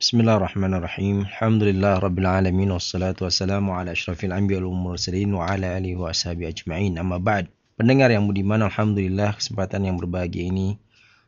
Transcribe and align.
Bismillahirrahmanirrahim. 0.00 1.28
Alhamdulillah 1.28 2.00
rabbil 2.00 2.24
alamin 2.24 2.72
wassalatu 2.72 3.28
wassalamu 3.28 3.76
ala 3.76 3.92
asyrafil 3.92 4.32
anbiya 4.32 4.64
wal 4.64 4.72
mursalin 4.72 5.28
wa 5.36 5.44
ala 5.44 5.76
alihi 5.76 5.92
wa 5.92 6.08
ashabi 6.08 6.48
ajma'in. 6.48 6.96
Amma 6.96 7.20
ba'd. 7.20 7.52
Pendengar 7.76 8.08
yang 8.08 8.24
budiman, 8.24 8.64
alhamdulillah 8.64 9.36
kesempatan 9.36 9.84
yang 9.84 10.00
berbahagia 10.00 10.48
ini 10.48 10.80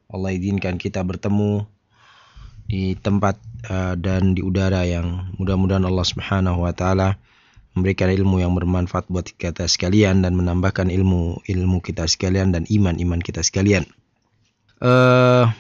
Allah 0.09 0.33
izinkan 0.33 0.81
kita 0.81 1.05
bertemu 1.05 1.69
di 2.65 2.97
tempat 2.97 3.37
uh, 3.69 3.93
dan 4.01 4.33
di 4.33 4.41
udara 4.41 4.89
yang 4.89 5.37
mudah-mudahan 5.37 5.85
Allah 5.85 6.07
Subhanahu 6.09 6.65
wa 6.65 6.73
taala 6.73 7.21
memberikan 7.77 8.09
ilmu 8.09 8.41
yang 8.41 8.57
bermanfaat 8.57 9.05
buat 9.13 9.29
kita 9.37 9.69
sekalian 9.69 10.25
dan 10.25 10.33
menambahkan 10.33 10.89
ilmu 10.89 11.45
ilmu 11.45 11.85
kita 11.85 12.09
sekalian 12.09 12.57
dan 12.57 12.65
iman 12.73 12.97
iman 12.97 13.21
kita 13.21 13.45
sekalian. 13.45 13.85
Uh, 14.81 15.53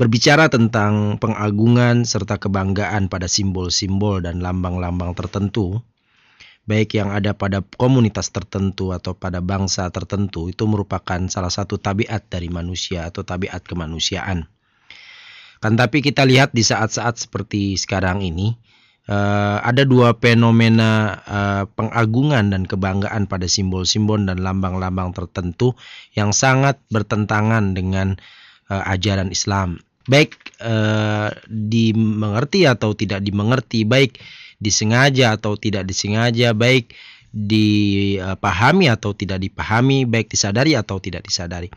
berbicara 0.00 0.48
tentang 0.48 1.20
pengagungan 1.20 2.08
serta 2.08 2.40
kebanggaan 2.40 3.12
pada 3.12 3.28
simbol-simbol 3.28 4.24
dan 4.24 4.40
lambang-lambang 4.40 5.12
tertentu, 5.12 5.84
baik 6.64 6.96
yang 6.96 7.12
ada 7.12 7.36
pada 7.36 7.60
komunitas 7.76 8.32
tertentu 8.32 8.96
atau 8.96 9.12
pada 9.12 9.44
bangsa 9.44 9.92
tertentu, 9.92 10.48
itu 10.48 10.64
merupakan 10.64 11.20
salah 11.28 11.52
satu 11.52 11.76
tabiat 11.76 12.32
dari 12.32 12.48
manusia 12.48 13.12
atau 13.12 13.28
tabiat 13.28 13.60
kemanusiaan. 13.60 14.48
Kan 15.60 15.76
tapi 15.76 16.00
kita 16.00 16.24
lihat 16.24 16.56
di 16.56 16.64
saat-saat 16.64 17.20
seperti 17.20 17.76
sekarang 17.76 18.24
ini, 18.24 18.56
uh, 19.04 19.60
ada 19.60 19.84
dua 19.84 20.16
fenomena 20.16 21.20
uh, 21.28 21.64
pengagungan 21.76 22.48
dan 22.56 22.64
kebanggaan 22.64 23.28
pada 23.28 23.44
simbol-simbol 23.44 24.16
dan 24.24 24.40
lambang-lambang 24.40 25.12
tertentu 25.12 25.76
yang 26.16 26.32
sangat 26.32 26.80
bertentangan 26.88 27.76
dengan 27.76 28.16
uh, 28.72 28.80
ajaran 28.88 29.28
Islam 29.28 29.76
baik 30.08 30.60
uh, 30.62 31.28
dimengerti 31.48 32.64
atau 32.64 32.96
tidak 32.96 33.20
dimengerti, 33.20 33.84
baik 33.84 34.20
disengaja 34.60 35.36
atau 35.36 35.56
tidak 35.56 35.88
disengaja, 35.88 36.52
baik 36.56 36.92
dipahami 37.30 38.90
atau 38.90 39.14
tidak 39.14 39.38
dipahami, 39.38 40.04
baik 40.08 40.32
disadari 40.32 40.74
atau 40.74 40.98
tidak 40.98 41.24
disadari. 41.24 41.70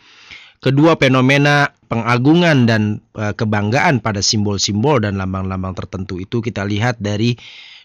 Kedua 0.64 0.96
fenomena 0.96 1.76
pengagungan 1.92 2.64
dan 2.64 3.04
uh, 3.20 3.36
kebanggaan 3.36 4.00
pada 4.00 4.24
simbol-simbol 4.24 5.04
dan 5.04 5.20
lambang-lambang 5.20 5.76
tertentu 5.76 6.24
itu 6.24 6.40
kita 6.40 6.64
lihat 6.64 7.04
dari 7.04 7.36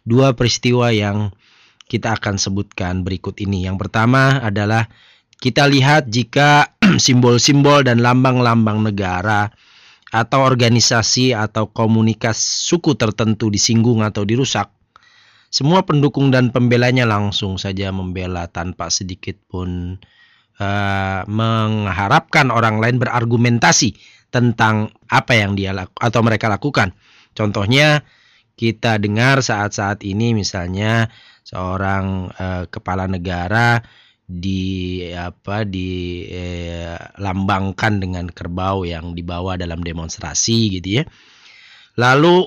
dua 0.06 0.32
peristiwa 0.38 0.94
yang 0.94 1.34
kita 1.90 2.14
akan 2.14 2.38
sebutkan 2.38 3.02
berikut 3.02 3.34
ini. 3.42 3.66
Yang 3.66 3.88
pertama 3.88 4.38
adalah 4.38 4.86
kita 5.42 5.66
lihat 5.66 6.06
jika 6.06 6.70
simbol-simbol 7.04 7.82
dan 7.82 7.98
lambang-lambang 7.98 8.86
negara 8.86 9.50
atau 10.08 10.40
organisasi 10.44 11.36
atau 11.36 11.68
komunitas 11.68 12.40
suku 12.40 12.96
tertentu 12.96 13.52
disinggung 13.52 14.00
atau 14.00 14.24
dirusak, 14.24 14.72
semua 15.48 15.84
pendukung 15.84 16.28
dan 16.28 16.52
pembelanya 16.52 17.08
langsung 17.08 17.56
saja 17.56 17.88
membela 17.88 18.48
tanpa 18.48 18.92
sedikit 18.92 19.36
pun 19.48 19.96
uh, 20.60 21.20
mengharapkan 21.24 22.52
orang 22.52 22.80
lain 22.80 23.00
berargumentasi 23.00 23.96
tentang 24.28 24.92
apa 25.08 25.32
yang 25.32 25.56
dia 25.56 25.72
laku, 25.72 25.96
atau 26.04 26.20
mereka 26.20 26.52
lakukan. 26.52 26.92
Contohnya 27.32 28.04
kita 28.58 29.00
dengar 29.00 29.40
saat-saat 29.40 30.04
ini 30.04 30.36
misalnya 30.36 31.08
seorang 31.48 32.28
uh, 32.36 32.64
kepala 32.68 33.08
negara 33.08 33.80
di 34.28 35.00
apa 35.16 35.64
dilambangkan 35.64 37.92
eh, 37.96 38.00
dengan 38.04 38.28
kerbau 38.28 38.84
yang 38.84 39.16
dibawa 39.16 39.56
dalam 39.56 39.80
demonstrasi 39.80 40.76
gitu 40.76 41.00
ya. 41.00 41.08
Lalu 41.96 42.44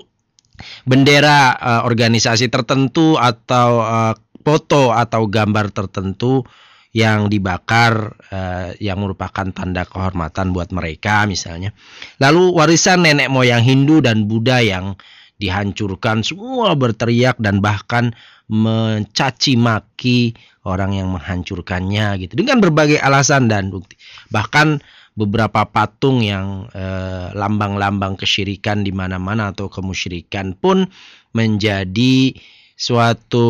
bendera 0.85 1.57
uh, 1.57 1.81
organisasi 1.89 2.53
tertentu 2.53 3.17
atau 3.17 3.81
uh, 3.81 4.13
foto 4.45 4.93
atau 4.93 5.25
gambar 5.25 5.73
tertentu 5.73 6.45
yang 6.93 7.25
dibakar 7.31 8.19
uh, 8.29 8.75
yang 8.77 9.01
merupakan 9.01 9.49
tanda 9.49 9.89
kehormatan 9.89 10.53
buat 10.53 10.69
mereka 10.69 11.25
misalnya. 11.25 11.73
Lalu 12.21 12.53
warisan 12.53 13.01
nenek 13.01 13.33
moyang 13.33 13.65
Hindu 13.65 14.05
dan 14.05 14.29
Buddha 14.29 14.61
yang 14.61 14.93
dihancurkan 15.41 16.21
semua 16.21 16.77
berteriak 16.77 17.41
dan 17.41 17.65
bahkan 17.65 18.13
mencaci 18.51 19.57
maki 19.57 20.35
orang 20.65 20.93
yang 20.93 21.09
menghancurkannya 21.09 22.21
gitu 22.21 22.37
dengan 22.37 22.61
berbagai 22.61 23.01
alasan 23.01 23.49
dan 23.49 23.73
bukti. 23.73 23.97
Bahkan 24.29 24.81
beberapa 25.17 25.67
patung 25.67 26.23
yang 26.23 26.69
eh, 26.71 27.27
lambang-lambang 27.35 28.15
kesyirikan 28.15 28.85
di 28.85 28.95
mana-mana 28.95 29.51
atau 29.51 29.67
kemusyrikan 29.67 30.55
pun 30.55 30.87
menjadi 31.35 32.35
suatu 32.75 33.49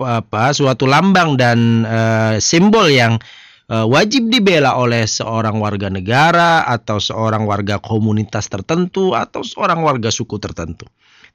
apa 0.00 0.56
suatu 0.56 0.88
lambang 0.88 1.36
dan 1.36 1.84
uh, 1.84 2.40
simbol 2.40 2.88
yang 2.88 3.20
uh, 3.68 3.84
wajib 3.84 4.32
dibela 4.32 4.76
oleh 4.80 5.04
seorang 5.04 5.60
warga 5.60 5.92
negara 5.92 6.64
atau 6.64 6.96
seorang 6.96 7.44
warga 7.44 7.76
komunitas 7.76 8.48
tertentu 8.48 9.12
atau 9.12 9.44
seorang 9.44 9.84
warga 9.84 10.08
suku 10.08 10.40
tertentu. 10.40 10.88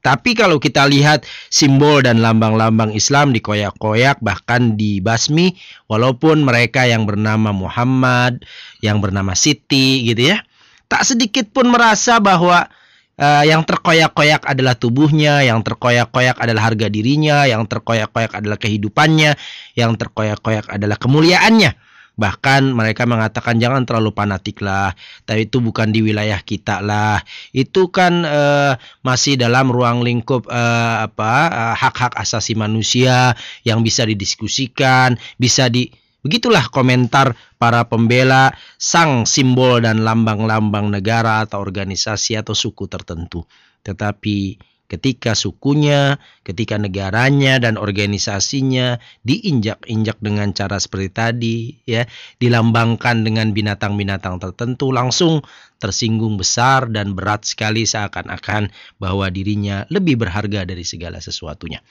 Tapi 0.06 0.38
kalau 0.38 0.62
kita 0.62 0.86
lihat 0.86 1.26
simbol 1.50 1.98
dan 1.98 2.22
lambang-lambang 2.22 2.94
Islam 2.94 3.34
dikoyak-koyak 3.34 4.22
bahkan 4.22 4.78
dibasmi 4.78 5.58
walaupun 5.90 6.46
mereka 6.46 6.86
yang 6.86 7.10
bernama 7.10 7.50
Muhammad, 7.50 8.46
yang 8.86 9.02
bernama 9.02 9.34
Siti 9.34 10.06
gitu 10.06 10.30
ya. 10.30 10.46
Tak 10.86 11.02
sedikit 11.02 11.50
pun 11.50 11.74
merasa 11.74 12.22
bahwa 12.22 12.70
uh, 13.18 13.42
yang 13.42 13.66
terkoyak-koyak 13.66 14.46
adalah 14.46 14.78
tubuhnya, 14.78 15.42
yang 15.42 15.58
terkoyak-koyak 15.66 16.38
adalah 16.38 16.70
harga 16.70 16.86
dirinya, 16.86 17.42
yang 17.42 17.66
terkoyak-koyak 17.66 18.30
adalah 18.30 18.62
kehidupannya, 18.62 19.34
yang 19.74 19.98
terkoyak-koyak 19.98 20.70
adalah 20.70 20.94
kemuliaannya. 21.02 21.74
Bahkan 22.16 22.72
mereka 22.72 23.04
mengatakan 23.04 23.60
jangan 23.60 23.84
terlalu 23.84 24.10
fanatik 24.16 24.64
lah, 24.64 24.96
tapi 25.28 25.44
itu 25.44 25.60
bukan 25.60 25.92
di 25.92 26.00
wilayah 26.00 26.40
kita 26.40 26.80
lah. 26.80 27.20
Itu 27.52 27.92
kan 27.92 28.24
uh, 28.24 28.80
masih 29.04 29.36
dalam 29.36 29.68
ruang 29.68 30.00
lingkup 30.00 30.48
uh, 30.48 31.04
apa 31.04 31.32
uh, 31.52 31.74
hak-hak 31.76 32.16
asasi 32.16 32.56
manusia 32.56 33.36
yang 33.68 33.84
bisa 33.84 34.08
didiskusikan, 34.08 35.20
bisa 35.36 35.68
di 35.68 35.92
Begitulah 36.26 36.74
komentar 36.74 37.38
para 37.54 37.86
pembela 37.86 38.50
sang 38.82 39.30
simbol 39.30 39.78
dan 39.78 40.02
lambang-lambang 40.02 40.90
negara 40.90 41.46
atau 41.46 41.62
organisasi 41.62 42.34
atau 42.34 42.50
suku 42.50 42.90
tertentu. 42.90 43.46
Tetapi 43.86 44.58
ketika 44.86 45.34
sukunya, 45.34 46.18
ketika 46.46 46.78
negaranya 46.78 47.58
dan 47.58 47.74
organisasinya 47.74 49.02
diinjak-injak 49.26 50.18
dengan 50.22 50.54
cara 50.54 50.78
seperti 50.78 51.08
tadi 51.10 51.56
ya, 51.86 52.06
dilambangkan 52.38 53.26
dengan 53.26 53.50
binatang-binatang 53.50 54.38
tertentu 54.38 54.94
langsung 54.94 55.42
tersinggung 55.82 56.40
besar 56.40 56.88
dan 56.88 57.12
berat 57.12 57.44
sekali 57.44 57.84
seakan-akan 57.84 58.72
bahwa 58.96 59.28
dirinya 59.28 59.84
lebih 59.92 60.16
berharga 60.16 60.64
dari 60.64 60.86
segala 60.86 61.18
sesuatunya. 61.20 61.82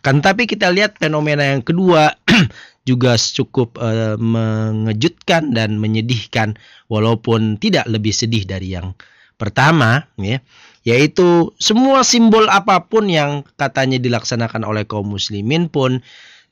Kan 0.00 0.22
tapi 0.22 0.46
kita 0.46 0.70
lihat 0.70 1.02
fenomena 1.02 1.42
yang 1.42 1.66
kedua 1.66 2.14
juga 2.88 3.18
cukup 3.18 3.74
uh, 3.80 4.14
mengejutkan 4.20 5.50
dan 5.50 5.82
menyedihkan 5.82 6.54
walaupun 6.86 7.58
tidak 7.58 7.90
lebih 7.90 8.14
sedih 8.14 8.46
dari 8.46 8.78
yang 8.78 8.94
pertama 9.36 10.08
ya 10.16 10.40
yaitu 10.86 11.50
semua 11.58 12.06
simbol 12.06 12.46
apa 12.46 12.86
pun 12.86 13.10
yang 13.10 13.42
katanya 13.58 13.98
dilaksanakan 13.98 14.62
oleh 14.62 14.86
kaum 14.86 15.10
muslimin 15.10 15.66
pun 15.66 15.98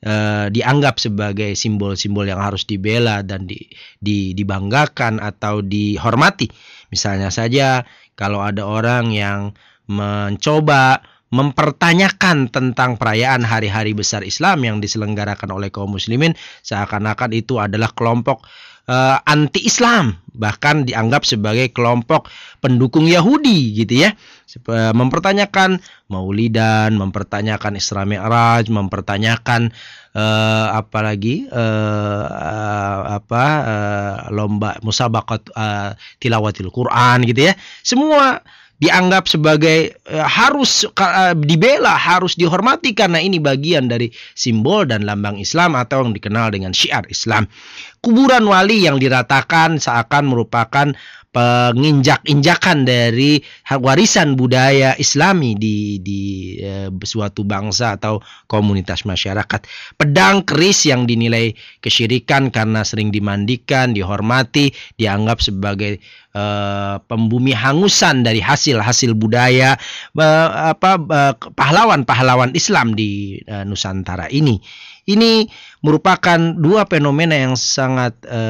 uh, 0.03 0.51
dianggap 0.51 0.99
sebagai 0.99 1.55
simbol-simbol 1.55 2.27
yang 2.27 2.43
harus 2.43 2.67
dibela 2.67 3.23
dan 3.23 3.47
di, 3.47 3.71
di, 4.03 4.35
dibanggakan 4.35 5.23
atau 5.23 5.63
dihormati. 5.63 6.51
Misalnya 6.91 7.31
saja 7.31 7.87
kalau 8.19 8.43
ada 8.43 8.67
orang 8.67 9.15
yang 9.15 9.55
mencoba 9.87 10.99
mempertanyakan 11.31 12.51
tentang 12.53 12.95
perayaan 12.95 13.43
hari-hari 13.43 13.95
besar 13.97 14.21
Islam 14.21 14.61
yang 14.61 14.77
diselenggarakan 14.83 15.49
oleh 15.51 15.73
kaum 15.73 15.95
muslimin 15.95 16.37
seakan-akan 16.61 17.33
itu 17.33 17.57
adalah 17.57 17.91
kelompok 17.91 18.45
uh, 18.89 19.17
anti-Islam, 19.25 20.17
bahkan 20.33 20.85
dianggap 20.85 21.25
sebagai 21.25 21.69
kelompok 21.71 22.29
pendukung 22.59 23.05
Yahudi 23.05 23.75
gitu 23.85 24.05
ya. 24.07 24.13
Mempertanyakan 24.95 25.83
Maulidan, 26.07 26.95
mempertanyakan 26.95 27.75
Isra 27.75 28.07
Mi'raj, 28.07 28.71
mempertanyakan 28.71 29.75
uh, 30.15 30.67
apa 30.71 31.03
lagi 31.03 31.43
uh, 31.51 32.25
uh, 32.29 33.19
apa 33.19 33.43
uh, 33.67 34.15
lomba 34.31 34.79
musabaqat 34.79 35.51
uh, 35.51 35.91
tilawatil 36.23 36.71
Quran 36.71 37.27
gitu 37.27 37.51
ya. 37.51 37.53
Semua 37.83 38.39
dianggap 38.75 39.31
sebagai 39.31 39.95
uh, 40.11 40.27
harus 40.27 40.83
uh, 40.99 41.31
dibela, 41.35 41.95
harus 41.95 42.35
dihormati 42.35 42.91
karena 42.91 43.23
ini 43.23 43.39
bagian 43.39 43.87
dari 43.87 44.11
simbol 44.35 44.83
dan 44.83 45.07
lambang 45.07 45.39
Islam 45.39 45.79
atau 45.79 46.03
yang 46.03 46.11
dikenal 46.11 46.51
dengan 46.51 46.75
syiar 46.75 47.07
Islam. 47.07 47.47
Kuburan 48.03 48.45
wali 48.45 48.85
yang 48.85 48.99
diratakan 48.99 49.79
seakan 49.79 50.29
merupakan 50.29 50.91
penginjak-injakan 51.35 52.87
dari 52.87 53.43
warisan 53.83 54.39
budaya 54.39 54.95
Islami 54.95 55.51
di 55.59 55.99
di 55.99 56.21
e, 56.63 56.87
suatu 57.03 57.43
bangsa 57.43 57.99
atau 57.99 58.23
komunitas 58.47 59.03
masyarakat. 59.03 59.67
Pedang 59.99 60.47
keris 60.47 60.87
yang 60.87 61.03
dinilai 61.03 61.51
kesyirikan 61.83 62.55
karena 62.55 62.87
sering 62.87 63.11
dimandikan, 63.11 63.91
dihormati, 63.91 64.71
dianggap 64.95 65.43
sebagai 65.43 65.99
e, 66.31 66.43
pembumi 67.03 67.51
hangusan 67.51 68.23
dari 68.23 68.39
hasil-hasil 68.39 69.11
budaya 69.19 69.75
e, 70.15 70.27
apa 70.71 71.03
pahlawan-pahlawan 71.51 72.55
Islam 72.55 72.95
di 72.95 73.43
e, 73.43 73.67
Nusantara 73.67 74.31
ini. 74.31 74.55
Ini 75.05 75.45
merupakan 75.83 76.39
dua 76.57 76.87
fenomena 76.87 77.35
yang 77.35 77.59
sangat 77.59 78.15
e, 78.23 78.41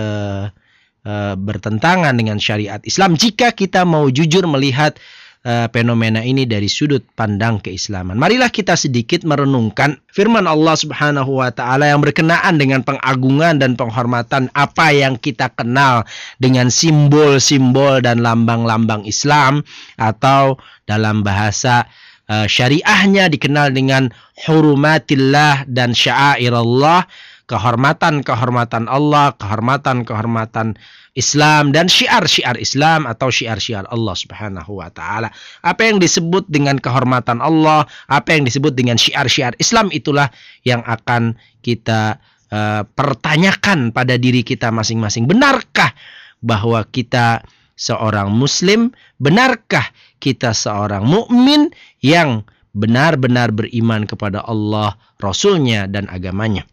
Eh, 1.06 1.38
bertentangan 1.38 2.18
dengan 2.18 2.42
syariat 2.42 2.82
Islam 2.82 3.14
jika 3.14 3.54
kita 3.54 3.86
mau 3.86 4.10
jujur 4.10 4.50
melihat 4.50 4.98
uh, 5.46 5.70
fenomena 5.70 6.26
ini 6.26 6.50
dari 6.50 6.66
sudut 6.66 7.06
pandang 7.14 7.62
keislaman. 7.62 8.18
Marilah 8.18 8.50
kita 8.50 8.74
sedikit 8.74 9.22
merenungkan 9.22 10.02
firman 10.10 10.50
Allah 10.50 10.74
Subhanahu 10.74 11.46
wa 11.46 11.54
taala 11.54 11.94
yang 11.94 12.02
berkenaan 12.02 12.58
dengan 12.58 12.82
pengagungan 12.82 13.62
dan 13.62 13.78
penghormatan 13.78 14.50
apa 14.58 14.98
yang 14.98 15.22
kita 15.22 15.54
kenal 15.54 16.10
dengan 16.42 16.74
simbol-simbol 16.74 18.02
dan 18.02 18.26
lambang-lambang 18.26 19.06
Islam 19.06 19.62
atau 20.02 20.58
dalam 20.90 21.22
bahasa 21.22 21.86
uh, 22.34 22.50
syariahnya 22.50 23.30
dikenal 23.30 23.78
dengan 23.78 24.10
hurumatillah 24.50 25.70
dan 25.70 25.94
sya'airallah 25.94 27.06
kehormatan-kehormatan 27.46 28.90
Allah, 28.90 29.34
kehormatan-kehormatan 29.38 30.78
Islam 31.16 31.72
dan 31.72 31.88
syiar-syiar 31.88 32.60
Islam 32.60 33.08
atau 33.08 33.32
syiar-syiar 33.32 33.88
Allah 33.88 34.16
Subhanahu 34.18 34.84
wa 34.84 34.92
taala. 34.92 35.32
Apa 35.64 35.88
yang 35.88 36.04
disebut 36.04 36.44
dengan 36.52 36.76
kehormatan 36.76 37.40
Allah, 37.40 37.88
apa 38.12 38.36
yang 38.36 38.44
disebut 38.44 38.76
dengan 38.76 39.00
syiar-syiar 39.00 39.56
Islam 39.62 39.94
itulah 39.96 40.28
yang 40.68 40.84
akan 40.84 41.40
kita 41.64 42.20
uh, 42.52 42.84
pertanyakan 42.84 43.96
pada 43.96 44.20
diri 44.20 44.44
kita 44.44 44.74
masing-masing. 44.76 45.24
Benarkah 45.30 45.96
bahwa 46.44 46.84
kita 46.92 47.48
seorang 47.80 48.28
muslim? 48.36 48.92
Benarkah 49.22 49.88
kita 50.20 50.52
seorang 50.52 51.08
mukmin 51.08 51.72
yang 52.04 52.44
benar-benar 52.76 53.56
beriman 53.56 54.04
kepada 54.04 54.44
Allah, 54.44 55.00
Rasulnya 55.24 55.88
dan 55.88 56.12
agamanya? 56.12 56.68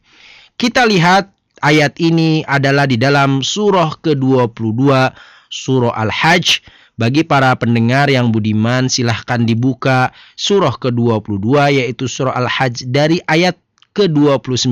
Kita 0.62 0.86
lihat 0.86 1.26
ayat 1.58 1.98
ini 1.98 2.46
adalah 2.46 2.86
di 2.86 2.94
dalam 2.94 3.42
surah 3.42 3.98
ke-22 3.98 5.10
surah 5.50 5.90
Al-Hajj. 5.90 6.62
Bagi 6.94 7.26
para 7.26 7.50
pendengar 7.58 8.06
yang 8.06 8.30
budiman 8.30 8.86
silahkan 8.86 9.42
dibuka 9.42 10.14
surah 10.38 10.78
ke-22 10.78 11.82
yaitu 11.82 12.06
surah 12.06 12.38
Al-Hajj 12.38 12.94
dari 12.94 13.18
ayat 13.26 13.58
ke-29 13.90 14.70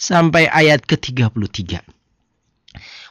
sampai 0.00 0.48
ayat 0.48 0.80
ke-33. 0.88 1.84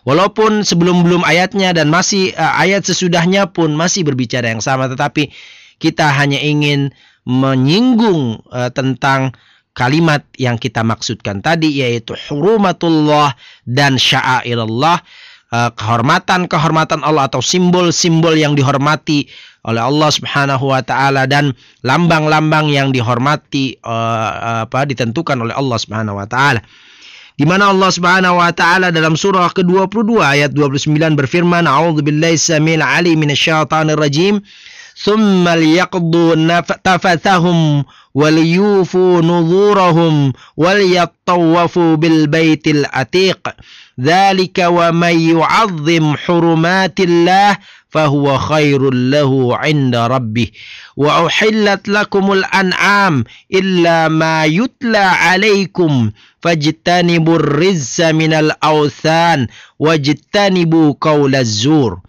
Walaupun 0.01 0.65
sebelum 0.65 1.05
belum 1.05 1.21
ayatnya 1.21 1.77
dan 1.77 1.93
masih 1.93 2.33
uh, 2.33 2.57
ayat 2.57 2.81
sesudahnya 2.81 3.53
pun 3.53 3.77
masih 3.77 4.01
berbicara 4.01 4.49
yang 4.49 4.57
sama 4.57 4.89
tetapi 4.89 5.29
kita 5.77 6.09
hanya 6.09 6.41
ingin 6.41 6.89
menyinggung 7.29 8.41
uh, 8.49 8.73
tentang 8.73 9.37
kalimat 9.71 10.27
yang 10.35 10.59
kita 10.59 10.83
maksudkan 10.83 11.39
tadi 11.39 11.79
yaitu 11.79 12.15
hurumatullah 12.27 13.35
dan 13.63 13.95
sya'airullah 13.95 14.99
eh, 15.55 15.69
kehormatan-kehormatan 15.75 17.01
Allah 17.03 17.31
atau 17.31 17.39
simbol-simbol 17.39 18.35
yang 18.35 18.55
dihormati 18.55 19.31
oleh 19.61 19.81
Allah 19.81 20.09
Subhanahu 20.09 20.73
wa 20.73 20.81
taala 20.81 21.29
dan 21.29 21.53
lambang-lambang 21.85 22.73
yang 22.73 22.89
dihormati 22.89 23.77
uh, 23.85 24.65
apa 24.65 24.89
ditentukan 24.89 25.37
oleh 25.37 25.53
Allah 25.53 25.77
Subhanahu 25.77 26.17
wa 26.17 26.25
taala. 26.25 26.65
Di 27.37 27.45
mana 27.45 27.69
Allah 27.69 27.89
Subhanahu 27.93 28.41
wa 28.41 28.49
taala 28.53 28.89
dalam 28.89 29.13
surah 29.13 29.49
ke-22 29.53 30.17
ayat 30.21 30.51
29 30.53 31.13
berfirman, 31.13 31.69
"A'udzubillahi 31.69 32.37
samil 32.37 32.81
alim 32.81 33.21
minasyaitonir 33.21 33.97
rajim." 33.97 34.41
ثم 35.03 35.49
ليقضوا 35.49 36.59
تفثهم 36.59 37.85
وليوفوا 38.13 39.21
نذورهم 39.21 40.33
وليطوفوا 40.57 41.95
بالبيت 41.95 42.67
العتيق. 42.67 43.49
ذلك 44.01 44.65
ومن 44.67 45.37
يعظم 45.37 46.15
حرمات 46.17 46.99
الله 46.99 47.57
فهو 47.89 48.37
خير 48.37 48.93
له 48.93 49.57
عند 49.57 49.95
ربه. 49.95 50.47
وأحلت 50.97 51.87
لكم 51.87 52.31
الأنعام 52.31 53.23
إلا 53.53 54.07
ما 54.07 54.45
يتلى 54.45 54.97
عليكم. 54.97 56.11
فاجتنبوا 56.41 57.35
الرز 57.35 58.01
من 58.01 58.33
الأوثان 58.33 59.47
واجتنبوا 59.79 60.93
قول 61.01 61.35
الزور. 61.35 61.99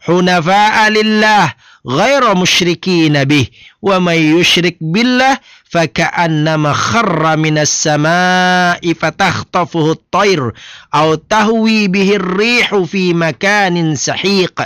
حنفاء 0.00 0.90
لله 0.90 1.52
غير 1.86 2.34
مشركين 2.34 3.24
به 3.24 3.46
ومن 3.82 4.40
يشرك 4.40 4.76
بالله 4.80 5.38
فكأنما 5.70 6.72
خر 6.72 7.36
من 7.36 7.58
السماء 7.58 8.92
فتخطفه 8.92 9.92
الطير 9.92 10.52
أو 10.94 11.14
تهوي 11.14 11.88
به 11.88 12.16
الريح 12.16 12.76
في 12.76 13.14
مكان 13.14 13.94
سحيق. 13.94 14.62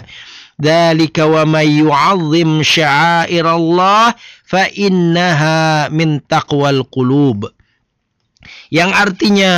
ذلك 0.62 1.18
ومن 1.18 1.86
يعظم 1.88 2.62
شعائر 2.62 3.56
الله 3.56 4.14
فإنها 4.46 5.88
من 5.88 6.26
تقوى 6.26 6.70
القلوب. 6.70 7.50
Yang 8.70 8.90
artinya 8.92 9.52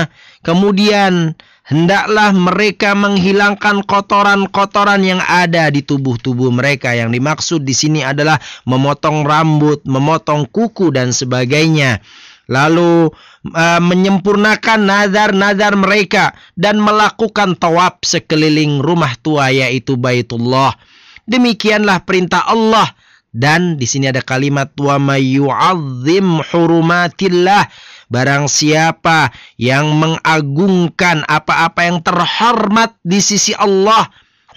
kemudian 0.44 1.34
hendaklah 1.66 2.30
mereka 2.30 2.94
menghilangkan 2.94 3.82
kotoran-kotoran 3.82 5.02
yang 5.02 5.20
ada 5.20 5.68
di 5.68 5.82
tubuh-tubuh 5.82 6.54
mereka. 6.54 6.94
Yang 6.94 7.10
dimaksud 7.18 7.60
di 7.66 7.74
sini 7.74 8.00
adalah 8.06 8.38
memotong 8.64 9.26
rambut, 9.26 9.82
memotong 9.82 10.46
kuku 10.48 10.94
dan 10.94 11.10
sebagainya. 11.10 11.98
Lalu 12.46 13.10
uh, 13.50 13.80
menyempurnakan 13.82 14.86
nazar-nazar 14.86 15.74
mereka 15.74 16.30
dan 16.54 16.78
melakukan 16.78 17.58
tawaf 17.58 17.98
sekeliling 18.06 18.78
rumah 18.78 19.18
tua 19.18 19.50
yaitu 19.50 19.98
Baitullah. 19.98 20.78
Demikianlah 21.26 22.06
perintah 22.06 22.46
Allah 22.46 22.86
dan 23.34 23.74
di 23.74 23.84
sini 23.84 24.06
ada 24.06 24.22
kalimat 24.22 24.70
wa 24.78 24.96
mayyu'azzim 24.96 26.38
hurumatillah 26.54 27.66
Barang 28.06 28.46
siapa 28.46 29.34
yang 29.58 29.98
mengagungkan 29.98 31.26
apa-apa 31.26 31.90
yang 31.90 31.98
terhormat 32.06 32.94
di 33.02 33.18
sisi 33.18 33.50
Allah, 33.58 34.06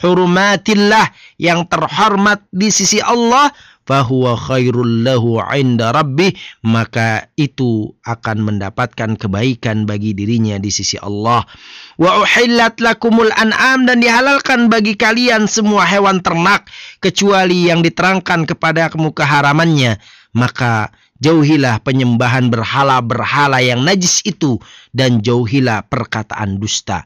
hurumatillah 0.05 1.09
yang 1.41 1.65
terhormat 1.65 2.45
di 2.53 2.69
sisi 2.69 3.01
Allah, 3.01 3.49
fahuwa 3.89 4.37
khairul 4.37 5.01
lahu 5.01 5.41
inda 5.57 5.89
rabbih 5.89 6.37
maka 6.61 7.25
itu 7.41 7.89
akan 8.05 8.53
mendapatkan 8.53 9.17
kebaikan 9.17 9.89
bagi 9.89 10.13
dirinya 10.13 10.61
di 10.61 10.69
sisi 10.69 11.01
Allah. 11.01 11.41
Wa 11.97 12.21
uhillat 12.21 12.77
lakumul 12.77 13.33
an'am 13.33 13.89
dan 13.89 13.97
dihalalkan 13.97 14.69
bagi 14.69 14.93
kalian 14.93 15.49
semua 15.49 15.89
hewan 15.89 16.21
ternak 16.21 16.69
kecuali 17.01 17.73
yang 17.73 17.81
diterangkan 17.81 18.45
kepada 18.45 18.93
kamu 18.93 19.09
keharamannya 19.09 19.97
maka 20.37 20.93
Jauhilah 21.19 21.83
penyembahan 21.83 22.47
berhala-berhala 22.47 23.59
yang 23.59 23.83
najis 23.83 24.23
itu 24.23 24.55
dan 24.95 25.19
jauhilah 25.19 25.83
perkataan 25.91 26.63
dusta. 26.63 27.03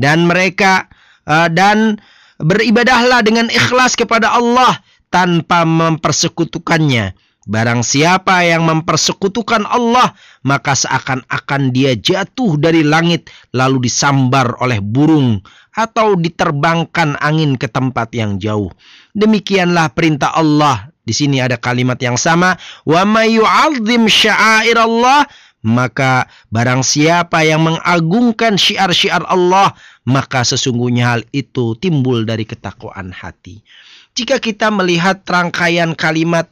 Dan 0.00 0.24
mereka 0.24 0.88
uh, 1.28 1.52
dan 1.52 2.00
beribadahlah 2.40 3.20
dengan 3.20 3.52
ikhlas 3.52 4.00
kepada 4.00 4.32
Allah 4.32 4.80
tanpa 5.12 5.68
mempersekutukannya. 5.68 7.12
Barang 7.50 7.80
siapa 7.82 8.46
yang 8.46 8.68
mempersekutukan 8.68 9.64
Allah, 9.66 10.12
maka 10.44 10.76
seakan-akan 10.76 11.72
dia 11.72 11.96
jatuh 11.96 12.60
dari 12.60 12.84
langit 12.84 13.32
lalu 13.56 13.90
disambar 13.90 14.54
oleh 14.60 14.78
burung 14.78 15.40
atau 15.74 16.14
diterbangkan 16.14 17.16
angin 17.18 17.56
ke 17.56 17.66
tempat 17.66 18.12
yang 18.14 18.36
jauh. 18.36 18.70
Demikianlah 19.16 19.90
perintah 19.96 20.30
Allah 20.36 20.89
di 21.10 21.14
sini 21.18 21.42
ada 21.42 21.58
kalimat 21.58 21.98
yang 21.98 22.14
sama, 22.14 22.54
wa 22.86 23.02
may 23.02 23.34
yu'azzim 23.34 24.06
sya'airallah 24.06 25.26
maka 25.60 26.24
barang 26.48 26.80
siapa 26.80 27.44
yang 27.44 27.66
mengagungkan 27.66 28.56
syiar-syiar 28.56 29.26
Allah, 29.28 29.76
maka 30.08 30.40
sesungguhnya 30.40 31.18
hal 31.18 31.22
itu 31.36 31.76
timbul 31.76 32.24
dari 32.24 32.48
ketakwaan 32.48 33.12
hati. 33.12 33.60
Jika 34.16 34.40
kita 34.40 34.72
melihat 34.72 35.20
rangkaian 35.28 35.92
kalimat 35.92 36.48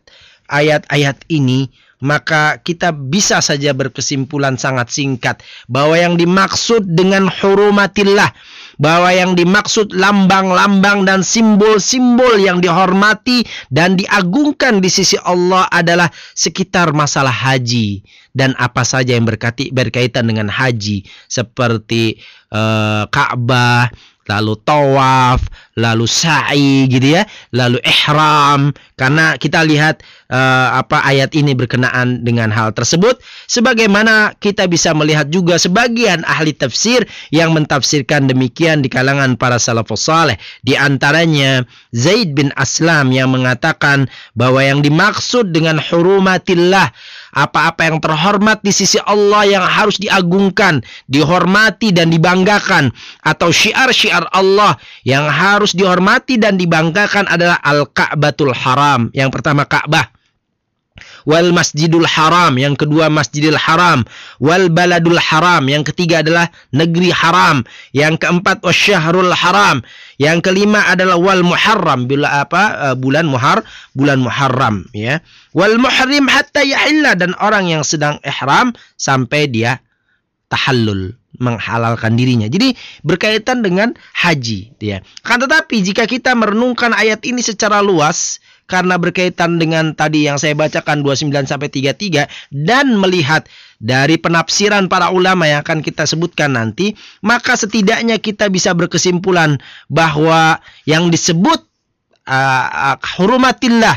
ayat-ayat 0.53 1.25
ini, 1.33 1.73
maka 1.99 2.63
kita 2.63 2.95
bisa 2.95 3.43
saja 3.43 3.75
berkesimpulan 3.75 4.55
sangat 4.55 4.93
singkat 4.95 5.43
bahwa 5.67 5.99
yang 5.99 6.15
dimaksud 6.15 6.87
dengan 6.87 7.27
hurumatillah 7.27 8.31
bahwa 8.79 9.11
yang 9.11 9.35
dimaksud 9.35 9.91
lambang-lambang 9.91 11.03
dan 11.03 11.21
simbol-simbol 11.27 12.39
yang 12.39 12.63
dihormati 12.63 13.43
dan 13.69 13.99
diagungkan 13.99 14.79
di 14.79 14.89
sisi 14.89 15.19
Allah 15.27 15.67
adalah 15.69 16.09
sekitar 16.33 16.95
masalah 16.95 17.35
haji 17.35 18.01
dan 18.33 18.55
apa 18.55 18.87
saja 18.87 19.19
yang 19.19 19.27
berkati, 19.27 19.75
berkaitan 19.75 20.31
dengan 20.31 20.47
haji 20.47 21.03
seperti 21.27 22.23
uh, 22.55 23.11
Ka'bah, 23.11 23.91
lalu 24.29 24.55
tawaf, 24.63 25.41
lalu 25.75 26.05
sa'i 26.05 26.87
gitu 26.87 27.17
ya, 27.19 27.25
lalu 27.51 27.81
ihram. 27.83 28.71
Karena 28.95 29.35
kita 29.41 29.65
lihat 29.65 30.05
uh, 30.29 30.79
apa 30.79 31.01
ayat 31.03 31.33
ini 31.33 31.57
berkenaan 31.57 32.23
dengan 32.23 32.53
hal 32.53 32.77
tersebut. 32.77 33.19
Sebagaimana 33.49 34.37
kita 34.39 34.69
bisa 34.69 34.93
melihat 34.93 35.33
juga 35.33 35.57
sebagian 35.57 36.23
ahli 36.29 36.53
tafsir 36.53 37.09
yang 37.33 37.57
mentafsirkan 37.57 38.29
demikian 38.29 38.85
di 38.85 38.93
kalangan 38.93 39.35
para 39.35 39.57
salafus 39.57 40.05
saleh. 40.07 40.37
Di 40.63 40.77
antaranya 40.77 41.65
Zaid 41.97 42.37
bin 42.37 42.53
Aslam 42.55 43.11
yang 43.11 43.33
mengatakan 43.33 44.07
bahwa 44.37 44.61
yang 44.61 44.85
dimaksud 44.85 45.51
dengan 45.51 45.81
hurumatillah 45.81 46.93
apa-apa 47.33 47.89
yang 47.89 47.99
terhormat 48.03 48.61
di 48.61 48.73
sisi 48.75 49.01
Allah 49.05 49.45
yang 49.49 49.65
harus 49.65 49.97
diagungkan, 49.97 50.85
dihormati 51.09 51.95
dan 51.95 52.13
dibanggakan 52.13 52.93
atau 53.25 53.49
syiar-syiar 53.49 54.29
Allah 54.33 54.77
yang 55.05 55.29
harus 55.29 55.73
dihormati 55.73 56.37
dan 56.37 56.61
dibanggakan 56.61 57.29
adalah 57.29 57.61
Al-Ka'batul 57.65 58.53
Haram. 58.53 59.09
Yang 59.15 59.31
pertama 59.33 59.65
Ka'bah 59.65 60.18
wal 61.29 61.53
masjidul 61.53 62.09
haram 62.09 62.57
yang 62.57 62.73
kedua 62.73 63.13
masjidil 63.13 63.61
haram 63.61 64.09
wal 64.41 64.73
baladul 64.73 65.21
haram 65.21 65.69
yang 65.69 65.85
ketiga 65.85 66.25
adalah 66.25 66.49
negeri 66.73 67.13
haram 67.13 67.69
yang 67.93 68.17
keempat 68.17 68.65
wasyahrul 68.65 69.37
haram 69.37 69.85
yang 70.17 70.41
kelima 70.41 70.89
adalah 70.89 71.21
wal 71.21 71.45
muharram 71.45 72.09
bila 72.09 72.41
apa 72.41 72.63
uh, 72.91 72.97
bulan 72.97 73.29
muhar 73.29 73.61
bulan 73.93 74.25
muharram 74.25 74.89
ya 74.97 75.21
wal 75.53 75.77
muhrim 75.77 76.25
hatta 76.33 76.65
yahilla 76.65 77.13
dan 77.13 77.37
orang 77.37 77.69
yang 77.69 77.85
sedang 77.85 78.17
ihram 78.25 78.73
sampai 78.97 79.53
dia 79.53 79.85
tahallul 80.49 81.13
menghalalkan 81.39 82.19
dirinya. 82.19 82.51
Jadi 82.51 82.75
berkaitan 83.07 83.63
dengan 83.63 83.95
haji 84.17 84.75
ya. 84.83 85.05
Kan 85.23 85.39
tetapi 85.39 85.85
jika 85.87 86.05
kita 86.09 86.35
merenungkan 86.35 86.91
ayat 86.97 87.23
ini 87.29 87.45
secara 87.45 87.79
luas, 87.85 88.43
karena 88.69 89.01
berkaitan 89.01 89.57
dengan 89.57 89.97
tadi 89.97 90.29
yang 90.29 90.37
saya 90.37 90.53
bacakan 90.53 91.01
29 91.01 91.33
sampai 91.49 91.73
33 91.73 92.29
dan 92.53 93.01
melihat 93.01 93.49
dari 93.81 94.21
penafsiran 94.21 94.93
para 94.93 95.09
ulama 95.09 95.49
yang 95.49 95.65
akan 95.65 95.81
kita 95.81 96.05
sebutkan 96.05 96.55
nanti, 96.55 96.93
maka 97.25 97.57
setidaknya 97.57 98.21
kita 98.21 98.53
bisa 98.53 98.77
berkesimpulan 98.77 99.57
bahwa 99.89 100.61
yang 100.85 101.09
disebut 101.09 101.65
uh, 102.29 103.01
hurumatillah 103.17 103.97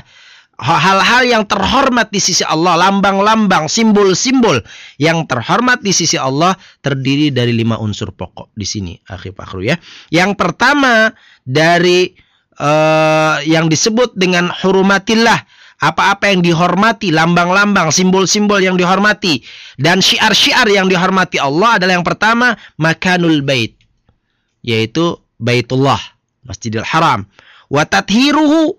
hal-hal 0.61 1.25
yang 1.25 1.43
terhormat 1.49 2.13
di 2.13 2.21
sisi 2.21 2.45
Allah, 2.45 2.77
lambang-lambang, 2.77 3.65
simbol-simbol 3.65 4.61
yang 5.01 5.25
terhormat 5.25 5.81
di 5.81 5.89
sisi 5.89 6.21
Allah 6.21 6.53
terdiri 6.85 7.33
dari 7.33 7.57
lima 7.57 7.81
unsur 7.81 8.13
pokok 8.13 8.53
di 8.53 8.63
sini, 8.69 8.93
akhir 9.09 9.33
Fakru 9.33 9.65
ya. 9.65 9.75
Yang 10.13 10.37
pertama 10.37 11.09
dari 11.41 12.13
uh, 12.61 13.41
yang 13.43 13.67
disebut 13.67 14.13
dengan 14.13 14.53
hurumatillah 14.53 15.41
apa-apa 15.81 16.29
yang 16.29 16.45
dihormati, 16.45 17.09
lambang-lambang, 17.09 17.89
simbol-simbol 17.89 18.61
yang 18.61 18.77
dihormati 18.77 19.41
dan 19.81 19.97
syiar-syiar 19.97 20.69
yang 20.69 20.85
dihormati 20.85 21.41
Allah 21.41 21.81
adalah 21.81 21.97
yang 21.97 22.05
pertama 22.05 22.53
makanul 22.77 23.41
bait 23.41 23.73
yaitu 24.61 25.17
Baitullah, 25.41 25.97
Masjidil 26.45 26.85
Haram. 26.85 27.25
Wa 27.65 27.81
tathiruhu 27.89 28.77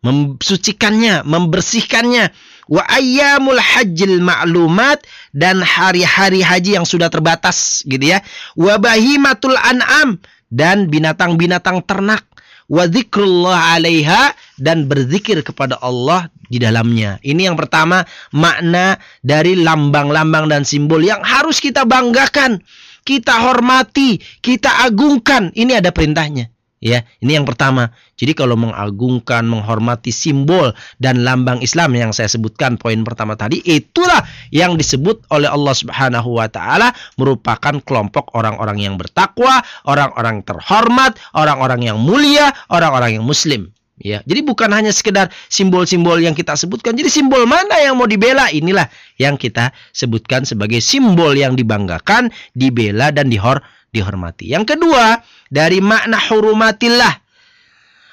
memsucikannya, 0.00 1.20
membersihkannya. 1.28 2.32
Wa 2.72 2.80
ayyamul 2.88 3.60
hajjil 3.60 4.24
ma'lumat 4.24 5.04
dan 5.36 5.60
hari-hari 5.60 6.40
haji 6.40 6.80
yang 6.80 6.88
sudah 6.88 7.12
terbatas 7.12 7.84
gitu 7.84 8.16
ya. 8.16 8.24
Wa 8.56 8.80
bahimatul 8.80 9.60
an'am 9.60 10.16
dan 10.48 10.88
binatang-binatang 10.88 11.84
ternak 11.84 12.24
wa 12.72 12.88
zikrullah 12.88 13.76
alaiha 13.76 14.32
dan 14.56 14.88
berzikir 14.88 15.44
kepada 15.44 15.76
Allah 15.84 16.32
di 16.48 16.56
dalamnya. 16.56 17.20
Ini 17.20 17.52
yang 17.52 17.56
pertama 17.60 18.04
makna 18.32 18.96
dari 19.20 19.60
lambang-lambang 19.60 20.48
dan 20.48 20.64
simbol 20.64 21.04
yang 21.04 21.20
harus 21.20 21.60
kita 21.60 21.84
banggakan, 21.84 22.64
kita 23.04 23.44
hormati, 23.44 24.20
kita 24.40 24.88
agungkan. 24.88 25.52
Ini 25.52 25.84
ada 25.84 25.92
perintahnya. 25.92 26.51
Ya, 26.82 27.06
ini 27.22 27.38
yang 27.38 27.46
pertama. 27.46 27.94
Jadi 28.18 28.34
kalau 28.34 28.58
mengagungkan, 28.58 29.46
menghormati 29.46 30.10
simbol 30.10 30.74
dan 30.98 31.22
lambang 31.22 31.62
Islam 31.62 31.94
yang 31.94 32.10
saya 32.10 32.26
sebutkan 32.26 32.74
poin 32.74 33.06
pertama 33.06 33.38
tadi, 33.38 33.62
itulah 33.62 34.26
yang 34.50 34.74
disebut 34.74 35.22
oleh 35.30 35.46
Allah 35.46 35.78
Subhanahu 35.78 36.42
wa 36.42 36.50
taala 36.50 36.90
merupakan 37.14 37.78
kelompok 37.86 38.34
orang-orang 38.34 38.82
yang 38.82 38.98
bertakwa, 38.98 39.62
orang-orang 39.86 40.42
terhormat, 40.42 41.14
orang-orang 41.38 41.86
yang 41.86 42.02
mulia, 42.02 42.50
orang-orang 42.66 43.22
yang 43.22 43.24
muslim. 43.24 43.70
Ya, 44.02 44.18
jadi 44.26 44.42
bukan 44.42 44.66
hanya 44.74 44.90
sekedar 44.90 45.30
simbol-simbol 45.46 46.18
yang 46.18 46.34
kita 46.34 46.58
sebutkan. 46.58 46.98
Jadi 46.98 47.06
simbol 47.06 47.46
mana 47.46 47.78
yang 47.78 47.94
mau 47.94 48.10
dibela? 48.10 48.50
Inilah 48.50 48.90
yang 49.22 49.38
kita 49.38 49.70
sebutkan 49.94 50.42
sebagai 50.42 50.82
simbol 50.82 51.38
yang 51.38 51.54
dibanggakan, 51.54 52.34
dibela 52.58 53.14
dan 53.14 53.30
dihor 53.30 53.62
dihormati. 53.92 54.48
Yang 54.48 54.74
kedua, 54.74 55.20
dari 55.52 55.78
makna 55.84 56.16
hurumatillah. 56.18 57.20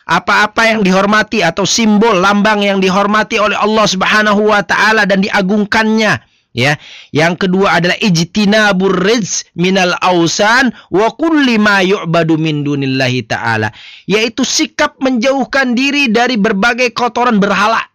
Apa-apa 0.10 0.76
yang 0.76 0.82
dihormati 0.84 1.46
atau 1.46 1.64
simbol 1.64 2.18
lambang 2.18 2.66
yang 2.66 2.82
dihormati 2.82 3.38
oleh 3.38 3.56
Allah 3.56 3.86
Subhanahu 3.86 4.52
wa 4.52 4.62
taala 4.66 5.08
dan 5.08 5.24
diagungkannya. 5.24 6.28
Ya, 6.50 6.82
yang 7.14 7.38
kedua 7.38 7.78
adalah 7.78 7.94
ijtinabur 8.02 9.06
rizq 9.06 9.54
minal 9.54 9.94
ausan 10.02 10.74
wa 10.90 11.14
kulli 11.14 11.62
ma 11.62 11.86
yu'badu 11.86 12.42
min 12.42 12.66
dunillahi 12.66 13.22
ta'ala, 13.30 13.70
yaitu 14.10 14.42
sikap 14.42 14.98
menjauhkan 14.98 15.78
diri 15.78 16.10
dari 16.10 16.42
berbagai 16.42 16.90
kotoran 16.90 17.38
berhala 17.38 17.89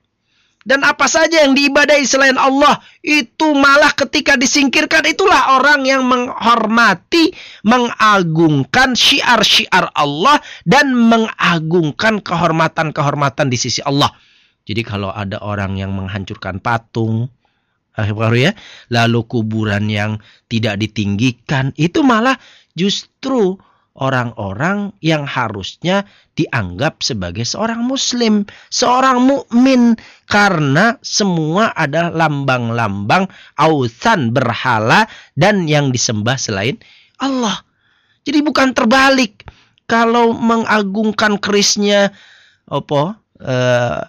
dan 0.65 0.81
apa 0.81 1.05
saja 1.05 1.45
yang 1.45 1.53
diibadai 1.53 2.03
selain 2.09 2.41
Allah 2.41 2.81
itu 3.05 3.53
malah 3.53 3.93
ketika 3.93 4.35
disingkirkan 4.41 5.05
itulah 5.05 5.61
orang 5.61 5.85
yang 5.85 6.09
menghormati, 6.09 7.37
mengagungkan 7.69 8.97
syiar-syiar 8.97 9.93
Allah 9.93 10.41
dan 10.65 10.97
mengagungkan 10.97 12.25
kehormatan-kehormatan 12.25 13.53
di 13.53 13.61
sisi 13.61 13.85
Allah. 13.85 14.09
Jadi 14.65 14.81
kalau 14.81 15.13
ada 15.13 15.37
orang 15.45 15.77
yang 15.77 15.93
menghancurkan 15.93 16.65
patung, 16.65 17.29
ya, 18.01 18.57
lalu 18.89 19.21
kuburan 19.29 19.93
yang 19.93 20.17
tidak 20.49 20.81
ditinggikan, 20.81 21.77
itu 21.77 22.01
malah 22.01 22.41
justru 22.73 23.61
orang-orang 23.95 24.91
yang 24.99 25.23
harusnya 25.23 26.03
dianggap 26.35 26.99
sebagai 26.99 27.47
seorang 27.47 27.87
muslim, 27.87 28.43
seorang 28.67 29.23
mukmin 29.23 29.95
karena 30.27 30.99
semua 30.99 31.71
adalah 31.79 32.27
lambang-lambang 32.27 33.31
ausan 33.55 34.35
berhala 34.35 35.07
dan 35.39 35.71
yang 35.71 35.95
disembah 35.95 36.35
selain 36.35 36.75
Allah. 37.23 37.63
Jadi 38.27 38.43
bukan 38.43 38.75
terbalik. 38.75 39.47
Kalau 39.85 40.33
mengagungkan 40.33 41.37
kerisnya 41.37 42.09
apa 42.65 43.21
uh, 43.21 44.01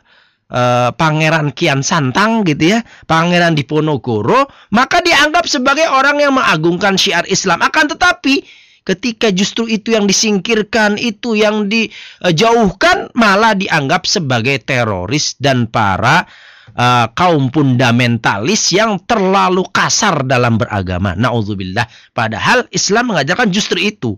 uh, 0.50 0.90
Pangeran 0.96 1.52
Kian 1.52 1.84
Santang 1.84 2.48
gitu 2.48 2.74
ya, 2.74 2.80
Pangeran 3.06 3.60
Diponegoro, 3.60 4.48
maka 4.72 5.04
dianggap 5.04 5.46
sebagai 5.52 5.92
orang 5.92 6.24
yang 6.24 6.32
mengagungkan 6.32 6.96
syiar 6.96 7.28
Islam. 7.28 7.60
Akan 7.60 7.92
tetapi 7.92 8.65
ketika 8.86 9.34
justru 9.34 9.66
itu 9.66 9.98
yang 9.98 10.06
disingkirkan, 10.06 10.96
itu 11.02 11.34
yang 11.34 11.68
dijauhkan 11.68 13.10
malah 13.18 13.58
dianggap 13.58 14.06
sebagai 14.06 14.62
teroris 14.62 15.34
dan 15.42 15.66
para 15.66 16.30
uh, 16.78 17.10
kaum 17.18 17.50
fundamentalis 17.50 18.70
yang 18.72 19.02
terlalu 19.04 19.66
kasar 19.74 20.22
dalam 20.24 20.62
beragama. 20.62 21.18
Nauzubillah. 21.18 21.90
Padahal 22.14 22.70
Islam 22.70 23.12
mengajarkan 23.12 23.50
justru 23.50 23.82
itu. 23.82 24.16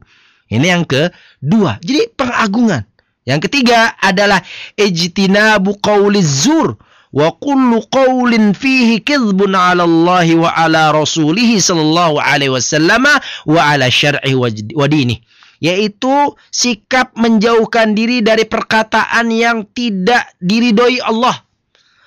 Ini 0.52 0.68
yang 0.78 0.84
kedua. 0.84 1.80
Jadi 1.80 2.12
pengagungan. 2.16 2.84
Yang 3.28 3.52
ketiga 3.52 3.92
adalah 4.00 4.40
ijtinabu 4.80 5.84
qauliz 5.84 6.48
zur 6.48 6.80
wa 7.14 7.32
kullu 7.40 7.84
qawlin 7.88 8.52
fihi 8.52 9.00
kizbun 9.04 9.56
'ala 9.56 9.88
Allah 9.88 10.28
wa 10.36 10.50
'ala 10.52 10.92
rasulih 10.92 11.58
sallallahu 11.60 12.20
alaihi 12.20 12.52
wasallam 12.52 13.08
wa 13.48 13.60
'ala 13.60 13.88
syar'i 13.88 14.36
wa 14.36 14.88
dini. 14.88 15.24
Yaitu 15.58 16.38
sikap 16.54 17.18
menjauhkan 17.18 17.98
diri 17.98 18.22
dari 18.22 18.46
perkataan 18.46 19.34
yang 19.34 19.66
tidak 19.74 20.30
diridhoi 20.38 21.02
Allah. 21.02 21.34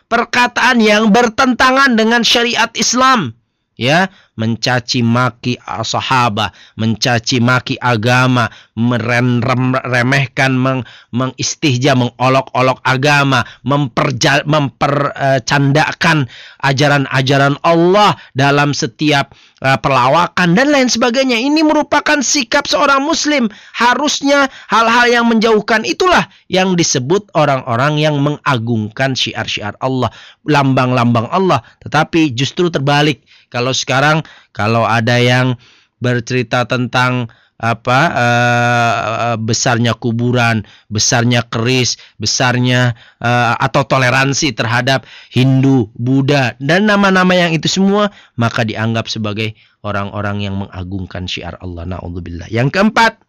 Perkataan 0.07 0.79
yang 0.79 1.11
bertentangan 1.11 1.99
dengan 1.99 2.23
syariat 2.23 2.71
Islam. 2.79 3.35
Ya 3.81 4.13
mencaci 4.41 5.05
maki 5.05 5.61
sahabat, 5.85 6.57
mencaci 6.81 7.45
maki 7.45 7.77
agama, 7.77 8.49
meremehkan, 8.73 10.57
meng, 10.57 10.89
mengistihja, 11.13 11.93
mengolok-olok 11.93 12.81
agama, 12.81 13.45
mempercandakan 13.61 16.25
ajaran-ajaran 16.65 17.61
Allah 17.61 18.17
dalam 18.33 18.73
setiap 18.73 19.37
uh, 19.61 19.77
perlawakan 19.77 20.57
dan 20.57 20.73
lain 20.73 20.89
sebagainya. 20.89 21.37
Ini 21.37 21.61
merupakan 21.61 22.25
sikap 22.25 22.65
seorang 22.65 23.05
muslim. 23.05 23.53
Harusnya 23.77 24.49
hal-hal 24.73 25.13
yang 25.13 25.29
menjauhkan 25.29 25.85
itulah 25.85 26.25
yang 26.49 26.73
disebut 26.73 27.29
orang-orang 27.37 28.01
yang 28.01 28.17
mengagungkan 28.21 29.13
syiar-syiar 29.13 29.77
Allah, 29.85 30.09
lambang-lambang 30.49 31.29
Allah. 31.29 31.61
Tetapi 31.85 32.33
justru 32.33 32.73
terbalik. 32.73 33.21
Kalau 33.51 33.75
sekarang 33.75 34.23
kalau 34.55 34.87
ada 34.87 35.19
yang 35.19 35.59
bercerita 36.01 36.65
tentang 36.65 37.29
apa 37.61 38.01
uh, 38.09 39.37
besarnya 39.37 39.93
kuburan, 39.93 40.65
besarnya 40.89 41.45
keris, 41.45 42.01
besarnya 42.17 42.97
uh, 43.21 43.53
atau 43.61 43.85
toleransi 43.85 44.57
terhadap 44.57 45.05
Hindu, 45.29 45.93
Buddha 45.93 46.57
dan 46.57 46.89
nama-nama 46.89 47.37
yang 47.37 47.53
itu 47.53 47.69
semua 47.69 48.09
maka 48.41 48.65
dianggap 48.65 49.13
sebagai 49.13 49.53
orang-orang 49.85 50.41
yang 50.41 50.57
mengagungkan 50.65 51.29
syiar 51.29 51.61
Allah. 51.61 51.85
Nauzubillah. 51.85 52.49
Yang 52.49 52.81
keempat, 52.81 53.21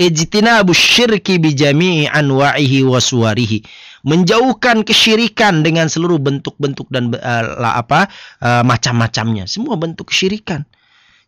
ijtinabu 0.00 0.72
syirki 0.72 1.36
bijami'i 1.36 2.08
anwa'ihi 2.08 2.80
wa 2.88 2.96
suwarihi. 2.96 3.60
Menjauhkan 4.00 4.80
kesyirikan 4.80 5.60
dengan 5.60 5.92
seluruh 5.92 6.16
bentuk-bentuk 6.16 6.88
dan 6.88 7.12
uh, 7.20 7.76
apa 7.76 8.08
uh, 8.40 8.64
macam-macamnya. 8.64 9.44
Semua 9.44 9.76
bentuk 9.76 10.08
kesyirikan. 10.08 10.64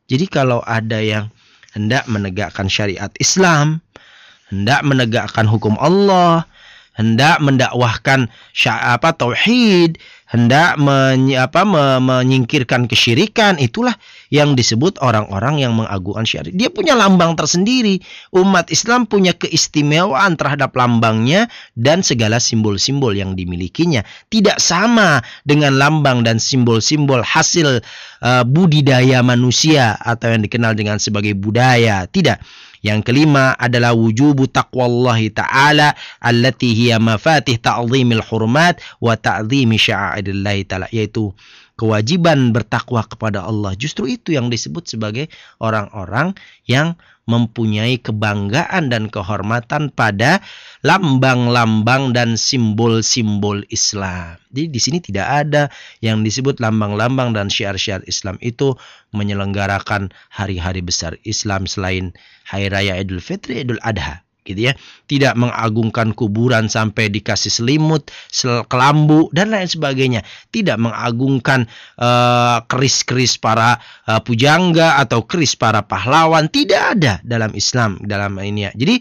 Jadi 0.08 0.24
kalau 0.24 0.64
ada 0.64 0.96
yang 0.96 1.28
hendak 1.76 2.08
menegakkan 2.08 2.72
syariat 2.72 3.12
Islam 3.20 3.84
hendak 4.52 4.84
menegakkan 4.84 5.48
hukum 5.48 5.76
Allah 5.80 6.44
hendak 6.92 7.40
mendakwahkan 7.40 8.28
apa 8.68 9.08
tauhid 9.16 9.96
hendak 10.32 10.80
menyi, 10.80 11.36
apa, 11.36 11.68
me, 11.68 12.00
menyingkirkan 12.00 12.88
kesyirikan 12.88 13.60
itulah 13.60 13.92
yang 14.32 14.56
disebut 14.56 14.96
orang-orang 15.04 15.60
yang 15.60 15.76
mengagungkan 15.76 16.24
syariat. 16.24 16.56
Dia 16.56 16.72
punya 16.72 16.96
lambang 16.96 17.36
tersendiri. 17.36 18.00
Umat 18.32 18.72
Islam 18.72 19.04
punya 19.04 19.36
keistimewaan 19.36 20.40
terhadap 20.40 20.72
lambangnya 20.72 21.52
dan 21.76 22.00
segala 22.00 22.40
simbol-simbol 22.40 23.12
yang 23.12 23.36
dimilikinya. 23.36 24.00
Tidak 24.32 24.56
sama 24.56 25.20
dengan 25.44 25.76
lambang 25.76 26.24
dan 26.24 26.40
simbol-simbol 26.40 27.20
hasil 27.20 27.84
uh, 28.24 28.42
budidaya 28.48 29.20
manusia 29.20 30.00
atau 30.00 30.32
yang 30.32 30.40
dikenal 30.40 30.72
dengan 30.72 30.96
sebagai 30.96 31.36
budaya. 31.36 32.08
Tidak. 32.08 32.71
Yang 32.82 33.00
kelima 33.06 33.54
adalah 33.54 33.94
wujubu 33.94 34.50
taqwallahi 34.50 35.30
ta'ala 35.30 35.94
allati 36.18 36.74
hiya 36.74 36.98
mafatih 36.98 37.62
ta'zimil 37.62 38.26
hurmat 38.26 38.82
wa 38.98 39.14
ta'zimi 39.14 39.78
sya'airillahi 39.78 40.66
ta'ala 40.66 40.90
yaitu 40.90 41.30
kewajiban 41.78 42.50
bertakwa 42.50 43.06
kepada 43.06 43.46
Allah. 43.46 43.78
Justru 43.78 44.10
itu 44.10 44.34
yang 44.34 44.50
disebut 44.50 44.90
sebagai 44.90 45.30
orang-orang 45.62 46.34
yang 46.66 46.98
mempunyai 47.30 48.02
kebanggaan 48.02 48.90
dan 48.90 49.06
kehormatan 49.06 49.94
pada 49.94 50.42
lambang-lambang 50.82 52.10
dan 52.10 52.34
simbol-simbol 52.34 53.62
Islam. 53.70 54.38
Jadi 54.50 54.66
di 54.68 54.80
sini 54.82 54.98
tidak 54.98 55.28
ada 55.46 55.62
yang 56.02 56.26
disebut 56.26 56.58
lambang-lambang 56.58 57.32
dan 57.32 57.46
syiar-syiar 57.46 58.02
Islam 58.10 58.36
itu 58.42 58.74
menyelenggarakan 59.14 60.10
hari-hari 60.34 60.82
besar 60.82 61.14
Islam 61.22 61.70
selain 61.70 62.10
hari 62.42 62.66
raya 62.68 62.98
Idul 62.98 63.22
Fitri, 63.22 63.62
Idul 63.62 63.78
Adha 63.86 64.26
gitu 64.42 64.70
ya. 64.70 64.72
Tidak 65.08 65.34
mengagungkan 65.38 66.14
kuburan 66.14 66.66
sampai 66.66 67.10
dikasih 67.10 67.50
selimut 67.50 68.10
kelambu 68.68 69.30
dan 69.30 69.54
lain 69.54 69.66
sebagainya. 69.66 70.20
Tidak 70.50 70.76
mengagungkan 70.78 71.66
uh, 71.98 72.62
keris-keris 72.66 73.38
para 73.38 73.78
uh, 74.06 74.20
pujangga 74.22 75.00
atau 75.02 75.24
keris 75.24 75.54
para 75.58 75.82
pahlawan. 75.82 76.50
Tidak 76.50 76.82
ada 76.98 77.18
dalam 77.24 77.54
Islam 77.54 77.98
dalam 78.02 78.38
ini 78.42 78.68
ya. 78.68 78.72
Jadi 78.74 78.94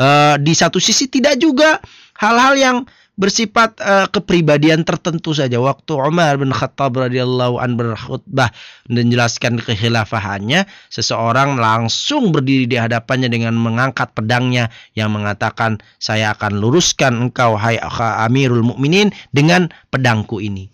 uh, 0.00 0.34
di 0.40 0.52
satu 0.52 0.80
sisi 0.80 1.08
tidak 1.08 1.40
juga 1.40 1.80
hal-hal 2.20 2.54
yang 2.56 2.76
bersifat 3.16 3.80
uh, 3.80 4.06
kepribadian 4.12 4.84
tertentu 4.84 5.32
saja. 5.32 5.56
Waktu 5.56 5.96
Umar 5.96 6.36
bin 6.36 6.52
Khattab 6.52 7.00
radhiyallahu 7.00 7.56
an 7.56 7.80
berkhutbah 7.80 8.52
menjelaskan 8.92 9.56
kekhilafahannya, 9.64 10.68
seseorang 10.92 11.56
langsung 11.56 12.30
berdiri 12.30 12.68
di 12.68 12.76
hadapannya 12.76 13.32
dengan 13.32 13.56
mengangkat 13.56 14.12
pedangnya 14.12 14.68
yang 14.92 15.10
mengatakan, 15.16 15.80
"Saya 15.96 16.36
akan 16.36 16.60
luruskan 16.60 17.16
engkau 17.28 17.56
hai 17.56 17.80
Amirul 18.28 18.62
Mukminin 18.62 19.10
dengan 19.32 19.72
pedangku 19.88 20.38
ini." 20.38 20.68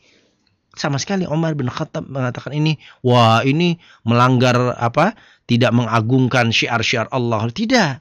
Sama 0.75 0.99
sekali 0.99 1.29
Umar 1.29 1.55
bin 1.55 1.69
Khattab 1.69 2.09
mengatakan 2.09 2.57
ini, 2.57 2.81
wah 3.05 3.45
ini 3.45 3.77
melanggar 4.03 4.57
apa? 4.81 5.13
Tidak 5.45 5.69
mengagungkan 5.69 6.49
syiar-syiar 6.49 7.13
Allah. 7.13 7.45
Tidak. 7.53 8.01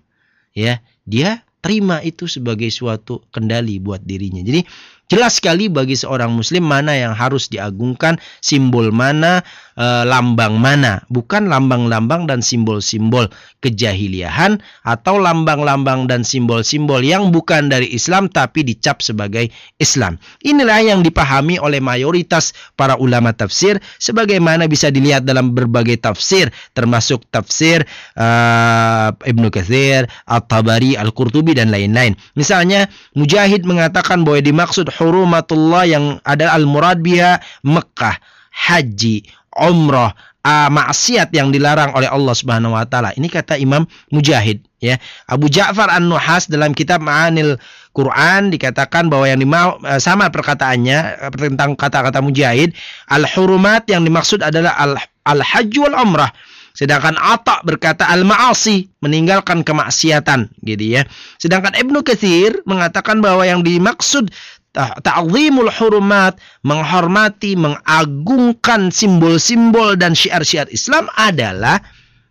Ya, 0.56 0.80
dia 1.04 1.44
terima 1.62 2.02
itu 2.02 2.26
sebagai 2.26 2.68
suatu 2.74 3.22
kendali 3.30 3.78
buat 3.78 4.02
dirinya. 4.02 4.42
Jadi 4.42 4.66
Jelas 5.12 5.44
sekali 5.44 5.68
bagi 5.68 6.00
seorang 6.00 6.32
muslim 6.32 6.64
mana 6.64 6.96
yang 6.96 7.12
harus 7.12 7.52
diagungkan, 7.52 8.16
simbol 8.40 8.96
mana, 8.96 9.44
e, 9.76 9.84
lambang 10.08 10.56
mana, 10.56 11.04
bukan 11.12 11.52
lambang-lambang 11.52 12.32
dan 12.32 12.40
simbol-simbol 12.40 13.28
kejahiliahan 13.60 14.64
atau 14.88 15.20
lambang-lambang 15.20 16.08
dan 16.08 16.24
simbol-simbol 16.24 17.04
yang 17.04 17.28
bukan 17.36 17.68
dari 17.68 17.92
Islam 17.92 18.32
tapi 18.32 18.64
dicap 18.64 19.04
sebagai 19.04 19.52
Islam. 19.84 20.16
Inilah 20.48 20.80
yang 20.80 21.04
dipahami 21.04 21.60
oleh 21.60 21.84
mayoritas 21.84 22.56
para 22.80 22.96
ulama 22.96 23.36
tafsir 23.36 23.84
sebagaimana 24.00 24.72
bisa 24.72 24.88
dilihat 24.96 25.28
dalam 25.28 25.52
berbagai 25.52 26.00
tafsir 26.00 26.48
termasuk 26.72 27.28
tafsir 27.36 27.84
uh, 28.16 29.12
Ibnu 29.28 29.52
Katsir, 29.52 30.08
At-Tabari, 30.24 30.96
Al-Qurtubi 30.96 31.52
dan 31.52 31.68
lain-lain. 31.68 32.16
Misalnya 32.40 32.88
Mujahid 33.12 33.68
mengatakan 33.68 34.24
bahwa 34.24 34.40
dimaksud 34.40 34.88
hurumatullah 35.02 35.90
yang 35.90 36.22
ada 36.22 36.54
al-murad 36.54 37.02
biha 37.02 37.42
Mekah, 37.66 38.22
haji, 38.54 39.26
umrah, 39.58 40.14
uh, 40.46 40.70
maksiat 40.70 41.34
yang 41.34 41.50
dilarang 41.50 41.98
oleh 41.98 42.06
Allah 42.06 42.38
Subhanahu 42.38 42.78
wa 42.78 42.86
taala. 42.86 43.10
Ini 43.18 43.26
kata 43.26 43.58
Imam 43.58 43.90
Mujahid 44.14 44.62
ya. 44.78 45.02
Abu 45.26 45.50
Ja'far 45.50 45.90
An-Nuhas 45.90 46.46
dalam 46.46 46.78
kitab 46.78 47.02
Ma'anil 47.02 47.58
Quran 47.92 48.54
dikatakan 48.54 49.10
bahwa 49.10 49.26
yang 49.26 49.42
dimau 49.42 49.82
uh, 49.82 49.98
sama 49.98 50.30
perkataannya 50.30 51.30
tentang 51.34 51.74
kata-kata 51.74 52.22
Mujahid, 52.22 52.78
al-hurumat 53.10 53.90
yang 53.90 54.06
dimaksud 54.06 54.46
adalah 54.46 54.78
al-hajj 55.26 55.74
wal 55.82 55.98
umrah. 55.98 56.30
Sedangkan 56.72 57.20
Atta 57.20 57.60
berkata 57.68 58.08
al-ma'asi, 58.08 58.88
meninggalkan 59.04 59.60
kemaksiatan, 59.60 60.56
gitu 60.64 60.96
ya. 60.96 61.04
Sedangkan 61.36 61.76
Ibnu 61.76 62.00
Katsir 62.00 62.64
mengatakan 62.64 63.20
bahwa 63.20 63.44
yang 63.44 63.60
dimaksud 63.60 64.32
ta'zimul 64.76 65.72
hurumat, 65.72 66.40
menghormati, 66.64 67.60
mengagungkan 67.60 68.90
simbol-simbol 68.90 70.00
dan 70.00 70.16
syiar-syiar 70.16 70.72
Islam 70.72 71.12
adalah 71.20 71.84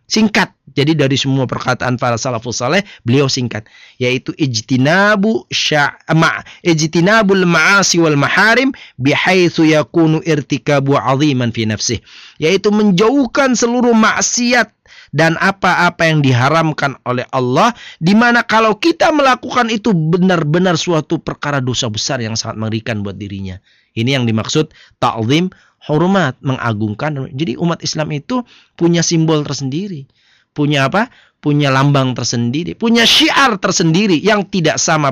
singkat. 0.09 0.51
Jadi 0.71 0.95
dari 0.95 1.19
semua 1.19 1.43
perkataan 1.43 1.99
para 1.99 2.15
salafus 2.15 2.63
saleh 2.63 2.79
beliau 3.03 3.27
singkat 3.27 3.67
yaitu 3.99 4.31
ijtinabu 4.39 5.43
sya'ma 5.51 6.47
ijtinabul 6.63 7.43
ma'asi 7.43 7.99
wal 7.99 8.15
maharim 8.15 8.71
bihaitsu 8.95 9.67
yakunu 9.67 10.23
irtikabu 10.23 10.95
'aziman 10.95 11.51
fi 11.51 11.67
nafsih 11.67 11.99
yaitu 12.39 12.71
menjauhkan 12.71 13.51
seluruh 13.51 13.91
maksiat 13.91 14.71
dan 15.11 15.35
apa-apa 15.37 16.07
yang 16.07 16.23
diharamkan 16.23 16.95
oleh 17.03 17.27
Allah 17.35 17.75
di 17.99 18.15
mana 18.15 18.47
kalau 18.47 18.79
kita 18.79 19.11
melakukan 19.11 19.67
itu 19.67 19.91
benar-benar 19.91 20.79
suatu 20.79 21.19
perkara 21.19 21.59
dosa 21.59 21.91
besar 21.91 22.23
yang 22.23 22.39
sangat 22.39 22.57
mengerikan 22.57 23.03
buat 23.03 23.19
dirinya. 23.19 23.59
Ini 23.91 24.15
yang 24.19 24.23
dimaksud 24.23 24.71
ta'zim 25.03 25.51
hormat, 25.87 26.37
mengagungkan. 26.39 27.31
Jadi 27.33 27.57
umat 27.57 27.81
Islam 27.81 28.13
itu 28.15 28.45
punya 28.79 29.01
simbol 29.01 29.41
tersendiri. 29.41 30.07
Punya 30.51 30.87
apa? 30.87 31.11
Punya 31.41 31.73
lambang 31.73 32.13
tersendiri, 32.13 32.77
punya 32.77 33.01
syiar 33.01 33.57
tersendiri 33.57 34.13
yang 34.21 34.45
tidak 34.45 34.77
sama 34.77 35.09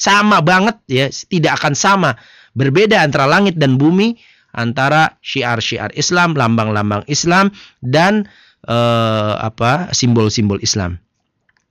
sama 0.00 0.40
banget 0.40 0.76
ya, 0.88 1.06
tidak 1.28 1.60
akan 1.60 1.76
sama. 1.76 2.10
Berbeda 2.56 3.04
antara 3.04 3.28
langit 3.28 3.60
dan 3.60 3.76
bumi, 3.76 4.16
antara 4.56 5.20
syiar-syiar 5.20 5.92
Islam, 5.92 6.32
lambang-lambang 6.32 7.04
Islam 7.12 7.52
dan 7.84 8.24
uh, 8.66 9.40
apa 9.40 9.90
simbol-simbol 9.94 10.60
Islam. 10.60 10.98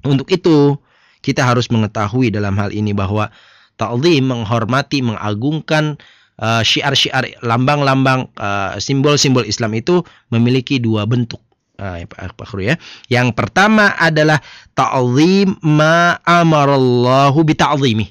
Untuk 0.03 0.31
itu 0.31 0.79
kita 1.21 1.41
harus 1.45 1.69
mengetahui 1.69 2.29
dalam 2.29 2.55
hal 2.57 2.69
ini 2.69 2.93
bahwa 2.93 3.29
ta'zim 3.75 4.29
menghormati, 4.29 5.01
mengagungkan 5.01 5.99
uh, 6.39 6.61
syiar-syiar 6.63 7.41
lambang-lambang 7.43 8.31
uh, 8.39 8.77
simbol-simbol 8.79 9.43
Islam 9.43 9.75
itu 9.75 10.01
memiliki 10.31 10.79
dua 10.79 11.03
bentuk. 11.09 11.41
Uh, 11.75 12.07
Pak 12.07 12.47
Kru 12.47 12.63
ya. 12.63 12.79
Yang 13.11 13.35
pertama 13.35 13.91
adalah 13.99 14.39
ta'zim 14.71 15.59
ma 15.59 16.15
amarallahu 16.23 17.43
bi 17.43 17.51
ta'zimi. 17.51 18.07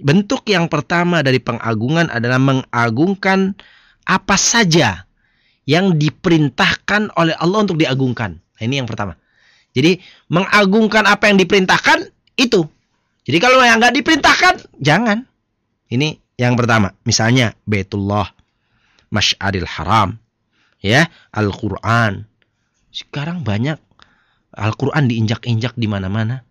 Bentuk 0.00 0.48
yang 0.48 0.66
pertama 0.66 1.22
dari 1.22 1.38
pengagungan 1.38 2.08
adalah 2.10 2.40
mengagungkan 2.40 3.54
apa 4.08 4.34
saja 4.34 5.06
yang 5.64 5.96
diperintahkan 5.96 7.16
oleh 7.16 7.34
Allah 7.40 7.58
untuk 7.64 7.80
diagungkan. 7.80 8.36
Nah, 8.36 8.62
ini 8.62 8.80
yang 8.80 8.88
pertama. 8.88 9.16
Jadi 9.74 9.98
mengagungkan 10.30 11.02
apa 11.08 11.26
yang 11.28 11.40
diperintahkan 11.40 12.08
itu. 12.38 12.62
Jadi 13.24 13.38
kalau 13.40 13.58
yang 13.64 13.80
nggak 13.80 13.96
diperintahkan 13.98 14.78
jangan. 14.78 15.26
Ini 15.90 16.20
yang 16.38 16.54
pertama. 16.54 16.94
Misalnya 17.02 17.56
Baitullah, 17.66 18.30
Masyaril 19.10 19.66
Haram, 19.66 20.20
ya 20.84 21.08
Al-Quran. 21.34 22.28
Sekarang 22.94 23.42
banyak 23.42 23.80
Al-Quran 24.54 25.10
diinjak-injak 25.10 25.74
di 25.74 25.90
mana-mana. 25.90 26.46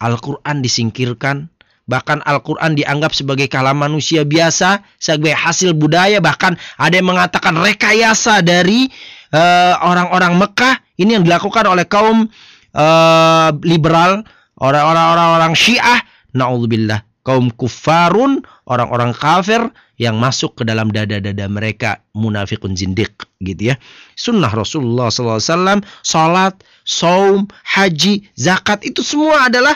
Al-Quran 0.00 0.64
disingkirkan. 0.64 1.52
Bahkan 1.88 2.20
Al-Quran 2.28 2.76
dianggap 2.76 3.16
sebagai 3.16 3.48
kalam 3.48 3.80
manusia 3.80 4.22
biasa, 4.22 4.84
sebagai 5.00 5.32
hasil 5.32 5.72
budaya. 5.72 6.20
Bahkan 6.20 6.54
ada 6.76 6.94
yang 6.94 7.08
mengatakan 7.08 7.56
rekayasa 7.56 8.44
dari 8.44 8.92
eh, 9.32 9.74
orang-orang 9.80 10.36
uh, 10.36 10.38
Mekah 10.44 10.74
ini 11.00 11.16
yang 11.16 11.24
dilakukan 11.24 11.64
oleh 11.64 11.88
kaum 11.88 12.28
uh, 12.76 13.50
liberal, 13.64 14.26
orang-orang 14.60 15.56
Syiah, 15.56 16.04
naudzubillah, 16.36 17.06
kaum 17.24 17.48
kufarun, 17.54 18.44
orang-orang 18.68 19.16
kafir 19.16 19.72
yang 19.98 20.14
masuk 20.18 20.60
ke 20.60 20.62
dalam 20.62 20.94
dada-dada 20.94 21.46
mereka 21.50 22.02
munafikun 22.14 22.78
zindik 22.78 23.26
gitu 23.42 23.74
ya. 23.74 23.76
Sunnah 24.14 24.50
Rasulullah 24.50 25.10
SAW, 25.10 25.82
salat, 26.06 26.54
saum, 26.86 27.50
haji, 27.66 28.30
zakat 28.38 28.86
itu 28.86 29.02
semua 29.02 29.50
adalah 29.50 29.74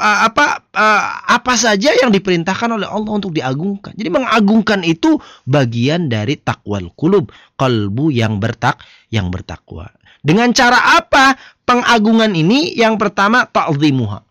apa 0.00 0.64
uh, 0.72 1.04
apa 1.28 1.54
saja 1.54 1.92
yang 1.92 2.08
diperintahkan 2.08 2.72
oleh 2.72 2.88
Allah 2.88 3.12
untuk 3.12 3.36
diagungkan. 3.36 3.92
Jadi 3.92 4.08
mengagungkan 4.08 4.80
itu 4.82 5.20
bagian 5.44 6.08
dari 6.08 6.40
takwal 6.40 6.88
kulub, 6.96 7.28
kalbu 7.60 8.08
yang 8.08 8.40
bertak 8.40 8.80
yang 9.12 9.28
bertakwa. 9.28 9.92
Dengan 10.20 10.52
cara 10.56 11.00
apa 11.00 11.36
pengagungan 11.68 12.32
ini? 12.32 12.72
Yang 12.76 12.96
pertama 12.96 13.44
ta'zimuha. 13.44 14.24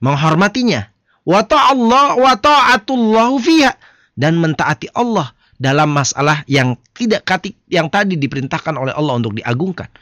Menghormatinya. 0.00 0.88
Wa 1.24 1.44
ta'allah 1.44 2.16
wa 2.16 2.34
ta'atullahu 2.36 3.36
fiha 3.40 3.76
dan 4.16 4.40
mentaati 4.40 4.88
Allah 4.96 5.32
dalam 5.60 5.92
masalah 5.92 6.40
yang 6.48 6.80
tidak 6.96 7.28
yang 7.68 7.92
tadi 7.92 8.16
diperintahkan 8.16 8.72
oleh 8.80 8.96
Allah 8.96 9.20
untuk 9.20 9.36
diagungkan. 9.36 9.92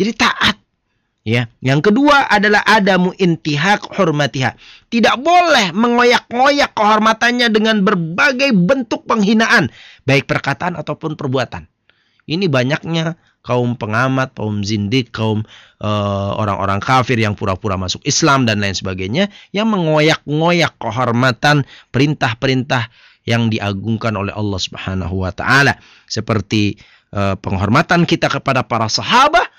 Jadi 0.00 0.12
taat. 0.16 0.63
Ya, 1.24 1.48
yang 1.64 1.80
kedua 1.80 2.28
adalah 2.28 2.60
adamu 2.68 3.16
intihak 3.16 3.80
hormatiha. 3.96 4.60
Tidak 4.92 5.16
boleh 5.24 5.72
mengoyak-ngoyak 5.72 6.76
kehormatannya 6.76 7.48
dengan 7.48 7.80
berbagai 7.80 8.52
bentuk 8.52 9.08
penghinaan, 9.08 9.72
baik 10.04 10.28
perkataan 10.28 10.76
ataupun 10.76 11.16
perbuatan. 11.16 11.64
Ini 12.28 12.44
banyaknya 12.52 13.16
kaum 13.40 13.72
pengamat, 13.72 14.36
kaum 14.36 14.60
zindik, 14.68 15.16
kaum 15.16 15.48
uh, 15.80 16.36
orang-orang 16.36 16.84
kafir 16.84 17.16
yang 17.16 17.32
pura-pura 17.32 17.80
masuk 17.80 18.04
Islam 18.04 18.44
dan 18.44 18.60
lain 18.60 18.76
sebagainya 18.76 19.32
yang 19.56 19.72
mengoyak-ngoyak 19.72 20.76
kehormatan 20.76 21.64
perintah-perintah 21.88 22.92
yang 23.24 23.48
diagungkan 23.48 24.12
oleh 24.12 24.36
Allah 24.36 24.60
Subhanahu 24.60 25.24
wa 25.24 25.32
taala 25.32 25.80
seperti 26.04 26.76
uh, 27.16 27.32
penghormatan 27.40 28.04
kita 28.04 28.28
kepada 28.28 28.60
para 28.60 28.92
sahabat 28.92 29.53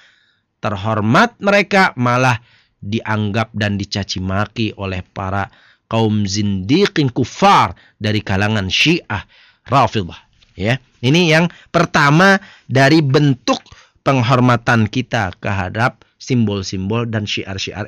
terhormat 0.60 1.36
mereka 1.42 1.92
malah 1.98 2.40
dianggap 2.80 3.52
dan 3.56 3.80
dicaci 3.80 4.22
maki 4.22 4.76
oleh 4.78 5.02
para 5.02 5.50
kaum 5.90 6.26
zindikin 6.26 7.10
kufar 7.10 7.74
dari 7.98 8.22
kalangan 8.22 8.70
Syiah 8.70 9.26
Rafidah 9.66 10.18
ya 10.56 10.78
ini 11.06 11.30
yang 11.30 11.50
pertama 11.70 12.42
dari 12.66 13.02
bentuk 13.02 13.62
penghormatan 14.06 14.86
kita 14.86 15.34
kehadap 15.42 16.06
simbol-simbol 16.26 17.06
dan 17.06 17.30
syiar-syiar 17.30 17.86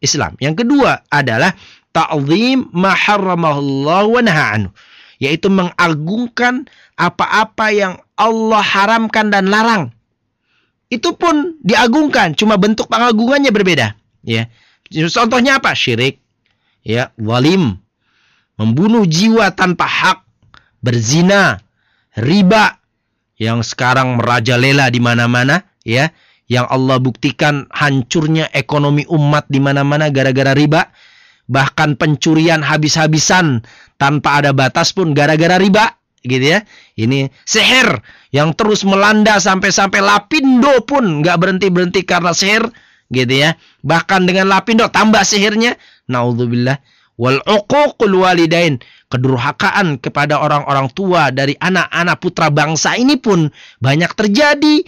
Islam. 0.00 0.32
Yang 0.40 0.64
kedua 0.64 1.04
adalah 1.12 1.52
ta'zim 1.92 2.72
ma 2.72 2.96
harramallahu 2.96 4.16
wa 4.16 4.22
naha'anu. 4.24 4.72
Yaitu 5.20 5.48
mengagungkan 5.52 6.68
apa-apa 6.96 7.72
yang 7.72 7.94
Allah 8.16 8.60
haramkan 8.60 9.28
dan 9.28 9.48
larang. 9.52 9.92
Itu 10.92 11.16
pun 11.16 11.58
diagungkan, 11.64 12.36
cuma 12.36 12.60
bentuk 12.60 12.86
pengagungannya 12.92 13.50
berbeda. 13.50 13.96
Ya. 14.22 14.48
Contohnya 14.88 15.58
apa? 15.58 15.72
Syirik, 15.72 16.20
ya, 16.84 17.10
walim, 17.18 17.80
membunuh 18.60 19.08
jiwa 19.08 19.50
tanpa 19.56 19.88
hak, 19.88 20.18
berzina, 20.84 21.58
riba, 22.14 22.84
yang 23.38 23.66
sekarang 23.66 24.18
merajalela 24.18 24.90
di 24.90 25.02
mana-mana 25.02 25.66
ya 25.82 26.10
yang 26.46 26.68
Allah 26.70 27.00
buktikan 27.00 27.66
hancurnya 27.72 28.52
ekonomi 28.54 29.08
umat 29.10 29.48
di 29.50 29.58
mana-mana 29.58 30.12
gara-gara 30.12 30.54
riba 30.54 30.92
bahkan 31.50 31.98
pencurian 31.98 32.62
habis-habisan 32.62 33.64
tanpa 33.98 34.40
ada 34.40 34.54
batas 34.54 34.94
pun 34.94 35.12
gara-gara 35.12 35.58
riba 35.58 35.98
gitu 36.24 36.56
ya. 36.56 36.64
Ini 36.96 37.28
seher 37.44 38.00
yang 38.32 38.56
terus 38.56 38.82
melanda 38.82 39.36
sampai-sampai 39.38 40.00
Lapindo 40.00 40.82
pun 40.88 41.20
nggak 41.22 41.36
berhenti-berhenti 41.36 42.02
karena 42.02 42.32
seher 42.32 42.64
gitu 43.12 43.30
ya. 43.30 43.54
Bahkan 43.84 44.24
dengan 44.24 44.50
Lapindo 44.50 44.88
tambah 44.88 45.22
sehernya. 45.22 45.76
Naudzubillah 46.08 46.80
wal 47.20 47.38
uququl 47.44 48.24
walidain. 48.24 48.80
Kedurhakaan 49.12 50.02
kepada 50.02 50.42
orang-orang 50.42 50.90
tua 50.90 51.30
dari 51.30 51.54
anak-anak 51.54 52.18
putra 52.18 52.50
bangsa 52.50 52.98
ini 52.98 53.14
pun 53.20 53.46
banyak 53.78 54.10
terjadi. 54.16 54.82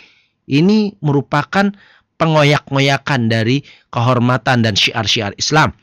Ini 0.47 0.99
merupakan 0.99 1.71
pengoyak-ngoyakan 2.17 3.29
dari 3.29 3.63
kehormatan 3.93 4.65
dan 4.67 4.75
syiar-syiar 4.75 5.37
Islam 5.37 5.77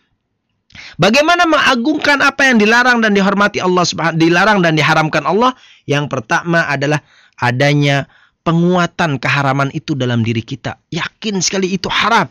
Bagaimana 0.98 1.46
mengagungkan 1.46 2.22
apa 2.22 2.50
yang 2.50 2.58
dilarang 2.62 3.02
dan 3.02 3.14
dihormati 3.14 3.62
Allah 3.62 3.86
Subhanahu 3.86 4.18
dilarang 4.18 4.60
dan 4.62 4.74
diharamkan 4.74 5.24
Allah? 5.26 5.54
Yang 5.86 6.10
pertama 6.10 6.66
adalah 6.66 7.02
adanya 7.38 8.10
penguatan 8.44 9.18
keharaman 9.18 9.72
itu 9.72 9.96
dalam 9.96 10.22
diri 10.22 10.44
kita. 10.44 10.78
Yakin 10.92 11.40
sekali 11.40 11.74
itu 11.74 11.88
haram. 11.88 12.28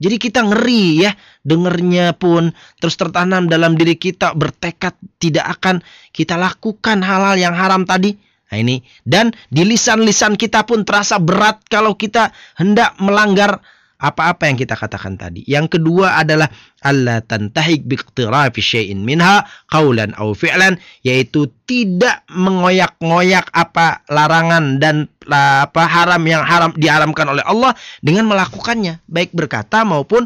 Jadi 0.00 0.16
kita 0.16 0.40
ngeri 0.40 1.04
ya, 1.04 1.12
dengernya 1.44 2.16
pun 2.16 2.56
terus 2.80 2.96
tertanam 2.96 3.52
dalam 3.52 3.76
diri 3.76 4.00
kita 4.00 4.32
bertekad 4.32 4.96
tidak 5.20 5.60
akan 5.60 5.84
kita 6.16 6.40
lakukan 6.40 7.04
hal-hal 7.04 7.36
yang 7.36 7.52
haram 7.52 7.84
tadi. 7.84 8.16
Nah 8.50 8.56
ini 8.58 8.80
dan 9.04 9.30
di 9.52 9.62
lisan-lisan 9.62 10.40
kita 10.40 10.64
pun 10.64 10.88
terasa 10.88 11.20
berat 11.20 11.60
kalau 11.68 11.94
kita 11.94 12.32
hendak 12.56 12.96
melanggar 12.98 13.60
apa-apa 14.00 14.48
yang 14.48 14.56
kita 14.56 14.74
katakan 14.74 15.20
tadi. 15.20 15.44
Yang 15.44 15.76
kedua 15.78 16.16
adalah 16.16 16.48
Allah 16.80 17.20
tantahik 17.20 17.84
biqtirafi 17.84 18.64
syai'in 18.64 19.04
minha 19.04 19.44
qaulan 19.68 20.16
au 20.16 20.32
fi'lan 20.32 20.80
yaitu 21.04 21.52
tidak 21.68 22.24
mengoyak-ngoyak 22.32 23.52
apa 23.52 24.00
larangan 24.08 24.80
dan 24.80 25.12
apa 25.28 25.84
haram 25.84 26.24
yang 26.24 26.40
haram 26.42 26.72
diharamkan 26.74 27.28
oleh 27.28 27.44
Allah 27.44 27.76
dengan 28.00 28.26
melakukannya 28.32 29.04
baik 29.04 29.36
berkata 29.36 29.84
maupun 29.84 30.24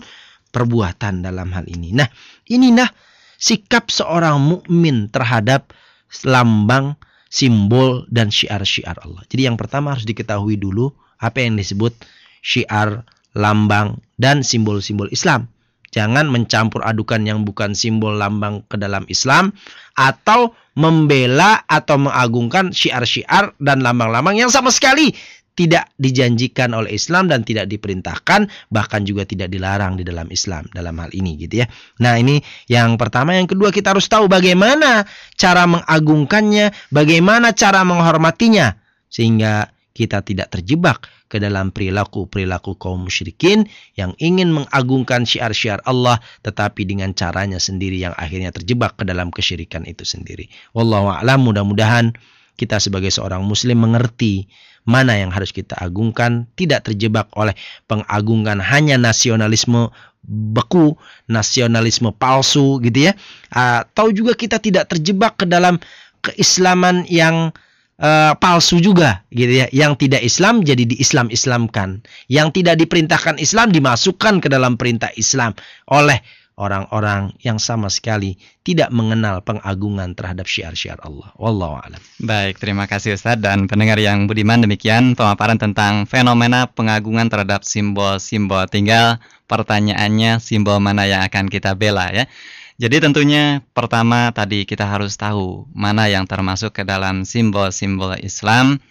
perbuatan 0.55 1.27
dalam 1.27 1.51
hal 1.51 1.67
ini. 1.67 1.91
Nah, 1.91 2.07
ini 2.47 2.71
nah 2.71 2.87
sikap 3.35 3.91
seorang 3.91 4.39
mukmin 4.39 5.11
terhadap 5.11 5.75
lambang, 6.23 6.95
simbol 7.27 8.07
dan 8.07 8.31
syiar-syiar 8.31 9.03
Allah. 9.03 9.27
Jadi 9.27 9.51
yang 9.51 9.59
pertama 9.59 9.91
harus 9.91 10.07
diketahui 10.07 10.55
dulu 10.55 10.95
apa 11.19 11.43
yang 11.43 11.59
disebut 11.59 11.91
syiar 12.39 13.03
lambang, 13.35 14.01
dan 14.17 14.41
simbol-simbol 14.47 15.11
Islam. 15.11 15.51
Jangan 15.95 16.27
mencampur 16.27 16.83
adukan 16.83 17.23
yang 17.23 17.47
bukan 17.47 17.71
simbol 17.71 18.19
lambang 18.19 18.67
ke 18.67 18.75
dalam 18.75 19.07
Islam 19.07 19.55
atau 19.95 20.51
membela 20.75 21.63
atau 21.71 22.03
mengagungkan 22.03 22.75
syiar-syiar 22.75 23.55
dan 23.63 23.79
lambang-lambang 23.79 24.35
yang 24.35 24.51
sama 24.51 24.75
sekali 24.75 25.15
tidak 25.55 25.87
dijanjikan 26.03 26.75
oleh 26.75 26.99
Islam 26.99 27.31
dan 27.31 27.47
tidak 27.47 27.71
diperintahkan 27.71 28.51
bahkan 28.75 29.07
juga 29.07 29.23
tidak 29.23 29.55
dilarang 29.55 29.95
di 29.95 30.03
dalam 30.03 30.27
Islam 30.35 30.67
dalam 30.75 30.99
hal 30.99 31.15
ini 31.15 31.39
gitu 31.39 31.63
ya. 31.63 31.67
Nah, 32.03 32.19
ini 32.19 32.43
yang 32.67 32.99
pertama, 32.99 33.39
yang 33.39 33.47
kedua 33.47 33.71
kita 33.71 33.95
harus 33.95 34.11
tahu 34.11 34.27
bagaimana 34.27 35.07
cara 35.39 35.63
mengagungkannya, 35.71 36.75
bagaimana 36.91 37.55
cara 37.55 37.87
menghormatinya 37.87 38.75
sehingga 39.07 39.71
kita 39.95 40.27
tidak 40.27 40.51
terjebak 40.51 41.07
ke 41.35 41.43
dalam 41.43 41.75
perilaku-perilaku 41.75 42.79
kaum 42.79 43.11
musyrikin 43.11 43.67
yang 43.99 44.15
ingin 44.23 44.55
mengagungkan 44.55 45.27
syiar-syiar 45.27 45.83
Allah 45.83 46.23
tetapi 46.47 46.87
dengan 46.87 47.11
caranya 47.11 47.59
sendiri 47.59 47.99
yang 47.99 48.15
akhirnya 48.15 48.55
terjebak 48.55 48.95
ke 48.95 49.03
dalam 49.03 49.35
kesyirikan 49.35 49.83
itu 49.91 50.07
sendiri. 50.07 50.47
Wallahu 50.71 51.11
a'lam 51.11 51.43
mudah-mudahan 51.43 52.15
kita 52.55 52.79
sebagai 52.79 53.11
seorang 53.11 53.43
muslim 53.43 53.83
mengerti 53.83 54.47
mana 54.87 55.17
yang 55.17 55.33
harus 55.33 55.51
kita 55.51 55.75
agungkan, 55.81 56.47
tidak 56.55 56.87
terjebak 56.87 57.27
oleh 57.35 57.57
pengagungan 57.89 58.61
hanya 58.61 59.01
nasionalisme 59.01 59.91
beku, 60.25 60.95
nasionalisme 61.27 62.13
palsu 62.15 62.79
gitu 62.85 63.11
ya. 63.11 63.13
Atau 63.51 64.13
juga 64.13 64.37
kita 64.37 64.61
tidak 64.61 64.93
terjebak 64.93 65.41
ke 65.41 65.49
dalam 65.49 65.81
keislaman 66.21 67.09
yang 67.09 67.53
uh, 68.01 68.33
palsu 68.39 68.81
juga 68.81 69.23
gitu 69.31 69.65
ya. 69.65 69.67
Yang 69.71 70.07
tidak 70.09 70.23
Islam 70.25 70.65
jadi 70.65 70.85
diislam-islamkan. 70.89 72.03
Yang 72.31 72.63
tidak 72.63 72.81
diperintahkan 72.81 73.39
Islam 73.39 73.71
dimasukkan 73.71 74.41
ke 74.43 74.49
dalam 74.51 74.79
perintah 74.81 75.11
Islam 75.15 75.55
oleh 75.91 76.23
orang-orang 76.55 77.35
yang 77.43 77.59
sama 77.59 77.91
sekali 77.91 78.39
tidak 78.63 78.95
mengenal 78.95 79.43
pengagungan 79.43 80.15
terhadap 80.15 80.47
syiar-syiar 80.47 81.03
Allah. 81.03 81.35
Wallahu 81.35 81.83
a'lam. 81.83 82.01
Baik, 82.23 82.63
terima 82.63 82.87
kasih 82.87 83.19
Ustaz 83.19 83.43
dan 83.43 83.67
pendengar 83.67 83.99
yang 83.99 84.31
budiman 84.31 84.63
demikian 84.63 85.19
pemaparan 85.19 85.59
tentang 85.59 86.07
fenomena 86.07 86.71
pengagungan 86.71 87.27
terhadap 87.27 87.67
simbol-simbol. 87.67 88.71
Tinggal 88.71 89.19
pertanyaannya 89.51 90.39
simbol 90.39 90.79
mana 90.79 91.05
yang 91.11 91.27
akan 91.27 91.51
kita 91.51 91.75
bela 91.75 92.09
ya. 92.15 92.31
Jadi 92.75 92.99
tentunya 92.99 93.63
pertama 93.71 94.35
tadi 94.35 94.67
kita 94.67 94.83
harus 94.83 95.15
tahu 95.15 95.71
mana 95.71 96.11
yang 96.11 96.27
termasuk 96.27 96.75
ke 96.75 96.83
dalam 96.83 97.23
simbol-simbol 97.23 98.19
Islam, 98.19 98.83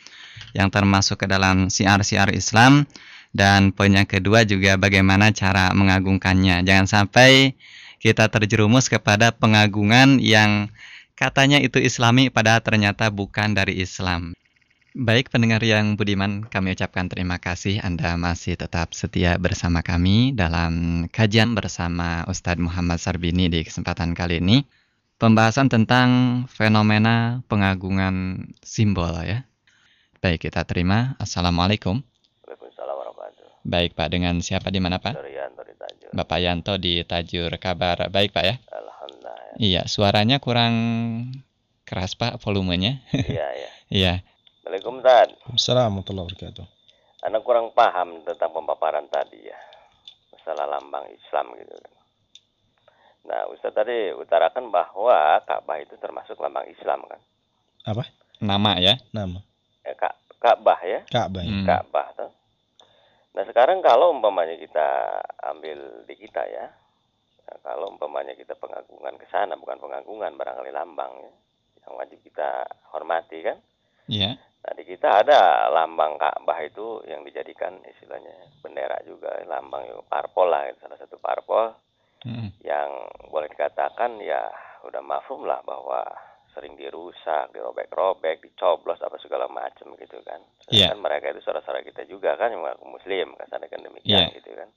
yang 0.55 0.71
termasuk 0.71 1.19
ke 1.19 1.27
dalam 1.27 1.67
siar-siar 1.67 2.31
Islam 2.31 2.87
dan 3.35 3.75
poin 3.75 3.91
yang 3.91 4.07
kedua 4.07 4.47
juga 4.47 4.79
bagaimana 4.79 5.35
cara 5.35 5.75
mengagungkannya. 5.75 6.63
Jangan 6.63 6.87
sampai 6.87 7.59
kita 7.99 8.31
terjerumus 8.31 8.87
kepada 8.87 9.35
pengagungan 9.35 10.15
yang 10.23 10.71
katanya 11.19 11.59
itu 11.59 11.83
islami 11.83 12.31
padahal 12.31 12.63
ternyata 12.63 13.11
bukan 13.11 13.51
dari 13.51 13.83
Islam. 13.83 14.31
Baik 14.93 15.33
pendengar 15.33 15.57
yang 15.65 15.97
budiman, 15.97 16.45
kami 16.45 16.77
ucapkan 16.77 17.09
terima 17.09 17.41
kasih 17.41 17.81
Anda 17.81 18.13
masih 18.13 18.53
tetap 18.53 18.93
setia 18.93 19.41
bersama 19.41 19.81
kami 19.81 20.37
dalam 20.37 21.05
kajian 21.09 21.57
bersama 21.57 22.21
Ustadz 22.29 22.61
Muhammad 22.61 23.01
Sarbini 23.01 23.49
di 23.49 23.65
kesempatan 23.65 24.13
kali 24.13 24.37
ini. 24.37 24.61
Pembahasan 25.17 25.73
tentang 25.73 26.45
fenomena 26.45 27.41
pengagungan 27.49 28.45
simbol 28.61 29.17
ya. 29.25 29.49
Baik, 30.21 30.45
kita 30.45 30.61
terima. 30.61 31.17
Assalamualaikum. 31.17 32.05
Baik 33.65 33.97
Pak, 33.97 34.13
dengan 34.13 34.45
siapa 34.45 34.69
di 34.69 34.77
mana 34.77 35.01
Pak? 35.01 35.17
Yanto 35.25 35.65
di 35.65 35.73
Tajur. 35.73 36.09
Bapak 36.13 36.37
Yanto 36.37 36.73
di 36.77 36.93
Tajur. 37.01 37.49
Kabar 37.57 38.13
baik 38.13 38.29
Pak 38.29 38.45
ya? 38.45 38.55
Alhamdulillah. 38.69 39.57
Iya, 39.57 39.81
suaranya 39.89 40.37
kurang 40.37 40.75
keras 41.81 42.13
Pak 42.13 42.37
volumenya. 42.45 43.01
Iya, 43.09 43.47
iya. 43.57 43.69
iya. 43.89 44.13
Assalamualaikum 44.73 45.05
Tad. 45.05 45.29
Assalamualaikum 45.53 45.69
warahmatullahi 45.69 46.25
wabarakatuh. 46.33 46.65
Anda 47.29 47.39
kurang 47.45 47.67
paham 47.77 48.09
tentang 48.25 48.49
pemaparan 48.57 49.05
tadi 49.05 49.45
ya. 49.45 49.59
Masalah 50.33 50.65
lambang 50.65 51.05
Islam 51.13 51.45
gitu 51.61 51.77
kan. 51.77 51.93
Nah, 53.29 53.41
Ustaz 53.53 53.69
tadi 53.69 54.09
utarakan 54.17 54.73
bahwa 54.73 55.37
Ka'bah 55.45 55.77
itu 55.77 55.93
termasuk 56.01 56.41
lambang 56.41 56.65
Islam 56.73 57.05
kan. 57.05 57.21
Apa? 57.85 58.09
Nama 58.41 58.81
ya? 58.81 58.97
Nama. 59.13 59.45
Eh, 59.85 59.93
Ka 59.93 60.09
Ka'bah 60.41 60.81
ya. 60.81 61.05
Ka'bah. 61.05 61.45
Hmm. 61.45 61.69
Ka'bah 61.69 62.09
tuh. 62.17 62.33
Nah 63.37 63.45
sekarang 63.45 63.77
kalau 63.85 64.09
umpamanya 64.09 64.57
kita 64.57 65.21
ambil 65.53 66.01
di 66.09 66.17
kita 66.17 66.49
ya, 66.49 66.65
nah, 67.45 67.57
kalau 67.61 67.93
umpamanya 67.93 68.33
kita 68.33 68.57
pengagungan 68.57 69.21
ke 69.21 69.29
sana 69.29 69.53
bukan 69.53 69.77
pengagungan 69.77 70.33
barangkali 70.33 70.73
lambang 70.73 71.13
ya, 71.21 71.31
yang 71.85 71.93
wajib 71.93 72.17
kita 72.25 72.65
hormati 72.89 73.45
kan. 73.45 73.61
Iya. 74.07 74.35
Nah 74.35 74.73
di 74.75 74.83
kita 74.87 75.23
ada 75.23 75.67
lambang 75.67 76.15
Ka'bah 76.15 76.59
itu 76.63 77.03
yang 77.03 77.23
dijadikan 77.23 77.79
istilahnya 77.83 78.31
bendera 78.63 78.95
juga, 79.03 79.35
lambang 79.43 79.83
parpol 80.07 80.47
lah, 80.47 80.71
salah 80.79 80.95
satu 80.95 81.19
parpol 81.19 81.75
Hmm. 82.23 82.55
yang 82.63 82.87
boleh 83.27 83.51
dikatakan 83.51 84.15
ya 84.23 84.47
udah 84.87 85.03
mafhum 85.03 85.43
lah 85.43 85.59
bahwa 85.67 86.07
sering 86.55 86.79
dirusak, 86.79 87.51
dirobek-robek, 87.51 88.39
dicoblos 88.39 89.03
apa 89.03 89.19
segala 89.19 89.51
macam 89.51 89.91
gitu 89.99 90.23
kan. 90.23 90.39
Iya. 90.71 90.95
Kan 90.95 91.03
mereka 91.03 91.35
itu 91.35 91.43
saudara-saudara 91.43 91.83
kita 91.83 92.07
juga 92.07 92.39
kan 92.39 92.55
yang 92.55 92.63
mengaku 92.63 92.95
muslim, 92.95 93.35
katakan 93.35 93.83
demikian 93.83 94.31
Iya. 94.31 94.39
gitu 94.39 94.55
kan. 94.55 94.69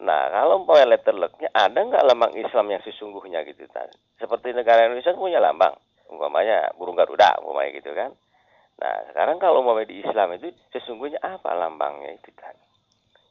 Nah, 0.00 0.30
kalau 0.30 0.62
umpamanya 0.62 0.94
letter 0.94 1.12
lucknya 1.18 1.50
ada 1.52 1.74
nggak 1.76 2.06
lambang 2.06 2.32
Islam 2.38 2.66
yang 2.70 2.82
sesungguhnya 2.86 3.42
gitu 3.50 3.66
kan? 3.74 3.90
Seperti 4.22 4.54
negara 4.54 4.86
Indonesia 4.86 5.10
kan 5.10 5.18
punya 5.18 5.42
lambang, 5.42 5.74
umpamanya 6.06 6.70
burung 6.78 6.94
garuda, 6.94 7.34
umpamanya 7.42 7.70
gitu 7.74 7.90
kan. 7.98 8.14
Nah, 8.80 8.96
sekarang 9.12 9.36
kalau 9.36 9.60
umpamanya 9.60 9.92
di 9.92 10.00
Islam 10.00 10.32
itu 10.34 10.48
sesungguhnya 10.72 11.20
apa 11.20 11.52
lambangnya 11.52 12.16
itu 12.16 12.32
kan? 12.32 12.56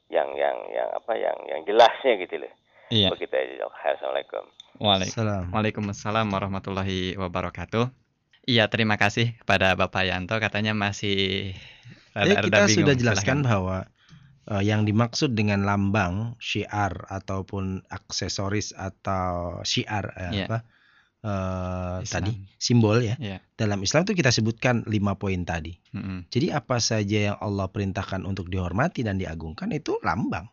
Yang 0.09 0.29
yang 0.38 0.57
yang 0.69 0.89
apa 0.93 1.13
yang 1.17 1.38
yang 1.45 1.62
jelasnya 1.65 2.13
gitu 2.21 2.38
loh. 2.38 2.53
Iya. 2.89 3.09
Begitu 3.13 3.33
aja. 3.33 3.65
Assalamualaikum. 3.69 4.43
Waalaikumsalam. 4.77 5.43
Salam. 5.45 5.53
Waalaikumsalam 5.53 6.27
warahmatullahi 6.29 7.17
wabarakatuh. 7.17 7.89
Iya, 8.45 8.65
terima 8.69 8.97
kasih 8.97 9.38
kepada 9.38 9.77
Bapak 9.77 10.09
Yanto 10.09 10.38
katanya 10.38 10.73
masih 10.73 11.53
rada-rada 12.17 12.45
kita 12.49 12.57
bingung. 12.65 12.77
sudah 12.81 12.95
jelaskan 12.97 13.38
Silakan. 13.41 13.45
bahwa 13.45 13.77
eh, 14.49 14.63
yang 14.65 14.81
dimaksud 14.85 15.38
dengan 15.38 15.62
lambang, 15.65 16.33
syiar 16.41 17.05
ataupun 17.13 17.85
aksesoris 17.89 18.73
atau 18.73 19.62
syiar 19.62 20.09
eh, 20.17 20.29
Iya. 20.33 20.45
apa 20.49 20.57
eh, 21.23 21.97
Islam. 22.03 22.13
tadi 22.13 22.32
simbol 22.60 22.97
ya. 23.03 23.15
Iya. 23.19 23.38
Dalam 23.55 23.79
Islam 23.84 24.08
itu 24.08 24.13
kita 24.15 24.32
sebutkan 24.32 24.88
lima 24.88 25.15
poin 25.19 25.43
tadi. 25.43 25.75
Mm-mm. 25.95 26.32
Jadi 26.32 26.51
apa 26.51 26.79
saja 26.79 27.34
yang 27.34 27.38
Allah 27.39 27.67
perintahkan 27.67 28.23
untuk 28.23 28.47
dihormati 28.47 29.03
dan 29.03 29.19
diagungkan 29.19 29.71
itu 29.75 29.99
lambang. 30.03 30.47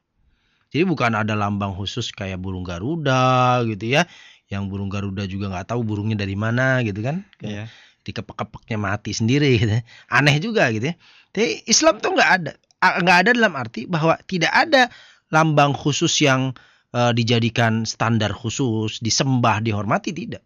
Jadi 0.75 0.83
bukan 0.83 1.15
ada 1.15 1.39
lambang 1.39 1.73
khusus 1.73 2.11
kayak 2.11 2.43
burung 2.43 2.67
garuda 2.67 3.63
gitu 3.65 3.95
ya. 3.97 4.05
Yang 4.51 4.63
burung 4.71 4.91
garuda 4.91 5.27
juga 5.27 5.51
nggak 5.51 5.75
tahu 5.75 5.81
burungnya 5.87 6.19
dari 6.19 6.35
mana 6.35 6.83
gitu 6.83 7.03
kan. 7.03 7.23
Iya. 7.43 7.71
Dikepek-kepeknya 8.07 8.79
mati 8.79 9.15
sendiri 9.15 9.59
gitu. 9.59 9.73
Aneh 10.11 10.37
juga 10.43 10.71
gitu 10.75 10.91
ya. 10.91 10.95
Tapi 11.31 11.67
Islam 11.71 12.03
tuh 12.03 12.15
nggak 12.15 12.31
ada. 12.43 12.53
Nggak 12.83 13.19
ada 13.27 13.31
dalam 13.35 13.55
arti 13.59 13.89
bahwa 13.89 14.19
tidak 14.27 14.53
ada 14.53 14.91
lambang 15.31 15.75
khusus 15.75 16.13
yang 16.23 16.55
eh, 16.95 17.13
dijadikan 17.15 17.87
standar 17.87 18.31
khusus, 18.35 18.99
disembah, 19.03 19.63
dihormati 19.63 20.15
tidak. 20.15 20.43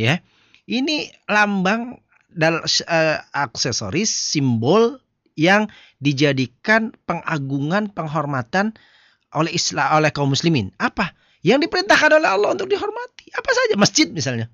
Ya. 0.00 0.24
Ini 0.64 1.12
lambang 1.28 2.00
dan 2.32 2.64
eh, 2.64 3.18
aksesoris 3.36 4.08
simbol 4.08 4.96
yang 5.36 5.68
dijadikan 6.00 6.96
pengagungan, 7.04 7.92
penghormatan 7.92 8.72
oleh 9.36 9.52
Islam 9.52 10.00
oleh 10.00 10.08
kaum 10.08 10.32
muslimin. 10.32 10.72
Apa? 10.80 11.12
Yang 11.44 11.68
diperintahkan 11.68 12.10
oleh 12.16 12.28
Allah 12.28 12.56
untuk 12.56 12.68
dihormati. 12.72 13.28
Apa 13.36 13.50
saja 13.52 13.74
masjid 13.76 14.08
misalnya. 14.08 14.48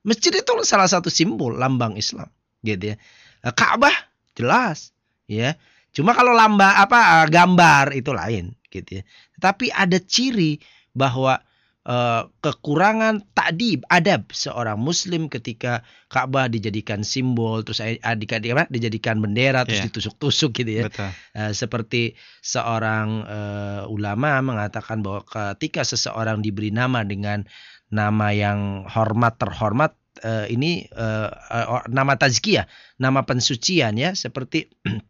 Masjid 0.00 0.32
itu 0.32 0.52
salah 0.64 0.88
satu 0.88 1.12
simbol 1.12 1.56
lambang 1.60 1.96
Islam, 1.96 2.28
gitu 2.64 2.92
ya. 2.92 2.96
Eh, 3.44 3.52
Ka'bah 3.52 3.92
jelas, 4.32 4.96
ya. 5.28 5.56
Cuma 5.92 6.16
kalau 6.16 6.32
lambang 6.32 6.72
apa 6.72 7.24
eh, 7.24 7.26
gambar 7.28 7.92
itu 7.92 8.10
lain, 8.16 8.56
gitu 8.72 9.00
ya. 9.00 9.02
Tetapi 9.36 9.68
ada 9.76 10.00
ciri 10.00 10.56
bahwa 10.96 11.38
eh, 11.86 12.22
kekurangan 12.40 13.24
takdib 13.32 13.84
adab 13.88 14.28
seorang 14.34 14.76
muslim 14.76 15.30
ketika 15.32 15.80
Ka'bah 16.10 16.50
dijadikan 16.50 17.00
simbol 17.06 17.62
terus 17.62 17.80
eh, 17.80 17.96
adik 18.02 18.34
apa 18.36 18.66
dijadikan 18.68 19.22
bendera 19.22 19.62
terus 19.64 19.80
Iya. 19.80 19.88
ditusuk-tusuk 19.88 20.50
gitu 20.60 20.70
ya. 20.82 20.84
Betul. 20.90 21.08
Eh, 21.36 21.52
seperti 21.56 22.02
seorang 22.44 23.08
eh, 23.24 23.82
ulama 23.88 24.40
mengatakan 24.44 25.00
bahwa 25.00 25.24
ketika 25.24 25.86
seseorang 25.86 26.42
diberi 26.44 26.68
nama 26.74 27.00
dengan 27.06 27.44
nama 27.90 28.30
yang 28.30 28.86
hormat 28.86 29.40
terhormat 29.40 29.96
eh, 30.22 30.46
ini 30.52 30.84
eh, 30.86 31.28
eh, 31.32 31.66
nama 31.90 32.14
tazkiyah, 32.14 32.68
nama 33.00 33.24
pensucian 33.24 33.96
ya 33.98 34.14
seperti 34.14 34.70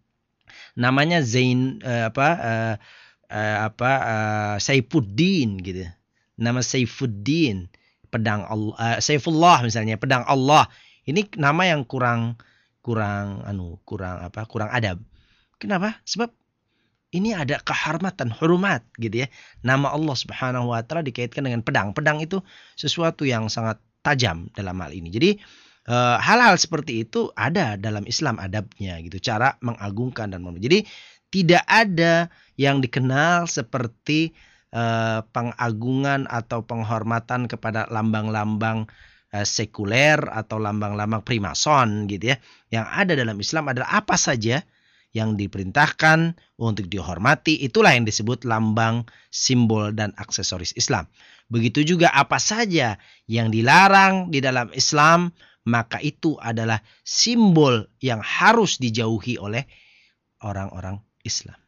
namanya 0.81 1.21
Zain 1.21 1.83
eh, 1.83 2.09
apa 2.09 2.29
eh, 2.41 2.75
eh, 3.29 3.59
apa 3.69 3.93
eh, 4.01 4.57
Saifuddin 4.63 5.59
gitu. 5.61 5.85
Nama 6.41 6.65
Saifuddin, 6.65 7.69
pedang 8.09 8.49
Allah, 8.49 8.75
eh, 8.97 8.99
Saifullah 9.05 9.61
misalnya, 9.63 10.01
pedang 10.01 10.25
Allah. 10.25 10.67
Ini 11.05 11.29
nama 11.37 11.69
yang 11.69 11.85
kurang 11.85 12.41
kurang 12.81 13.45
anu, 13.45 13.77
kurang 13.85 14.25
apa? 14.25 14.49
kurang 14.49 14.73
adab. 14.73 14.99
Kenapa? 15.61 16.01
Sebab 16.09 16.33
ini 17.13 17.35
ada 17.37 17.61
kehormatan, 17.61 18.33
hormat 18.33 18.87
gitu 18.97 19.27
ya. 19.27 19.29
Nama 19.61 19.93
Allah 19.93 20.17
Subhanahu 20.17 20.73
wa 20.73 20.81
taala 20.81 21.05
dikaitkan 21.05 21.45
dengan 21.45 21.61
pedang. 21.61 21.93
Pedang 21.93 22.23
itu 22.25 22.41
sesuatu 22.79 23.29
yang 23.29 23.53
sangat 23.53 23.77
tajam 24.01 24.49
dalam 24.57 24.81
hal 24.81 24.97
ini. 24.97 25.13
Jadi 25.13 25.31
Eh, 25.89 26.17
hal-hal 26.21 26.55
seperti 26.61 27.09
itu 27.09 27.33
ada 27.35 27.75
dalam 27.81 28.05
Islam 28.05 28.37
adabnya 28.37 29.01
gitu, 29.01 29.17
cara 29.19 29.57
mengagungkan 29.65 30.29
dan 30.29 30.45
mem- 30.45 30.61
Jadi 30.61 30.85
tidak 31.33 31.65
ada 31.65 32.29
yang 32.61 32.85
dikenal 32.85 33.49
seperti 33.49 34.37
eh, 34.75 35.21
pengagungan 35.31 36.27
atau 36.31 36.63
penghormatan 36.67 37.47
kepada 37.47 37.87
lambang-lambang 37.91 38.91
eh, 39.35 39.47
sekuler 39.47 40.19
atau 40.31 40.59
lambang-lambang 40.59 41.23
primason 41.23 42.07
gitu 42.11 42.35
ya. 42.35 42.37
Yang 42.71 42.87
ada 42.91 43.13
dalam 43.19 43.37
Islam 43.39 43.65
adalah 43.71 43.91
apa 43.91 44.17
saja 44.19 44.63
yang 45.11 45.35
diperintahkan 45.35 46.39
untuk 46.63 46.87
dihormati 46.87 47.59
itulah 47.67 47.99
yang 47.99 48.07
disebut 48.07 48.47
lambang, 48.47 49.03
simbol 49.35 49.91
dan 49.91 50.15
aksesoris 50.15 50.71
Islam. 50.79 51.11
Begitu 51.51 51.83
juga 51.83 52.15
apa 52.15 52.39
saja 52.39 52.95
yang 53.27 53.51
dilarang 53.51 54.31
di 54.31 54.39
dalam 54.39 54.71
Islam 54.71 55.35
maka 55.67 56.01
itu 56.01 56.41
adalah 56.41 56.81
simbol 57.05 57.85
yang 58.01 58.23
harus 58.25 58.81
dijauhi 58.81 59.37
oleh 59.37 59.69
orang-orang 60.41 61.03
Islam. 61.21 61.59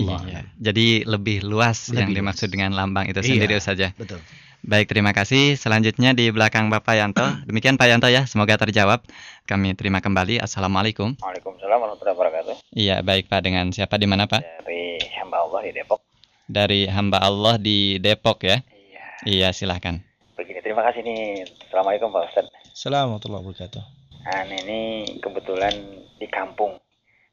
Iya. 0.00 0.42
Jadi 0.58 1.06
lebih 1.06 1.42
luas 1.42 1.90
yang 1.90 2.10
Lebih 2.10 2.22
dimaksud 2.24 2.48
luas. 2.48 2.54
dengan 2.54 2.70
lambang 2.74 3.06
itu 3.06 3.20
Iya. 3.20 3.28
sendiri 3.30 3.54
saja. 3.58 3.88
Betul. 3.94 4.18
Baik, 4.64 4.88
terima 4.88 5.12
kasih. 5.12 5.60
Selanjutnya 5.60 6.16
di 6.16 6.32
belakang 6.32 6.72
Bapak 6.72 6.96
Yanto. 6.96 7.20
Demikian 7.44 7.76
Pak 7.76 7.84
Yanto 7.84 8.08
ya, 8.08 8.24
semoga 8.24 8.56
terjawab. 8.56 9.04
Kami 9.44 9.76
terima 9.76 10.00
kembali. 10.00 10.40
Assalamualaikum. 10.40 11.20
Waalaikumsalam 11.20 11.76
warahmatullahi 11.76 12.16
wabarakatuh. 12.16 12.54
Iya, 12.72 13.04
baik 13.04 13.28
Pak. 13.28 13.44
Dengan 13.44 13.68
siapa 13.70 14.00
di 14.00 14.08
mana 14.08 14.24
Pak? 14.24 14.40
Dari 14.64 14.96
hamba 15.20 15.44
Allah 15.44 15.60
di 15.68 15.70
Depok. 15.76 16.00
Dari 16.48 16.80
hamba 16.88 17.18
Allah 17.20 17.54
di 17.60 17.78
Depok 18.00 18.40
ya. 18.40 18.64
Iya. 18.64 19.04
Iya, 19.28 19.48
silahkan. 19.52 20.00
Begini, 20.32 20.64
terima 20.64 20.80
kasih 20.88 21.04
nih. 21.04 21.44
Assalamualaikum 21.68 22.08
Pak 22.08 22.22
Ustadz. 22.32 22.48
Assalamualaikum 22.72 23.30
warahmatullahi 23.30 23.42
wabarakatuh. 23.44 23.82
Nah, 24.24 24.42
ini 24.48 24.80
kebetulan 25.20 25.74
di 26.16 26.26
kampung. 26.32 26.80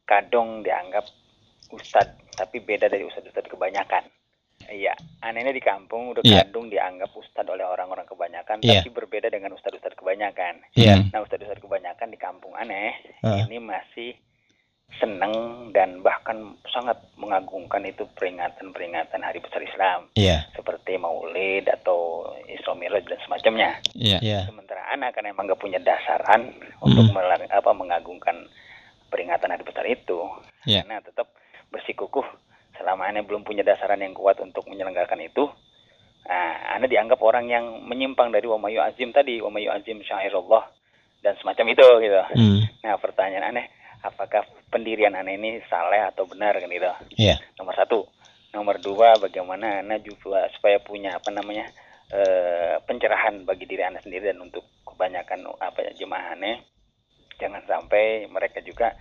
Kadang 0.04 0.60
dianggap 0.60 1.08
ustadz, 1.72 2.21
tapi 2.34 2.60
beda 2.60 2.88
dari 2.88 3.04
ustadz-ustadz 3.04 3.50
kebanyakan. 3.50 4.04
Iya, 4.70 4.94
anehnya 5.26 5.52
di 5.52 5.60
kampung 5.60 6.14
udah 6.14 6.22
Iya. 6.22 6.46
kadung 6.46 6.70
dianggap 6.70 7.10
ustadz 7.12 7.50
oleh 7.50 7.66
orang-orang 7.66 8.06
kebanyakan, 8.06 8.62
Iya. 8.62 8.86
tapi 8.86 8.94
berbeda 8.94 9.28
dengan 9.28 9.58
ustadz-ustadz 9.58 9.98
kebanyakan. 9.98 10.62
Iya. 10.78 11.02
Hmm. 11.02 11.10
Nah, 11.12 11.20
ustadz-ustadz 11.26 11.60
kebanyakan 11.60 12.08
di 12.14 12.18
kampung 12.22 12.54
aneh 12.54 12.94
Heeh. 13.26 13.50
ini 13.50 13.58
masih 13.58 14.14
senang 15.00 15.32
dan 15.72 16.04
bahkan 16.04 16.36
sangat 16.68 17.00
mengagungkan 17.16 17.80
itu 17.88 18.04
peringatan-peringatan 18.12 19.24
hari 19.24 19.40
besar 19.40 19.64
Islam 19.64 20.12
Iya. 20.20 20.52
seperti 20.52 21.00
Maulid 21.00 21.64
atau 21.72 22.28
Isra 22.46 22.76
Mi'raj 22.76 23.08
dan 23.08 23.20
semacamnya. 23.24 23.72
Iya. 23.96 24.20
Iya. 24.20 24.40
Sementara 24.52 24.84
anak 24.92 25.16
kan 25.16 25.24
emang 25.26 25.48
gak 25.48 25.64
punya 25.64 25.80
dasaran 25.80 26.52
untuk 26.84 27.08
Mhm. 27.08 27.16
melar- 27.16 27.48
apa 27.48 27.72
mengagungkan 27.72 28.36
peringatan 29.08 29.52
hari 29.56 29.64
besar 29.64 29.88
itu. 29.88 30.28
Iya. 30.68 30.84
Karena 30.84 31.00
tetap 31.00 31.28
bersikukuh 31.72 32.28
selama 32.78 33.08
anda 33.08 33.24
belum 33.24 33.48
punya 33.48 33.64
dasaran 33.64 34.04
yang 34.04 34.14
kuat 34.14 34.38
untuk 34.44 34.68
menyelenggarakan 34.68 35.24
itu. 35.24 35.48
Nah, 36.28 36.78
anda 36.78 36.86
dianggap 36.86 37.18
orang 37.24 37.50
yang 37.50 37.66
menyimpang 37.88 38.30
dari 38.30 38.46
wamayu 38.46 38.80
azim 38.84 39.10
tadi, 39.10 39.42
wamayu 39.42 39.74
azim 39.74 40.00
syairullah 40.06 40.70
dan 41.26 41.34
semacam 41.42 41.66
itu 41.74 41.88
gitu. 42.06 42.22
Hmm. 42.38 42.62
Nah, 42.86 42.96
pertanyaan 43.02 43.56
aneh, 43.56 43.66
apakah 44.06 44.46
pendirian 44.70 45.18
aneh 45.18 45.38
ini 45.38 45.50
salah 45.66 46.14
atau 46.14 46.30
benar 46.30 46.58
kan 46.58 46.70
gitu? 46.70 46.92
Iya. 47.18 47.42
Nomor 47.58 47.74
satu. 47.74 48.06
Nomor 48.52 48.84
dua, 48.84 49.16
bagaimana 49.16 49.80
anda 49.80 49.96
juga 50.04 50.44
supaya 50.52 50.76
punya 50.84 51.16
apa 51.16 51.32
namanya 51.32 51.72
eh, 52.12 52.76
pencerahan 52.84 53.48
bagi 53.48 53.64
diri 53.64 53.88
anda 53.88 54.04
sendiri 54.04 54.28
dan 54.28 54.44
untuk 54.44 54.68
kebanyakan 54.84 55.56
apa 55.56 55.80
ya 55.88 55.92
jemaah 55.96 56.36
aneh, 56.36 56.60
jangan 57.40 57.64
sampai 57.64 58.28
mereka 58.28 58.60
juga 58.60 58.92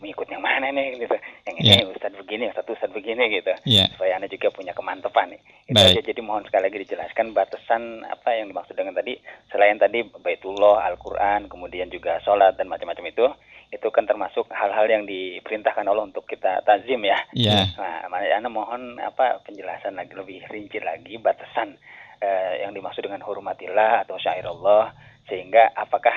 mengikut 0.00 0.28
yang 0.28 0.42
mana 0.44 0.68
nih 0.72 1.00
gitu. 1.00 1.16
Yang 1.46 1.56
ini 1.60 1.68
Iya. 1.72 1.88
ustadz 1.88 2.18
begini, 2.20 2.42
yang 2.50 2.56
satu 2.56 2.76
ustadz 2.76 2.94
begini 2.94 3.24
gitu. 3.32 3.52
Iya. 3.64 3.84
Supaya 3.96 4.16
anda 4.20 4.28
juga 4.28 4.48
punya 4.52 4.72
kemantapan 4.76 5.36
nih. 5.36 5.40
Itu 5.66 5.76
Baik. 5.76 5.92
aja 5.98 6.02
jadi 6.12 6.20
mohon 6.22 6.44
sekali 6.46 6.62
lagi 6.68 6.78
dijelaskan 6.84 7.26
batasan 7.32 7.82
apa 8.06 8.28
yang 8.36 8.52
dimaksud 8.52 8.74
dengan 8.76 8.94
tadi 8.94 9.18
selain 9.50 9.80
tadi 9.80 10.04
Baitullah, 10.04 10.86
Al-Qur'an, 10.92 11.48
kemudian 11.48 11.88
juga 11.88 12.20
sholat 12.22 12.54
dan 12.60 12.68
macam-macam 12.68 13.08
itu 13.08 13.26
itu 13.66 13.88
kan 13.90 14.06
termasuk 14.06 14.46
hal-hal 14.54 14.86
yang 14.86 15.04
diperintahkan 15.10 15.82
Allah 15.90 16.06
untuk 16.06 16.22
kita 16.30 16.62
tazim 16.62 17.02
ya. 17.02 17.18
Iya. 17.34 17.74
Nah, 17.74 18.06
Anda 18.38 18.46
mohon 18.46 19.02
apa 19.02 19.42
penjelasan 19.42 19.98
lagi 19.98 20.14
lebih 20.14 20.46
rinci 20.46 20.78
lagi 20.78 21.18
batasan 21.18 21.74
eh, 22.22 22.62
yang 22.62 22.70
dimaksud 22.72 23.02
dengan 23.02 23.26
hurmatillah 23.26 24.06
atau 24.06 24.16
syairullah 24.22 24.94
sehingga 25.26 25.74
apakah 25.74 26.14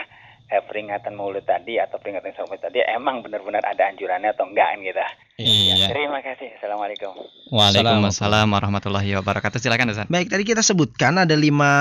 eh, 0.50 0.64
peringatan 0.66 1.14
Maulid 1.14 1.46
tadi 1.46 1.78
atau 1.78 2.02
peringatan 2.02 2.34
Isra 2.34 2.50
Mi'raj 2.50 2.62
tadi 2.66 2.82
emang 2.82 3.22
benar-benar 3.22 3.62
ada 3.62 3.94
anjurannya 3.94 4.34
atau 4.34 4.50
enggak 4.50 4.68
kan 4.74 4.80
gitu. 4.82 5.02
Iya. 5.40 5.88
Terima 5.94 6.20
kasih. 6.20 6.50
Assalamualaikum. 6.60 7.14
Waalaikumsalam 7.54 8.50
warahmatullahi 8.50 9.14
wabarakatuh. 9.22 9.62
Silakan 9.62 9.94
Ustaz. 9.94 10.10
Baik, 10.10 10.28
tadi 10.34 10.44
kita 10.44 10.66
sebutkan 10.66 11.22
ada 11.22 11.38
lima 11.38 11.72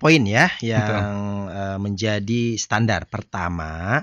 poin 0.00 0.24
ya 0.24 0.48
yang 0.64 1.04
eh, 1.52 1.78
menjadi 1.78 2.56
standar. 2.56 3.06
Pertama, 3.06 4.02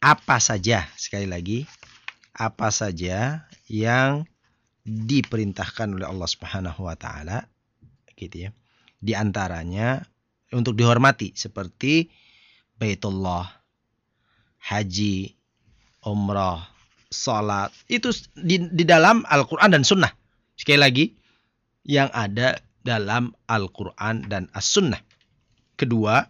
apa 0.00 0.36
saja 0.40 0.88
sekali 0.96 1.28
lagi 1.28 1.68
apa 2.40 2.72
saja 2.72 3.44
yang 3.68 4.24
diperintahkan 4.88 5.92
oleh 5.92 6.08
Allah 6.08 6.24
Subhanahu 6.24 6.88
wa 6.88 6.96
taala 6.96 7.44
gitu 8.16 8.48
ya. 8.48 8.50
Di 8.96 9.12
antaranya 9.12 10.00
untuk 10.56 10.74
dihormati 10.74 11.36
seperti 11.36 12.08
Baitullah, 12.80 13.44
haji, 14.64 15.36
umrah, 16.00 16.64
salat. 17.12 17.68
Itu 17.92 18.08
di, 18.32 18.56
di 18.72 18.88
dalam 18.88 19.20
Al-Qur'an 19.28 19.76
dan 19.76 19.84
Sunnah. 19.84 20.10
Sekali 20.56 20.80
lagi, 20.80 21.04
yang 21.84 22.08
ada 22.12 22.60
dalam 22.84 23.32
Al-Quran 23.48 24.28
dan 24.28 24.48
As-Sunnah. 24.56 25.00
Kedua, 25.76 26.24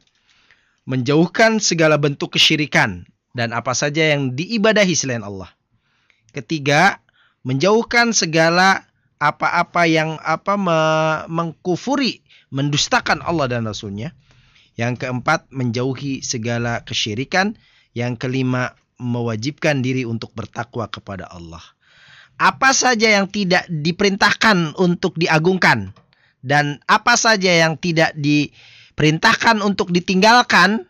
menjauhkan 0.86 1.58
segala 1.58 1.98
bentuk 1.98 2.34
kesyirikan 2.34 3.06
dan 3.34 3.54
apa 3.54 3.74
saja 3.74 4.14
yang 4.14 4.34
diibadahi 4.34 4.94
selain 4.94 5.22
Allah. 5.22 5.50
Ketiga, 6.30 7.02
menjauhkan 7.42 8.14
segala 8.14 8.86
apa-apa 9.18 9.86
yang 9.90 10.16
apa 10.22 10.54
me- 10.54 11.26
mengkufuri, 11.26 12.22
mendustakan 12.54 13.22
Allah 13.22 13.50
dan 13.50 13.66
Rasulnya. 13.66 14.14
Yang 14.80 15.04
keempat, 15.04 15.52
menjauhi 15.52 16.24
segala 16.24 16.80
kesyirikan. 16.88 17.60
Yang 17.92 18.24
kelima, 18.24 18.72
mewajibkan 18.96 19.84
diri 19.84 20.08
untuk 20.08 20.32
bertakwa 20.32 20.88
kepada 20.88 21.28
Allah. 21.28 21.60
Apa 22.40 22.72
saja 22.72 23.20
yang 23.20 23.28
tidak 23.28 23.68
diperintahkan 23.68 24.80
untuk 24.80 25.20
diagungkan 25.20 25.92
dan 26.40 26.80
apa 26.88 27.12
saja 27.20 27.52
yang 27.52 27.76
tidak 27.76 28.16
diperintahkan 28.16 29.60
untuk 29.60 29.92
ditinggalkan 29.92 30.88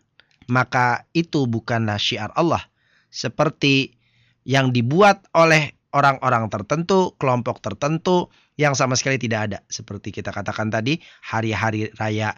maka 0.50 1.06
itu 1.14 1.46
bukanlah 1.46 1.96
syiar 1.96 2.34
Allah. 2.34 2.66
Seperti 3.10 3.94
yang 4.42 4.74
dibuat 4.74 5.26
oleh 5.34 5.78
orang-orang 5.94 6.50
tertentu, 6.50 7.14
kelompok 7.18 7.62
tertentu 7.62 8.30
yang 8.58 8.74
sama 8.74 8.98
sekali 8.98 9.18
tidak 9.18 9.40
ada. 9.50 9.58
Seperti 9.70 10.10
kita 10.10 10.34
katakan 10.34 10.70
tadi 10.70 10.98
hari-hari 11.22 11.90
raya 11.98 12.34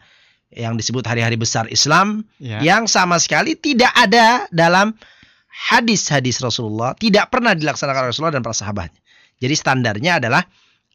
yang 0.53 0.77
disebut 0.77 1.05
hari-hari 1.05 1.37
besar 1.41 1.65
Islam 1.73 2.25
Iya. 2.37 2.61
yang 2.61 2.83
sama 2.85 3.17
sekali 3.17 3.57
tidak 3.57 3.91
ada 3.97 4.47
dalam 4.53 4.93
hadis-hadis 5.53 6.41
Rasulullah, 6.41 6.97
tidak 6.97 7.29
pernah 7.29 7.53
dilaksanakan 7.53 8.09
Rasulullah 8.09 8.37
dan 8.41 8.45
para 8.45 8.57
sahabatnya. 8.57 9.01
Jadi 9.41 9.55
standarnya 9.59 10.13
adalah 10.23 10.43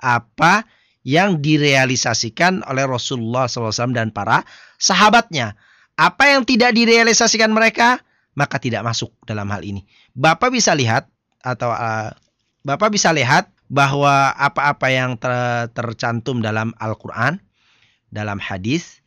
apa 0.01 0.65
yang 1.05 1.39
direalisasikan 1.39 2.65
oleh 2.67 2.83
Rasulullah 2.83 3.47
SAW 3.47 3.93
dan 3.95 4.09
para 4.11 4.43
sahabatnya. 4.81 5.55
Apa 5.97 6.35
yang 6.35 6.45
tidak 6.45 6.77
direalisasikan 6.77 7.49
mereka, 7.49 8.01
maka 8.37 8.61
tidak 8.61 8.85
masuk 8.85 9.09
dalam 9.25 9.49
hal 9.49 9.65
ini. 9.65 9.81
Bapak 10.13 10.53
bisa 10.53 10.73
lihat 10.77 11.09
atau 11.41 11.73
uh, 11.73 12.11
Bapak 12.67 12.91
bisa 12.91 13.15
lihat 13.15 13.47
bahwa 13.71 14.35
apa-apa 14.35 14.87
yang 14.91 15.15
ter- 15.15 15.71
tercantum 15.71 16.43
dalam 16.43 16.75
Al-Quran, 16.75 17.39
dalam 18.11 18.37
hadis, 18.43 18.99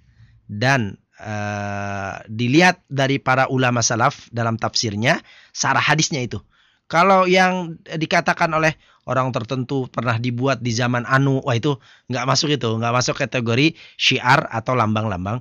dan 0.50 0.98
eh, 1.22 2.14
dilihat 2.26 2.82
dari 2.90 3.22
para 3.22 3.46
ulama 3.46 3.86
salaf 3.86 4.26
dalam 4.34 4.58
tafsirnya, 4.58 5.22
sarah 5.54 5.82
hadisnya 5.82 6.18
itu. 6.18 6.42
Kalau 6.90 7.30
yang 7.30 7.78
dikatakan 7.86 8.50
oleh 8.50 8.74
orang 9.06 9.30
tertentu 9.30 9.86
pernah 9.86 10.18
dibuat 10.18 10.58
di 10.58 10.74
zaman 10.74 11.06
anu, 11.06 11.38
wah 11.46 11.54
itu 11.54 11.78
nggak 12.10 12.26
masuk 12.26 12.50
itu, 12.50 12.66
nggak 12.66 12.90
masuk 12.90 13.14
kategori 13.14 13.78
syiar 13.94 14.50
atau 14.50 14.74
lambang-lambang 14.74 15.38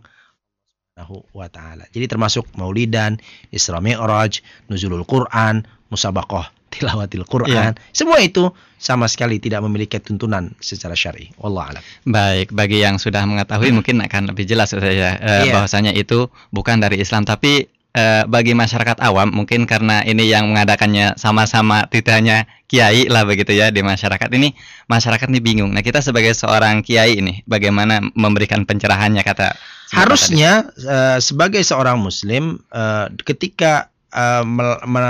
wa 1.34 1.47
taala. 1.47 1.88
Jadi 1.89 2.05
termasuk 2.12 2.45
Maulidan, 2.60 3.18
Isra 3.49 3.80
Mi'raj, 3.80 4.43
Nuzulul 4.68 5.07
Quran, 5.07 5.64
Musabaqah 5.89 6.59
tilawatil 6.80 7.28
Quran. 7.28 7.76
Semua 7.92 8.24
itu 8.24 8.48
sama 8.80 9.12
sekali 9.12 9.44
tidak 9.44 9.60
memiliki 9.68 10.00
tuntunan 10.00 10.56
secara 10.64 10.96
syar'i. 10.96 11.36
Wallahu 11.36 11.76
a'lam. 11.76 11.84
Baik, 12.08 12.56
bagi 12.56 12.80
yang 12.80 12.96
sudah 12.96 13.28
mengetahui 13.28 13.76
mungkin 13.76 14.00
akan 14.00 14.32
lebih 14.32 14.48
jelas 14.48 14.72
Ustaz 14.72 14.96
ya 14.96 15.20
eh, 15.20 15.52
Iya. 15.52 15.60
bahwasanya 15.60 15.92
itu 15.92 16.32
bukan 16.56 16.80
dari 16.80 17.04
Islam 17.04 17.28
tapi 17.28 17.68
eh, 17.92 18.24
bagi 18.24 18.56
masyarakat 18.56 19.04
awam 19.04 19.36
mungkin 19.36 19.68
karena 19.68 20.08
ini 20.08 20.32
yang 20.32 20.48
mengadakannya 20.48 21.20
sama-sama 21.20 21.84
tidak 21.92 22.24
hanya 22.24 22.48
kiai 22.72 23.10
lah 23.12 23.28
begitu 23.28 23.52
ya 23.52 23.74
di 23.74 23.84
masyarakat 23.84 24.30
ini 24.32 24.56
masyarakat 24.88 25.28
ini 25.28 25.40
bingung. 25.44 25.76
Nah 25.76 25.84
kita 25.84 26.00
sebagai 26.00 26.32
seorang 26.32 26.80
kiai 26.80 27.20
ini 27.20 27.44
bagaimana 27.44 28.00
memberikan 28.16 28.64
pencerahannya 28.64 29.26
kata 29.28 29.60
Harusnya 29.90 30.70
eh, 30.78 31.18
sebagai 31.18 31.66
seorang 31.66 31.98
muslim 31.98 32.62
eh, 32.70 33.06
ketika 33.26 33.90
eh, 34.14 34.43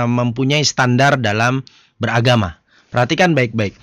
mempunyai 0.06 0.64
standar 0.64 1.20
dalam 1.20 1.64
beragama. 2.00 2.58
Perhatikan 2.90 3.36
baik-baik. 3.36 3.76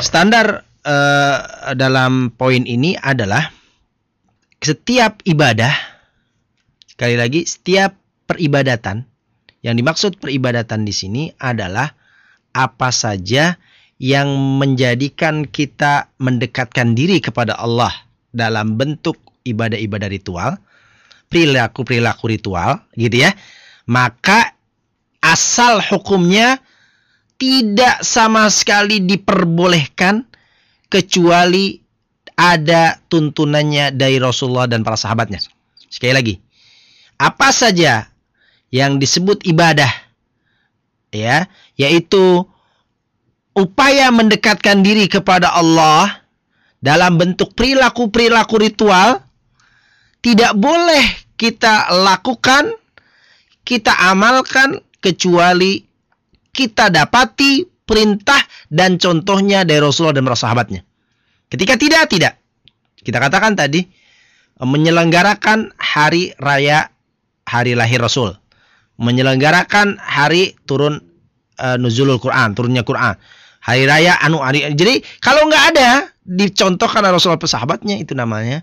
Standar 0.00 0.66
eh, 0.84 1.38
dalam 1.78 2.34
poin 2.34 2.62
ini 2.66 2.98
adalah 2.98 3.48
setiap 4.62 5.24
ibadah 5.26 5.74
sekali 6.86 7.18
lagi 7.18 7.42
setiap 7.42 7.98
peribadatan 8.30 9.02
yang 9.66 9.74
dimaksud 9.74 10.22
peribadatan 10.22 10.86
di 10.86 10.94
sini 10.94 11.22
adalah 11.34 11.90
apa 12.52 12.94
saja 12.94 13.56
yang 14.02 14.58
menjadikan 14.58 15.46
kita 15.46 16.10
mendekatkan 16.18 16.98
diri 16.98 17.22
kepada 17.22 17.54
Allah 17.54 17.94
dalam 18.34 18.74
bentuk 18.74 19.14
ibadah-ibadah 19.46 20.10
ritual, 20.10 20.58
perilaku-perilaku 21.30 22.24
ritual, 22.26 22.82
gitu 22.98 23.22
ya. 23.22 23.30
Maka 23.86 24.51
asal 25.22 25.78
hukumnya 25.80 26.58
tidak 27.38 28.02
sama 28.02 28.50
sekali 28.50 29.02
diperbolehkan 29.02 30.26
kecuali 30.90 31.80
ada 32.36 32.98
tuntunannya 33.06 33.94
dari 33.94 34.18
Rasulullah 34.18 34.66
dan 34.66 34.82
para 34.82 34.98
sahabatnya. 34.98 35.38
Sekali 35.88 36.12
lagi, 36.12 36.34
apa 37.18 37.48
saja 37.54 38.10
yang 38.74 38.98
disebut 38.98 39.46
ibadah 39.46 39.90
ya, 41.14 41.46
yaitu 41.78 42.42
upaya 43.52 44.08
mendekatkan 44.10 44.80
diri 44.80 45.06
kepada 45.06 45.52
Allah 45.52 46.24
dalam 46.82 47.20
bentuk 47.20 47.54
perilaku-perilaku 47.54 48.56
ritual 48.58 49.22
tidak 50.24 50.54
boleh 50.56 51.04
kita 51.36 51.90
lakukan, 51.90 52.70
kita 53.66 53.92
amalkan 54.08 54.78
kecuali 55.02 55.82
kita 56.54 56.88
dapati 56.88 57.66
perintah 57.82 58.38
dan 58.70 58.96
contohnya 58.96 59.66
dari 59.66 59.82
Rasulullah 59.82 60.16
dan 60.16 60.24
para 60.24 60.38
sahabatnya. 60.38 60.80
Ketika 61.50 61.74
tidak, 61.76 62.08
tidak. 62.08 62.34
Kita 63.02 63.18
katakan 63.18 63.58
tadi 63.58 63.82
menyelenggarakan 64.62 65.74
hari 65.76 66.32
raya 66.38 66.86
hari 67.42 67.74
lahir 67.74 67.98
Rasul, 67.98 68.30
menyelenggarakan 69.02 69.98
hari 69.98 70.54
turun 70.64 71.02
eh, 71.58 71.76
nuzulul 71.76 72.22
Quran, 72.22 72.54
turunnya 72.54 72.86
Quran, 72.86 73.18
hari 73.58 73.84
raya 73.90 74.16
anu 74.22 74.38
hari. 74.38 74.62
Jadi 74.72 75.02
kalau 75.18 75.50
nggak 75.50 75.64
ada 75.74 76.08
dicontohkan 76.22 77.02
Rasulullah 77.10 77.42
sahabatnya 77.42 77.98
itu 77.98 78.14
namanya. 78.14 78.62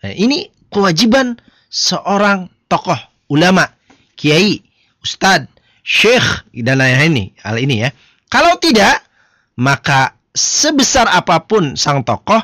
Nah, 0.00 0.14
ini 0.14 0.48
kewajiban 0.70 1.34
seorang 1.66 2.46
tokoh 2.70 2.98
ulama, 3.26 3.66
kiai, 4.14 4.62
ustadz, 5.02 5.53
syekh 5.84 6.48
dan 6.64 6.80
lain-lain 6.80 7.12
ini 7.12 7.24
hal 7.44 7.60
ini 7.60 7.84
ya. 7.84 7.90
Kalau 8.32 8.56
tidak, 8.58 9.04
maka 9.60 10.16
sebesar 10.34 11.06
apa 11.06 11.44
pun 11.46 11.78
sang 11.78 12.02
tokoh 12.02 12.42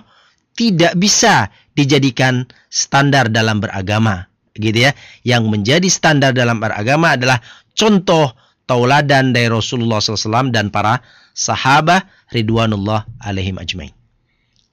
tidak 0.54 0.94
bisa 0.94 1.50
dijadikan 1.74 2.46
standar 2.68 3.32
dalam 3.32 3.58
beragama, 3.58 4.28
gitu 4.54 4.86
ya. 4.86 4.92
Yang 5.26 5.42
menjadi 5.50 5.88
standar 5.90 6.30
dalam 6.36 6.60
beragama 6.60 7.16
adalah 7.18 7.40
contoh 7.74 8.30
tauladan 8.68 9.34
dari 9.34 9.50
Rasulullah 9.50 9.98
SAW 9.98 10.54
dan 10.54 10.70
para 10.70 11.02
sahabat 11.34 12.06
ridwanullah 12.30 13.08
alaihim 13.24 13.58
ajmain. 13.58 13.90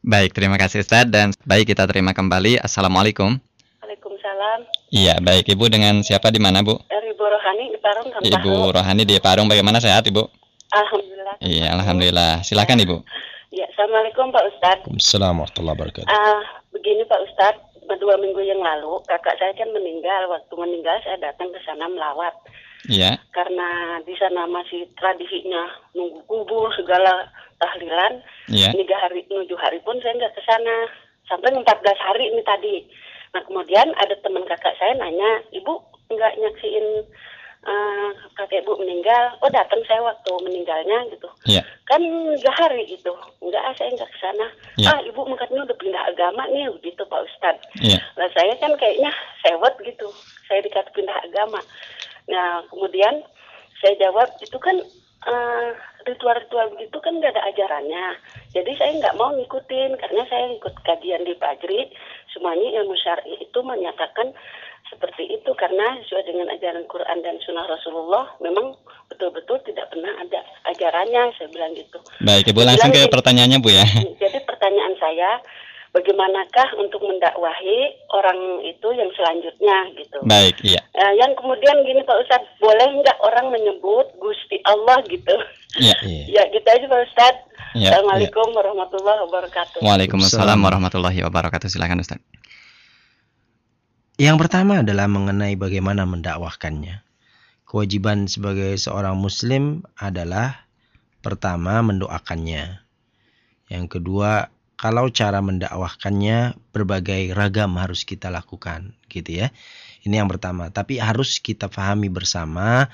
Baik, 0.06 0.38
terima 0.38 0.62
kasih 0.62 0.86
Ustadz 0.86 1.10
dan 1.10 1.34
baik 1.44 1.74
kita 1.74 1.90
terima 1.90 2.14
kembali. 2.14 2.62
Assalamualaikum. 2.62 3.42
Waalaikumsalam. 3.82 4.60
Iya, 4.94 5.18
baik 5.20 5.50
Ibu 5.52 5.66
dengan 5.68 6.00
siapa 6.06 6.30
di 6.30 6.38
mana 6.38 6.62
Bu? 6.62 6.78
Dari 6.88 7.07
Ibu 7.18 7.26
Rohani 7.26 7.66
di 7.74 7.80
Parung. 7.82 8.08
Ibu 8.14 8.54
Rohani 8.78 9.02
di 9.02 9.18
Parung 9.18 9.50
bagaimana 9.50 9.82
sehat 9.82 10.06
Ibu? 10.06 10.22
Alhamdulillah. 10.70 11.36
Iya, 11.42 11.74
alhamdulillah. 11.74 12.46
Silakan 12.46 12.78
Ibu. 12.78 13.02
Ya, 13.50 13.66
Assalamualaikum 13.74 14.30
Pak 14.30 14.46
Ustadz. 14.54 14.86
Assalamualaikum 14.86 15.66
warahmatullahi 15.66 15.76
wabarakatuh. 15.82 16.14
Ah, 16.14 16.42
begini 16.70 17.02
Pak 17.10 17.22
Ustadz, 17.26 17.66
dua 17.98 18.22
minggu 18.22 18.38
yang 18.46 18.62
lalu 18.62 19.02
kakak 19.10 19.34
saya 19.42 19.50
kan 19.58 19.66
meninggal. 19.74 20.30
Waktu 20.30 20.54
meninggal 20.62 21.02
saya 21.02 21.18
datang 21.18 21.50
ke 21.50 21.58
sana 21.66 21.90
melawat. 21.90 22.38
Iya. 22.86 23.18
Karena 23.34 23.98
di 24.06 24.14
sana 24.22 24.46
masih 24.46 24.86
tradisinya 24.94 25.74
nunggu 25.98 26.22
kubur 26.30 26.70
segala 26.78 27.34
tahlilan. 27.58 28.22
Iya. 28.46 28.78
Tiga 28.78 28.98
hari, 29.02 29.26
tujuh 29.26 29.58
hari 29.58 29.82
pun 29.82 29.98
saya 30.06 30.14
nggak 30.22 30.38
ke 30.38 30.42
sana. 30.46 30.86
Sampai 31.26 31.50
14 31.50 31.66
hari 31.98 32.30
ini 32.30 32.46
tadi. 32.46 32.86
Nah 33.34 33.42
kemudian 33.42 33.90
ada 33.98 34.14
teman 34.22 34.46
kakak 34.46 34.78
saya 34.78 34.94
nanya, 35.02 35.42
ibu 35.50 35.82
nggak 36.08 36.34
nyaksiin 36.40 36.88
eh, 37.68 38.10
kakek 38.38 38.64
ibu 38.64 38.80
meninggal? 38.80 39.36
Oh 39.44 39.50
datang 39.52 39.82
saya 39.88 40.00
waktu 40.04 40.32
meninggalnya 40.46 41.08
gitu. 41.12 41.30
Iya. 41.48 41.62
Kan 41.88 42.00
tiga 42.00 42.52
hari 42.56 42.84
itu, 42.88 43.14
nggak 43.44 43.64
ah, 43.64 43.74
saya 43.76 43.90
nggak 43.92 44.12
ke 44.12 44.18
sana. 44.24 44.48
Iya. 44.80 44.88
Ah 44.94 45.00
ibu 45.04 45.22
makanya 45.28 45.68
udah 45.68 45.78
pindah 45.80 46.04
agama 46.08 46.44
nih, 46.52 46.70
gitu 46.84 47.04
Pak 47.08 47.24
Ustadz. 47.28 47.66
Iya. 47.84 48.00
Nah 48.16 48.28
saya 48.32 48.54
kan 48.60 48.72
kayaknya 48.80 49.12
sewot 49.44 49.76
gitu, 49.84 50.08
saya 50.48 50.64
dikata 50.64 50.90
pindah 50.96 51.18
agama. 51.28 51.60
Nah 52.32 52.64
kemudian 52.72 53.24
saya 53.84 53.94
jawab 54.00 54.30
itu 54.40 54.58
kan 54.60 54.78
eh, 55.28 55.70
ritual-ritual 56.08 56.72
begitu 56.72 56.98
kan 57.04 57.20
nggak 57.20 57.36
ada 57.36 57.44
ajarannya. 57.52 58.16
Jadi 58.56 58.72
saya 58.80 58.92
nggak 58.96 59.18
mau 59.20 59.36
ngikutin 59.36 60.00
karena 60.00 60.24
saya 60.32 60.56
ikut 60.56 60.74
kajian 60.88 61.28
di 61.28 61.36
Pajri, 61.36 61.92
semuanya 62.32 62.80
ilmu 62.82 62.96
syar'i 62.96 63.36
itu 63.44 63.60
menyatakan 63.60 64.32
seperti 64.88 65.24
itu 65.30 65.52
karena 65.54 66.00
sesuai 66.02 66.24
dengan 66.26 66.48
ajaran 66.52 66.86
Quran 66.88 67.20
dan 67.22 67.36
Sunnah 67.44 67.66
Rasulullah 67.66 68.26
memang 68.40 68.76
betul-betul 69.08 69.60
tidak 69.64 69.88
pernah 69.90 70.12
ada 70.20 70.40
ajarannya 70.68 71.32
saya 71.36 71.48
bilang 71.52 71.74
gitu. 71.74 72.00
Baik, 72.22 72.52
Ibu 72.52 72.62
langsung 72.64 72.92
ke 72.92 73.04
Bilang- 73.04 73.14
pertanyaannya 73.14 73.58
Bu 73.60 73.70
ya. 73.72 73.86
Jadi 74.20 74.38
pertanyaan 74.44 74.94
saya, 75.00 75.40
bagaimanakah 75.92 76.68
untuk 76.78 77.02
mendakwahi 77.02 77.80
orang 78.14 78.40
itu 78.62 78.88
yang 78.94 79.10
selanjutnya 79.16 79.78
gitu? 79.96 80.20
Baik, 80.28 80.56
iya. 80.62 80.82
Eh, 80.94 81.14
yang 81.18 81.32
kemudian 81.34 81.82
gini 81.82 82.04
Pak 82.04 82.18
Ustadz, 82.28 82.50
boleh 82.60 82.88
nggak 83.02 83.18
orang 83.24 83.50
menyebut 83.50 84.06
Gusti 84.20 84.60
Allah 84.64 85.00
gitu? 85.08 85.36
Iya. 85.80 85.96
Iya. 86.08 86.24
ya 86.30 86.44
gitu 86.54 86.68
aja 86.68 86.86
Pak 86.86 87.02
Ustadz. 87.08 87.40
Iya, 87.78 87.94
Assalamualaikum 87.94 88.48
warahmatullahi 88.58 89.20
wabarakatuh. 89.30 89.80
Waalaikumsalam 89.84 90.58
warahmatullahi 90.58 91.20
wabarakatuh. 91.22 91.68
Silakan 91.70 92.02
Ustaz. 92.02 92.18
Yang 94.18 94.50
pertama 94.50 94.82
adalah 94.82 95.06
mengenai 95.06 95.54
bagaimana 95.54 96.02
mendakwahkannya. 96.10 97.06
Kewajiban 97.70 98.26
sebagai 98.26 98.74
seorang 98.74 99.14
muslim 99.14 99.86
adalah 99.94 100.66
pertama 101.22 101.86
mendoakannya. 101.86 102.82
Yang 103.70 103.86
kedua, 103.94 104.50
kalau 104.74 105.14
cara 105.14 105.38
mendakwahkannya 105.46 106.58
berbagai 106.74 107.38
ragam 107.38 107.78
harus 107.78 108.10
kita 108.10 108.34
lakukan, 108.34 108.98
gitu 109.06 109.46
ya. 109.46 109.54
Ini 110.02 110.26
yang 110.26 110.34
pertama, 110.34 110.74
tapi 110.74 110.98
harus 110.98 111.38
kita 111.38 111.70
pahami 111.70 112.10
bersama 112.10 112.90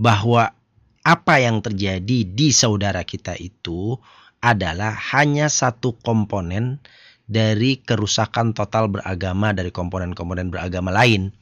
bahwa 0.00 0.56
apa 1.04 1.34
yang 1.36 1.60
terjadi 1.60 2.24
di 2.24 2.48
saudara 2.48 3.04
kita 3.04 3.36
itu 3.36 4.00
adalah 4.40 4.96
hanya 5.12 5.52
satu 5.52 6.00
komponen 6.00 6.80
dari 7.28 7.80
kerusakan 7.80 8.52
total 8.52 8.88
beragama 8.92 9.54
dari 9.54 9.70
komponen-komponen 9.70 10.52
beragama 10.52 10.90
lain. 10.92 11.32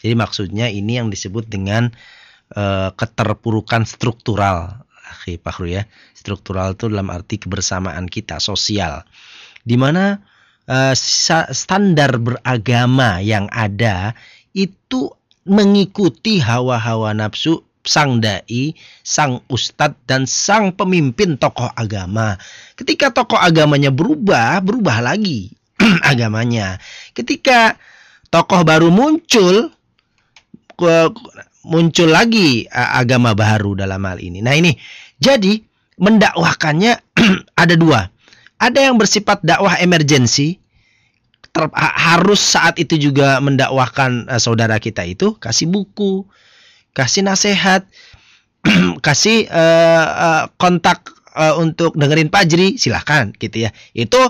Jadi 0.00 0.14
maksudnya 0.16 0.66
ini 0.68 0.96
yang 0.98 1.12
disebut 1.12 1.48
dengan 1.48 1.92
eh, 2.56 2.90
keterpurukan 2.94 3.84
struktural, 3.84 4.86
Akhi 5.10 5.36
Fahru 5.38 5.68
ya. 5.70 5.84
Struktural 6.16 6.76
itu 6.76 6.88
dalam 6.88 7.08
arti 7.08 7.40
kebersamaan 7.40 8.08
kita, 8.08 8.40
sosial. 8.40 9.04
Di 9.60 9.76
mana 9.76 10.20
sa- 10.94 11.50
standar 11.50 12.14
beragama 12.22 13.18
yang 13.18 13.50
ada 13.50 14.14
itu 14.54 15.10
mengikuti 15.42 16.38
hawa-hawa 16.38 17.10
nafsu 17.16 17.64
sang 17.84 18.20
dai, 18.20 18.76
sang 19.00 19.40
ustadz 19.48 20.00
dan 20.04 20.28
sang 20.28 20.72
pemimpin 20.76 21.40
tokoh 21.40 21.68
agama. 21.72 22.36
Ketika 22.76 23.12
tokoh 23.12 23.40
agamanya 23.40 23.88
berubah, 23.88 24.60
berubah 24.60 25.00
lagi 25.00 25.52
agamanya. 26.10 26.76
Ketika 27.16 27.76
tokoh 28.28 28.62
baru 28.62 28.92
muncul, 28.92 29.72
muncul 31.64 32.08
lagi 32.08 32.64
agama 32.72 33.32
baru 33.36 33.76
dalam 33.76 34.00
hal 34.04 34.20
ini. 34.20 34.40
Nah 34.40 34.54
ini, 34.56 34.72
jadi 35.20 35.60
mendakwahkannya 36.00 36.92
ada 37.62 37.74
dua. 37.76 38.08
Ada 38.60 38.92
yang 38.92 39.00
bersifat 39.00 39.40
dakwah 39.40 39.80
emergensi, 39.80 40.60
harus 41.74 42.40
saat 42.40 42.78
itu 42.78 42.94
juga 43.00 43.40
mendakwahkan 43.42 44.28
eh, 44.30 44.40
saudara 44.40 44.78
kita 44.78 45.02
itu 45.02 45.34
kasih 45.40 45.66
buku, 45.66 46.28
kasih 46.92 47.26
nasihat, 47.26 47.86
kasih 49.06 49.48
uh, 49.50 50.06
uh, 50.10 50.42
kontak 50.60 51.14
uh, 51.34 51.56
untuk 51.58 51.96
dengerin 51.96 52.28
Pajri, 52.28 52.76
silahkan 52.76 53.32
gitu 53.38 53.68
ya. 53.68 53.70
Itu 53.94 54.20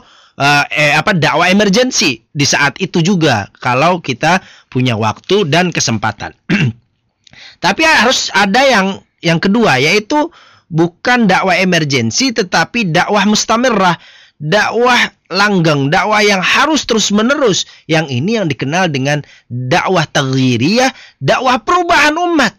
uh, 0.41 0.65
eh, 0.73 0.97
apa 0.97 1.13
dakwah 1.13 1.53
emergency 1.53 2.25
di 2.33 2.49
saat 2.49 2.81
itu 2.81 3.05
juga 3.05 3.53
kalau 3.61 4.01
kita 4.01 4.41
punya 4.73 4.97
waktu 4.97 5.45
dan 5.47 5.69
kesempatan. 5.69 6.33
Tapi 7.65 7.83
harus 7.85 8.33
ada 8.33 8.65
yang 8.65 8.87
yang 9.21 9.37
kedua 9.37 9.77
yaitu 9.77 10.33
bukan 10.73 11.29
dakwah 11.29 11.61
emergency 11.61 12.33
tetapi 12.33 12.89
dakwah 12.89 13.29
mustamirah, 13.29 14.01
dakwah 14.41 15.13
langgeng, 15.29 15.93
dakwah 15.93 16.25
yang 16.25 16.41
harus 16.41 16.89
terus-menerus. 16.89 17.69
Yang 17.87 18.07
ini 18.11 18.41
yang 18.41 18.49
dikenal 18.49 18.89
dengan 18.89 19.21
dakwah 19.47 20.09
taghyiriyah, 20.09 20.91
dakwah 21.21 21.61
perubahan 21.61 22.17
umat. 22.17 22.57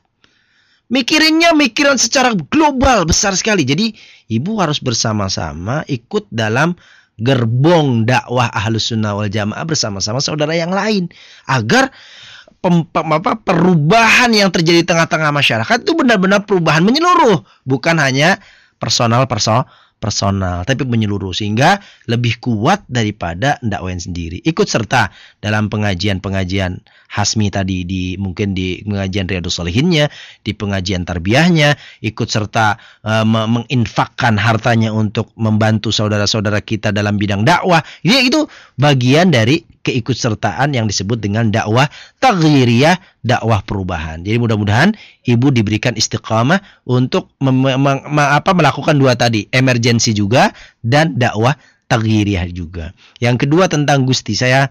Mikirinnya 0.92 1.56
mikiran 1.58 1.98
secara 1.98 2.36
global 2.52 3.08
besar 3.08 3.34
sekali. 3.34 3.66
Jadi 3.66 3.96
ibu 4.30 4.60
harus 4.60 4.78
bersama-sama 4.78 5.88
ikut 5.88 6.28
dalam 6.30 6.78
gerbong 7.16 8.04
dakwah 8.04 8.52
ahlus 8.52 8.92
sunnah 8.92 9.16
wal 9.16 9.32
jamaah 9.32 9.64
bersama-sama 9.64 10.20
saudara 10.20 10.52
yang 10.52 10.70
lain. 10.70 11.08
Agar 11.48 11.96
pem, 12.60 12.84
pem, 12.92 13.08
apa, 13.08 13.40
perubahan 13.40 14.36
yang 14.36 14.52
terjadi 14.52 14.84
di 14.84 14.88
tengah-tengah 14.88 15.32
masyarakat 15.32 15.78
itu 15.82 15.96
benar-benar 15.96 16.44
perubahan 16.44 16.84
menyeluruh. 16.84 17.42
Bukan 17.64 17.96
hanya 17.96 18.44
personal 18.76 19.32
personal 20.02 20.66
tapi 20.66 20.82
menyeluruh 20.90 21.30
sehingga 21.30 21.78
lebih 22.10 22.42
kuat 22.42 22.82
daripada 22.90 23.62
dakwain 23.62 24.02
sendiri. 24.02 24.42
Ikut 24.42 24.66
serta 24.66 25.14
dalam 25.38 25.70
pengajian-pengajian 25.70 26.82
Hasmi 27.12 27.52
tadi 27.52 27.84
di 27.84 28.16
mungkin 28.16 28.56
di 28.56 28.80
pengajian 28.88 29.28
Riyadus 29.28 29.60
Solihinnya 29.60 30.08
di 30.48 30.56
pengajian 30.56 31.04
tarbiyahnya 31.04 31.76
ikut 32.08 32.28
serta 32.32 32.80
uh, 33.04 33.28
menginfakkan 33.28 34.40
hartanya 34.40 34.96
untuk 34.96 35.36
membantu 35.36 35.92
saudara-saudara 35.92 36.64
kita 36.64 36.96
dalam 36.96 37.20
bidang 37.20 37.44
dakwah 37.44 37.84
ya 38.00 38.24
itu 38.24 38.48
bagian 38.80 39.28
dari 39.28 39.68
keikutsertaan 39.82 40.78
yang 40.78 40.86
disebut 40.86 41.18
dengan 41.18 41.50
dakwah 41.50 41.90
taghyiriyah, 42.22 43.02
dakwah 43.26 43.66
perubahan. 43.66 44.22
Jadi 44.22 44.38
mudah-mudahan 44.38 44.94
ibu 45.26 45.50
diberikan 45.50 45.98
istiqamah 45.98 46.62
untuk 46.86 47.34
apa, 47.42 48.52
melakukan 48.54 48.96
dua 48.96 49.18
tadi, 49.18 49.50
emergensi 49.50 50.14
juga 50.14 50.54
dan 50.86 51.18
dakwah 51.18 51.58
taghyiriyah 51.90 52.46
juga. 52.54 52.94
Yang 53.20 53.48
kedua 53.48 53.68
tentang 53.68 54.06
Gusti, 54.08 54.38
saya 54.38 54.70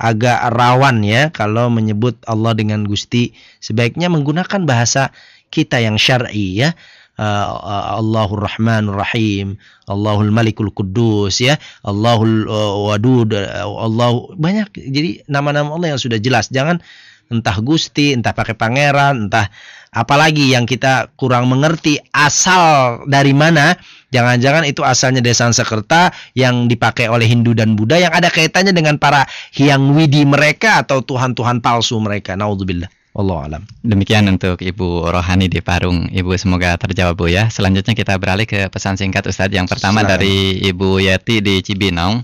agak 0.00 0.56
rawan 0.56 1.04
ya 1.04 1.28
kalau 1.28 1.68
menyebut 1.68 2.16
Allah 2.24 2.56
dengan 2.56 2.88
Gusti, 2.88 3.36
sebaiknya 3.60 4.08
menggunakan 4.08 4.64
bahasa 4.64 5.12
kita 5.52 5.76
yang 5.84 6.00
syar'i 6.00 6.64
ya 6.64 6.72
uh, 7.20 8.00
Allahur 8.00 8.40
Rahmanur 8.40 8.96
Rahim, 8.96 9.60
Allahul 9.84 10.32
Malikul 10.32 10.72
Kudus 10.72 11.44
ya, 11.44 11.60
Allahul 11.84 12.48
uh, 12.48 12.90
Wadud, 12.90 13.36
uh, 13.36 13.68
Allah 13.68 14.10
banyak 14.34 14.72
jadi 14.72 15.20
nama-nama 15.28 15.76
Allah 15.76 15.96
yang 15.96 16.00
sudah 16.00 16.16
jelas. 16.16 16.48
Jangan 16.48 16.80
entah 17.28 17.56
Gusti, 17.60 18.16
entah 18.16 18.32
pakai 18.32 18.56
pangeran, 18.56 19.28
entah 19.28 19.52
apalagi 19.92 20.56
yang 20.56 20.64
kita 20.64 21.12
kurang 21.20 21.52
mengerti 21.52 22.00
asal 22.10 23.04
dari 23.06 23.36
mana. 23.36 23.76
Jangan-jangan 24.10 24.66
itu 24.66 24.82
asalnya 24.82 25.22
dari 25.22 25.34
Sanskerta 25.34 26.10
yang 26.34 26.66
dipakai 26.66 27.06
oleh 27.06 27.30
Hindu 27.30 27.54
dan 27.54 27.78
Buddha 27.78 27.94
yang 27.98 28.10
ada 28.10 28.26
kaitannya 28.26 28.74
dengan 28.74 28.98
para 28.98 29.26
hyang 29.54 29.94
widi 29.94 30.26
mereka 30.26 30.82
atau 30.82 30.98
tuhan-tuhan 31.02 31.62
palsu 31.62 31.98
mereka. 32.02 32.34
Naudzubillah. 32.34 32.90
Allah 33.10 33.38
alam. 33.46 33.62
Demikian 33.82 34.30
untuk 34.30 34.62
Ibu 34.62 35.10
Rohani 35.10 35.50
di 35.50 35.58
Parung. 35.58 36.06
Ibu 36.10 36.30
semoga 36.38 36.78
terjawab 36.78 37.18
Bu 37.18 37.26
ya. 37.26 37.50
Selanjutnya 37.50 37.98
kita 37.98 38.14
beralih 38.18 38.46
ke 38.46 38.70
pesan 38.70 38.94
singkat 38.94 39.26
Ustadz. 39.26 39.50
Yang 39.50 39.74
pertama 39.74 40.06
Selain. 40.06 40.14
dari 40.14 40.62
Ibu 40.62 41.02
Yeti 41.02 41.42
di 41.42 41.58
Cibinong. 41.58 42.22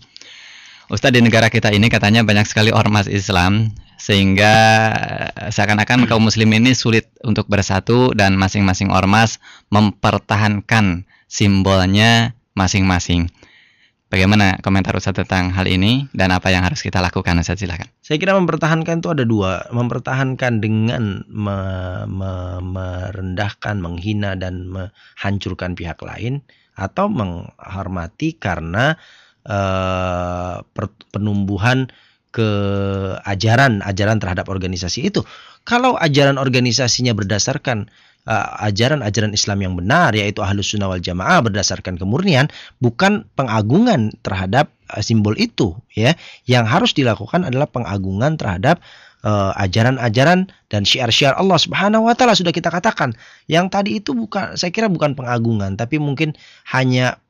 Ustadz 0.86 1.18
di 1.18 1.22
negara 1.26 1.50
kita 1.50 1.74
ini 1.74 1.90
katanya 1.90 2.22
banyak 2.22 2.46
sekali 2.46 2.70
ormas 2.70 3.10
Islam 3.10 3.74
sehingga 3.98 4.54
seakan-akan 5.50 6.06
kaum 6.06 6.22
muslim 6.22 6.52
ini 6.54 6.76
sulit 6.76 7.10
untuk 7.26 7.48
bersatu 7.50 8.14
dan 8.14 8.38
masing-masing 8.38 8.92
ormas 8.92 9.42
mempertahankan 9.74 11.05
simbolnya 11.26 12.34
masing-masing. 12.56 13.28
Bagaimana 14.06 14.62
komentar 14.62 14.94
Ustaz 14.94 15.18
tentang 15.18 15.50
hal 15.50 15.66
ini 15.66 16.06
dan 16.14 16.30
apa 16.30 16.54
yang 16.54 16.62
harus 16.62 16.78
kita 16.78 17.02
lakukan 17.02 17.42
Ustaz 17.42 17.58
silakan. 17.58 17.90
Saya 18.06 18.22
kira 18.22 18.38
mempertahankan 18.38 19.02
itu 19.02 19.10
ada 19.10 19.26
dua, 19.26 19.66
mempertahankan 19.74 20.62
dengan 20.62 21.26
me, 21.26 21.58
me, 22.06 22.62
merendahkan, 22.62 23.82
menghina 23.82 24.38
dan 24.38 24.70
menghancurkan 24.70 25.74
pihak 25.74 25.98
lain 26.06 26.46
atau 26.78 27.10
menghormati 27.10 28.38
karena 28.38 28.94
uh, 29.42 30.62
penumbuhan 31.10 31.90
ke 32.30 32.50
ajaran 33.26 33.82
ajaran 33.82 34.22
terhadap 34.22 34.46
organisasi 34.46 35.08
itu. 35.08 35.26
Kalau 35.66 35.98
ajaran 35.98 36.38
organisasinya 36.38 37.10
berdasarkan 37.10 37.90
Uh, 38.26 38.66
ajaran-ajaran 38.66 39.30
uh, 39.30 39.38
Islam 39.38 39.62
yang 39.62 39.74
benar 39.78 40.10
yaitu 40.10 40.42
ahlus 40.42 40.74
sunnah 40.74 40.90
wal 40.90 40.98
jamaah 40.98 41.46
berdasarkan 41.46 41.94
kemurnian 41.94 42.50
bukan 42.82 43.22
pengagungan 43.38 44.10
terhadap 44.26 44.74
uh, 44.90 44.98
simbol 44.98 45.38
itu 45.38 45.78
ya. 45.94 46.18
Yang 46.50 46.64
harus 46.66 46.90
dilakukan 46.90 47.46
adalah 47.46 47.70
pengagungan 47.70 48.34
terhadap 48.34 48.82
uh, 49.22 49.54
ajaran-ajaran 49.62 50.50
uh, 50.50 50.66
dan 50.66 50.82
syiar-syiar 50.82 51.38
Allah 51.38 51.54
Subhanahu 51.54 52.10
wa 52.10 52.18
taala 52.18 52.34
sudah 52.34 52.50
kita 52.50 52.66
katakan. 52.66 53.14
Yang 53.46 53.66
tadi 53.70 53.90
itu 54.02 54.10
bukan 54.10 54.58
saya 54.58 54.74
kira 54.74 54.90
bukan 54.90 55.14
pengagungan 55.14 55.78
tapi 55.78 56.02
mungkin 56.02 56.34
hanya 56.74 57.22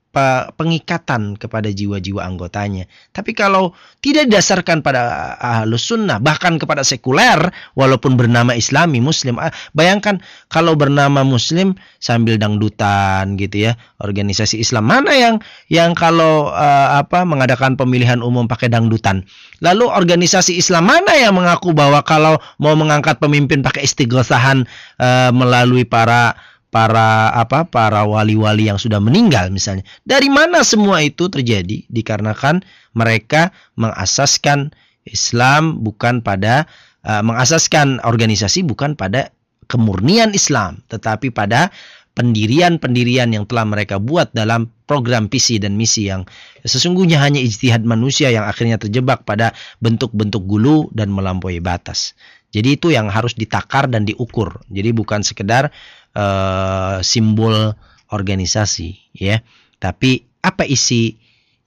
pengikatan 0.56 1.36
kepada 1.36 1.68
jiwa-jiwa 1.68 2.24
anggotanya. 2.24 2.88
Tapi 3.12 3.36
kalau 3.36 3.76
tidak 4.00 4.32
didasarkan 4.32 4.80
pada 4.80 5.34
ahlus 5.36 5.92
sunnah, 5.92 6.16
bahkan 6.16 6.56
kepada 6.56 6.80
sekuler, 6.80 7.52
walaupun 7.76 8.16
bernama 8.16 8.56
islami, 8.56 8.98
muslim, 8.98 9.36
ah, 9.36 9.52
bayangkan 9.76 10.18
kalau 10.48 10.72
bernama 10.72 11.20
muslim 11.22 11.76
sambil 12.00 12.40
dangdutan 12.40 13.36
gitu 13.36 13.70
ya, 13.70 13.72
organisasi 14.00 14.60
Islam 14.60 14.88
mana 14.88 15.12
yang 15.12 15.34
yang 15.68 15.92
kalau 15.92 16.48
uh, 16.52 17.00
apa 17.00 17.24
mengadakan 17.28 17.76
pemilihan 17.76 18.24
umum 18.24 18.48
pakai 18.48 18.72
dangdutan. 18.72 19.24
Lalu 19.60 19.88
organisasi 19.88 20.56
Islam 20.56 20.88
mana 20.88 21.12
yang 21.16 21.36
mengaku 21.36 21.76
bahwa 21.76 22.00
kalau 22.04 22.40
mau 22.56 22.72
mengangkat 22.72 23.20
pemimpin 23.20 23.60
pakai 23.60 23.84
istighosahan 23.84 24.64
uh, 25.00 25.30
melalui 25.32 25.84
para 25.84 26.36
para 26.70 27.32
apa 27.32 27.64
para 27.66 28.04
wali-wali 28.04 28.68
yang 28.68 28.76
sudah 28.76 28.98
meninggal 29.00 29.48
misalnya. 29.48 29.86
Dari 30.02 30.28
mana 30.28 30.66
semua 30.66 31.00
itu 31.00 31.30
terjadi? 31.30 31.86
Dikarenakan 31.88 32.62
mereka 32.92 33.54
mengasaskan 33.78 34.74
Islam 35.06 35.80
bukan 35.80 36.20
pada 36.20 36.66
uh, 37.06 37.22
mengasaskan 37.22 38.02
organisasi 38.02 38.66
bukan 38.66 38.98
pada 38.98 39.30
kemurnian 39.70 40.34
Islam, 40.34 40.82
tetapi 40.90 41.30
pada 41.30 41.70
pendirian-pendirian 42.16 43.28
yang 43.36 43.44
telah 43.44 43.68
mereka 43.68 44.00
buat 44.00 44.32
dalam 44.32 44.72
program 44.88 45.28
visi 45.28 45.60
dan 45.60 45.76
misi 45.76 46.08
yang 46.08 46.24
sesungguhnya 46.64 47.20
hanya 47.20 47.44
ijtihad 47.44 47.84
manusia 47.84 48.32
yang 48.32 48.48
akhirnya 48.48 48.80
terjebak 48.80 49.28
pada 49.28 49.52
bentuk-bentuk 49.84 50.48
gulu 50.48 50.88
dan 50.96 51.12
melampaui 51.12 51.60
batas. 51.60 52.16
Jadi 52.56 52.80
itu 52.80 52.88
yang 52.88 53.12
harus 53.12 53.36
ditakar 53.36 53.84
dan 53.92 54.08
diukur. 54.08 54.64
Jadi 54.72 54.96
bukan 54.96 55.20
sekedar 55.20 55.68
uh, 56.16 56.98
simbol 57.04 57.76
organisasi 58.08 59.12
ya. 59.12 59.44
Tapi 59.76 60.24
apa 60.40 60.64
isi 60.64 61.12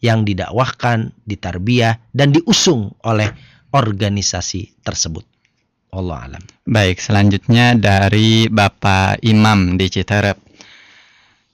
yang 0.01 0.25
didakwahkan 0.25 1.13
ditarbiyah 1.29 2.01
dan 2.15 2.33
diusung 2.33 2.97
oleh 3.05 3.29
organisasi 3.69 4.81
tersebut? 4.81 5.23
Allah 5.89 6.29
alam. 6.29 6.43
Baik 6.69 7.01
selanjutnya 7.01 7.73
dari 7.73 8.45
Bapak 8.49 9.21
Imam 9.25 9.77
di 9.77 9.89
Citerep. 9.89 10.37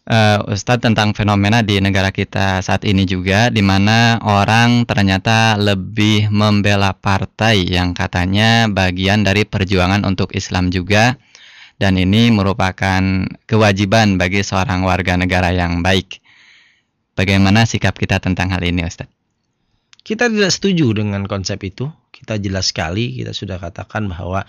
Uh, 0.05 0.53
Ustadz 0.53 0.85
tentang 0.85 1.17
fenomena 1.17 1.65
di 1.65 1.81
negara 1.81 2.13
kita 2.13 2.61
saat 2.61 2.85
ini 2.85 3.09
juga 3.09 3.49
di 3.49 3.65
mana 3.65 4.21
orang 4.21 4.85
ternyata 4.85 5.57
lebih 5.57 6.29
membela 6.29 6.93
partai 6.93 7.65
yang 7.65 7.97
katanya 7.97 8.69
bagian 8.69 9.25
dari 9.25 9.49
perjuangan 9.49 10.05
untuk 10.05 10.37
Islam 10.37 10.69
juga 10.69 11.17
dan 11.76 11.99
ini 11.99 12.32
merupakan 12.32 13.03
kewajiban 13.47 14.15
bagi 14.15 14.41
seorang 14.41 14.88
warga 14.88 15.19
negara 15.19 15.51
yang 15.51 15.84
baik. 15.84 16.23
Bagaimana 17.15 17.63
sikap 17.63 17.95
kita 17.95 18.19
tentang 18.19 18.51
hal 18.51 18.63
ini, 18.63 18.84
Ustaz? 18.84 19.07
Kita 20.05 20.30
tidak 20.30 20.51
setuju 20.51 20.91
dengan 20.95 21.26
konsep 21.26 21.57
itu. 21.65 21.88
Kita 22.11 22.39
jelas 22.39 22.71
sekali, 22.71 23.15
kita 23.17 23.36
sudah 23.36 23.59
katakan 23.59 24.07
bahwa 24.07 24.43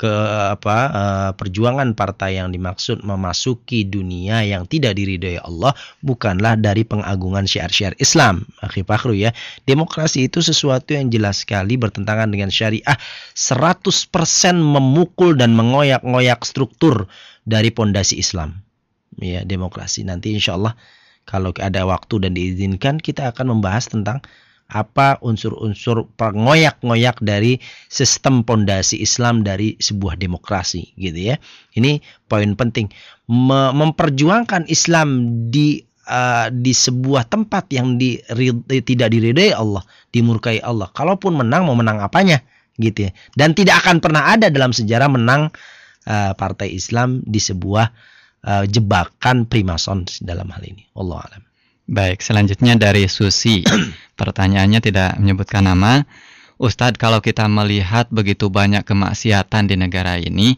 ke 0.00 0.16
apa 0.56 0.78
uh, 0.88 1.30
perjuangan 1.36 1.92
partai 1.92 2.40
yang 2.40 2.48
dimaksud 2.48 3.04
memasuki 3.04 3.84
dunia 3.84 4.40
yang 4.48 4.64
tidak 4.64 4.96
diridhoi 4.96 5.36
Allah 5.36 5.76
bukanlah 6.00 6.56
dari 6.56 6.88
pengagungan 6.88 7.44
syiar-syiar 7.44 7.92
Islam. 8.00 8.48
Akhir 8.64 8.88
Fakhru 8.88 9.12
ya. 9.12 9.36
Demokrasi 9.68 10.32
itu 10.32 10.40
sesuatu 10.40 10.96
yang 10.96 11.12
jelas 11.12 11.44
sekali 11.44 11.76
bertentangan 11.76 12.32
dengan 12.32 12.48
syariah 12.48 12.96
100% 13.36 14.08
memukul 14.56 15.36
dan 15.36 15.52
mengoyak-ngoyak 15.52 16.48
struktur 16.48 17.04
dari 17.44 17.68
pondasi 17.68 18.16
Islam. 18.16 18.56
Ya, 19.20 19.44
demokrasi. 19.44 20.08
Nanti 20.08 20.32
insya 20.32 20.56
Allah 20.56 20.80
kalau 21.28 21.52
ada 21.60 21.84
waktu 21.84 22.24
dan 22.24 22.32
diizinkan 22.32 23.04
kita 23.04 23.36
akan 23.36 23.60
membahas 23.60 23.92
tentang 23.92 24.24
apa 24.70 25.18
unsur-unsur 25.20 26.06
pengoyak-ngoyak 26.14 27.18
dari 27.20 27.58
sistem 27.90 28.46
pondasi 28.46 29.02
Islam 29.02 29.42
dari 29.42 29.74
sebuah 29.76 30.16
demokrasi 30.16 30.94
gitu 30.94 31.34
ya. 31.34 31.36
Ini 31.74 31.98
poin 32.30 32.54
penting 32.54 32.88
memperjuangkan 33.30 34.66
Islam 34.70 35.08
di 35.50 35.82
uh, 36.10 36.48
di 36.50 36.72
sebuah 36.74 37.30
tempat 37.30 37.70
yang 37.70 37.94
di, 37.94 38.18
tidak 38.82 39.14
diridai 39.14 39.54
Allah, 39.54 39.82
dimurkai 40.10 40.58
Allah. 40.62 40.90
Kalaupun 40.90 41.38
menang 41.38 41.70
mau 41.70 41.78
menang 41.78 42.02
apanya 42.02 42.42
gitu 42.78 43.06
ya. 43.06 43.10
Dan 43.34 43.54
tidak 43.54 43.86
akan 43.86 44.02
pernah 44.02 44.34
ada 44.34 44.50
dalam 44.50 44.74
sejarah 44.74 45.10
menang 45.10 45.50
uh, 46.10 46.32
partai 46.34 46.74
Islam 46.74 47.22
di 47.22 47.38
sebuah 47.38 47.86
uh, 48.46 48.64
jebakan 48.66 49.46
primason 49.46 50.06
dalam 50.22 50.50
hal 50.50 50.62
ini. 50.66 50.86
Allah 50.98 51.22
alam. 51.30 51.49
Baik, 51.90 52.22
selanjutnya 52.22 52.78
dari 52.78 53.10
Susi. 53.10 53.66
Pertanyaannya 54.20 54.78
tidak 54.78 55.18
menyebutkan 55.18 55.66
nama. 55.66 56.06
Ustadz, 56.54 57.02
kalau 57.02 57.18
kita 57.18 57.50
melihat 57.50 58.06
begitu 58.14 58.46
banyak 58.46 58.86
kemaksiatan 58.86 59.66
di 59.66 59.74
negara 59.74 60.14
ini, 60.14 60.54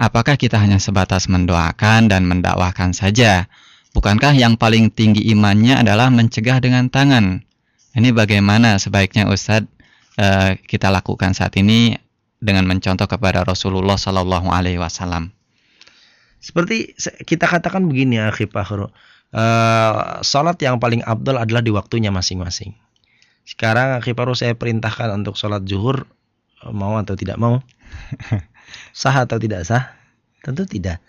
apakah 0.00 0.40
kita 0.40 0.56
hanya 0.56 0.80
sebatas 0.80 1.28
mendoakan 1.28 2.08
dan 2.08 2.24
mendakwahkan 2.24 2.96
saja? 2.96 3.52
Bukankah 3.92 4.32
yang 4.32 4.56
paling 4.56 4.88
tinggi 4.88 5.20
imannya 5.36 5.84
adalah 5.84 6.08
mencegah 6.08 6.56
dengan 6.64 6.88
tangan? 6.88 7.44
Ini 7.92 8.08
bagaimana 8.16 8.80
sebaiknya 8.80 9.28
Ustadz 9.28 9.68
uh, 10.16 10.56
kita 10.56 10.88
lakukan 10.88 11.36
saat 11.36 11.52
ini 11.60 12.00
dengan 12.40 12.64
mencontoh 12.64 13.04
kepada 13.04 13.44
Rasulullah 13.44 14.00
Shallallahu 14.00 14.48
Alaihi 14.48 14.80
Wasallam? 14.80 15.36
Seperti 16.40 16.96
kita 17.28 17.44
katakan 17.44 17.84
begini 17.84 18.24
ya, 18.24 18.32
Khifahru 18.32 18.88
uh, 19.32 20.20
sholat 20.22 20.56
yang 20.62 20.78
paling 20.78 21.00
abdul 21.04 21.40
adalah 21.40 21.64
di 21.64 21.72
waktunya 21.72 22.12
masing-masing. 22.12 22.76
Sekarang 23.42 23.98
Kiparu 24.00 24.38
saya 24.38 24.54
perintahkan 24.54 25.10
untuk 25.12 25.34
sholat 25.34 25.66
zuhur 25.66 26.06
mau 26.70 26.94
atau 27.00 27.18
tidak 27.18 27.36
mau? 27.42 27.58
sah 28.96 29.26
atau 29.26 29.36
tidak 29.42 29.66
sah? 29.66 29.98
Tentu 30.44 30.62
tidak. 30.64 31.02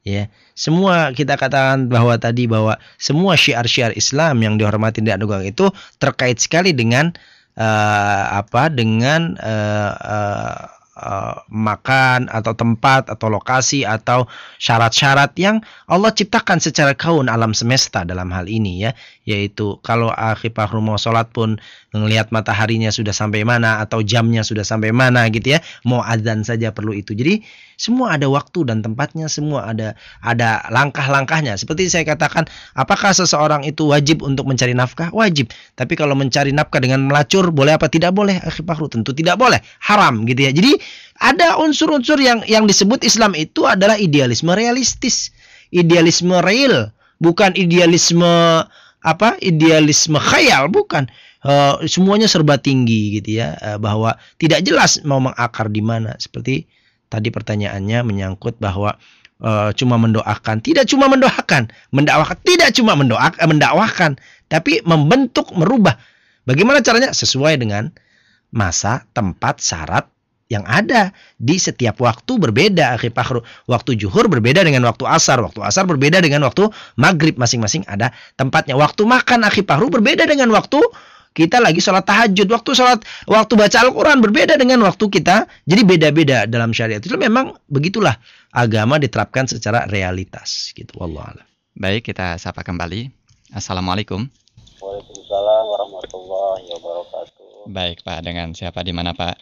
Ya, 0.00 0.32
semua 0.56 1.12
kita 1.12 1.36
katakan 1.36 1.92
bahwa 1.92 2.16
tadi 2.16 2.48
bahwa 2.48 2.80
semua 2.96 3.36
syiar-syiar 3.36 3.92
Islam 3.92 4.40
yang 4.40 4.56
dihormati 4.56 5.04
di 5.04 5.12
Anugang 5.12 5.44
itu 5.44 5.68
terkait 6.00 6.40
sekali 6.40 6.72
dengan 6.72 7.12
uh, 7.60 8.24
apa? 8.40 8.72
Dengan 8.72 9.36
uh, 9.36 9.92
uh, 9.92 10.79
uh, 11.00 11.40
makan 11.48 12.28
atau 12.28 12.52
tempat 12.52 13.08
atau 13.08 13.32
lokasi 13.32 13.88
atau 13.88 14.28
syarat-syarat 14.60 15.32
yang 15.40 15.64
Allah 15.88 16.12
ciptakan 16.12 16.60
secara 16.60 16.92
kaun 16.92 17.32
alam 17.32 17.56
semesta 17.56 18.04
dalam 18.04 18.28
hal 18.30 18.46
ini 18.46 18.84
ya. 18.84 18.92
Yaitu 19.24 19.80
kalau 19.80 20.12
akhirnya 20.12 20.68
mau 20.80 21.00
sholat 21.00 21.32
pun 21.32 21.56
ngelihat 21.90 22.30
mataharinya 22.30 22.94
sudah 22.94 23.10
sampai 23.10 23.42
mana 23.42 23.82
atau 23.82 23.98
jamnya 24.02 24.46
sudah 24.46 24.62
sampai 24.62 24.94
mana 24.94 25.26
gitu 25.30 25.56
ya. 25.56 25.60
Mau 25.82 26.02
azan 26.02 26.46
saja 26.46 26.70
perlu 26.70 26.94
itu. 26.94 27.14
Jadi 27.14 27.42
semua 27.74 28.14
ada 28.14 28.30
waktu 28.30 28.68
dan 28.68 28.84
tempatnya 28.84 29.26
semua 29.26 29.66
ada 29.66 29.98
ada 30.22 30.62
langkah-langkahnya. 30.70 31.58
Seperti 31.58 31.90
saya 31.90 32.06
katakan 32.06 32.46
apakah 32.78 33.10
seseorang 33.10 33.66
itu 33.66 33.90
wajib 33.90 34.22
untuk 34.22 34.46
mencari 34.46 34.76
nafkah? 34.76 35.10
Wajib. 35.10 35.50
Tapi 35.74 35.98
kalau 35.98 36.14
mencari 36.14 36.54
nafkah 36.54 36.78
dengan 36.78 37.10
melacur 37.10 37.50
boleh 37.50 37.74
apa 37.74 37.90
tidak 37.90 38.14
boleh? 38.14 38.38
Akhir 38.38 38.62
tentu 38.86 39.10
tidak 39.10 39.34
boleh. 39.40 39.58
Haram 39.82 40.22
gitu 40.30 40.46
ya. 40.46 40.52
Jadi 40.54 40.78
ada 41.18 41.58
unsur-unsur 41.58 42.22
yang 42.22 42.46
yang 42.46 42.70
disebut 42.70 43.02
Islam 43.02 43.34
itu 43.34 43.66
adalah 43.66 43.98
idealisme 43.98 44.54
realistis. 44.54 45.34
Idealisme 45.70 46.38
real 46.42 46.90
bukan 47.20 47.54
idealisme 47.54 48.64
apa 49.00 49.36
idealisme 49.40 50.16
khayal 50.20 50.68
bukan 50.68 51.08
uh, 51.44 51.80
semuanya 51.88 52.28
serba 52.28 52.60
tinggi 52.60 53.20
gitu 53.20 53.40
ya 53.40 53.56
uh, 53.60 53.78
bahwa 53.80 54.16
tidak 54.36 54.64
jelas 54.64 55.00
mau 55.04 55.20
mengakar 55.22 55.68
di 55.72 55.82
mana. 55.84 56.16
Seperti 56.20 56.68
tadi 57.08 57.28
pertanyaannya 57.32 58.04
menyangkut 58.04 58.60
bahwa 58.60 58.96
uh, 59.40 59.70
cuma 59.76 59.96
mendoakan. 59.96 60.60
Tidak 60.60 60.84
cuma 60.88 61.08
mendoakan. 61.08 61.72
Mendakwakan 61.92 62.36
tidak 62.44 62.70
cuma 62.76 62.92
mendoakan 62.96 63.44
mendakwakan 63.56 64.10
tapi 64.50 64.84
membentuk 64.84 65.52
merubah. 65.56 65.96
Bagaimana 66.44 66.82
caranya? 66.82 67.12
Sesuai 67.14 67.60
dengan 67.60 67.92
masa 68.50 69.06
tempat 69.14 69.62
syarat 69.62 70.08
yang 70.50 70.66
ada. 70.66 71.14
Di 71.38 71.56
setiap 71.56 72.02
waktu 72.02 72.36
berbeda 72.36 72.98
akhir 72.98 73.14
waktu 73.70 73.94
juhur 73.94 74.26
berbeda 74.26 74.66
dengan 74.66 74.82
waktu 74.88 75.06
asar. 75.06 75.38
Waktu 75.40 75.62
asar 75.62 75.86
berbeda 75.86 76.18
dengan 76.18 76.42
waktu 76.44 76.68
maghrib. 76.98 77.38
Masing-masing 77.38 77.86
ada 77.86 78.10
tempatnya. 78.34 78.74
Waktu 78.74 79.06
makan 79.06 79.46
akhir 79.46 79.70
berbeda 79.70 80.26
dengan 80.26 80.50
waktu 80.50 80.82
kita 81.30 81.62
lagi 81.62 81.78
sholat 81.78 82.04
tahajud. 82.06 82.48
Waktu 82.50 82.70
sholat 82.74 83.00
waktu 83.26 83.52
baca 83.54 83.76
Al-Quran 83.86 84.18
berbeda 84.18 84.54
dengan 84.58 84.82
waktu 84.86 85.04
kita. 85.06 85.46
Jadi 85.66 85.82
beda-beda 85.86 86.44
dalam 86.50 86.74
syariat 86.74 87.00
itu 87.00 87.14
memang 87.14 87.54
begitulah 87.70 88.18
agama 88.50 88.98
diterapkan 88.98 89.46
secara 89.46 89.86
realitas 89.86 90.74
gitu. 90.74 90.98
Allah 90.98 91.50
baik 91.80 92.12
kita 92.12 92.36
sapa 92.36 92.60
kembali. 92.60 93.08
Assalamualaikum. 93.56 94.28
Waalaikumsalam 94.80 95.64
warahmatullahi 95.64 96.66
wabarakatuh. 96.76 97.72
Baik 97.72 98.04
Pak 98.04 98.20
dengan 98.20 98.52
siapa? 98.52 98.84
Di 98.84 98.92
mana 98.92 99.16
Pak? 99.16 99.36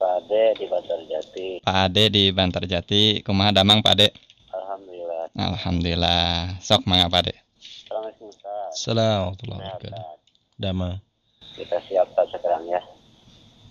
Pak 0.00 0.12
Ade 0.24 0.44
di 0.56 0.64
Bantarjati. 0.70 1.48
Pak 1.60 1.76
Ade 1.90 2.04
di 2.08 2.24
Bantarjati, 2.32 3.02
kumaha 3.20 3.52
damang 3.52 3.84
Pak 3.84 3.92
Ade? 3.98 4.08
Alhamdulillah. 4.54 5.22
Alhamdulillah. 5.36 6.24
Sok 6.62 6.88
mangga 6.88 7.12
Pak 7.12 7.20
Ade. 7.26 7.34
Assalamualaikum 7.90 8.28
Assalamualaikum 8.70 9.92
Dama. 10.60 11.09
Kita 11.60 11.76
siapkan 11.84 12.24
sekarang 12.32 12.64
ya. 12.64 12.80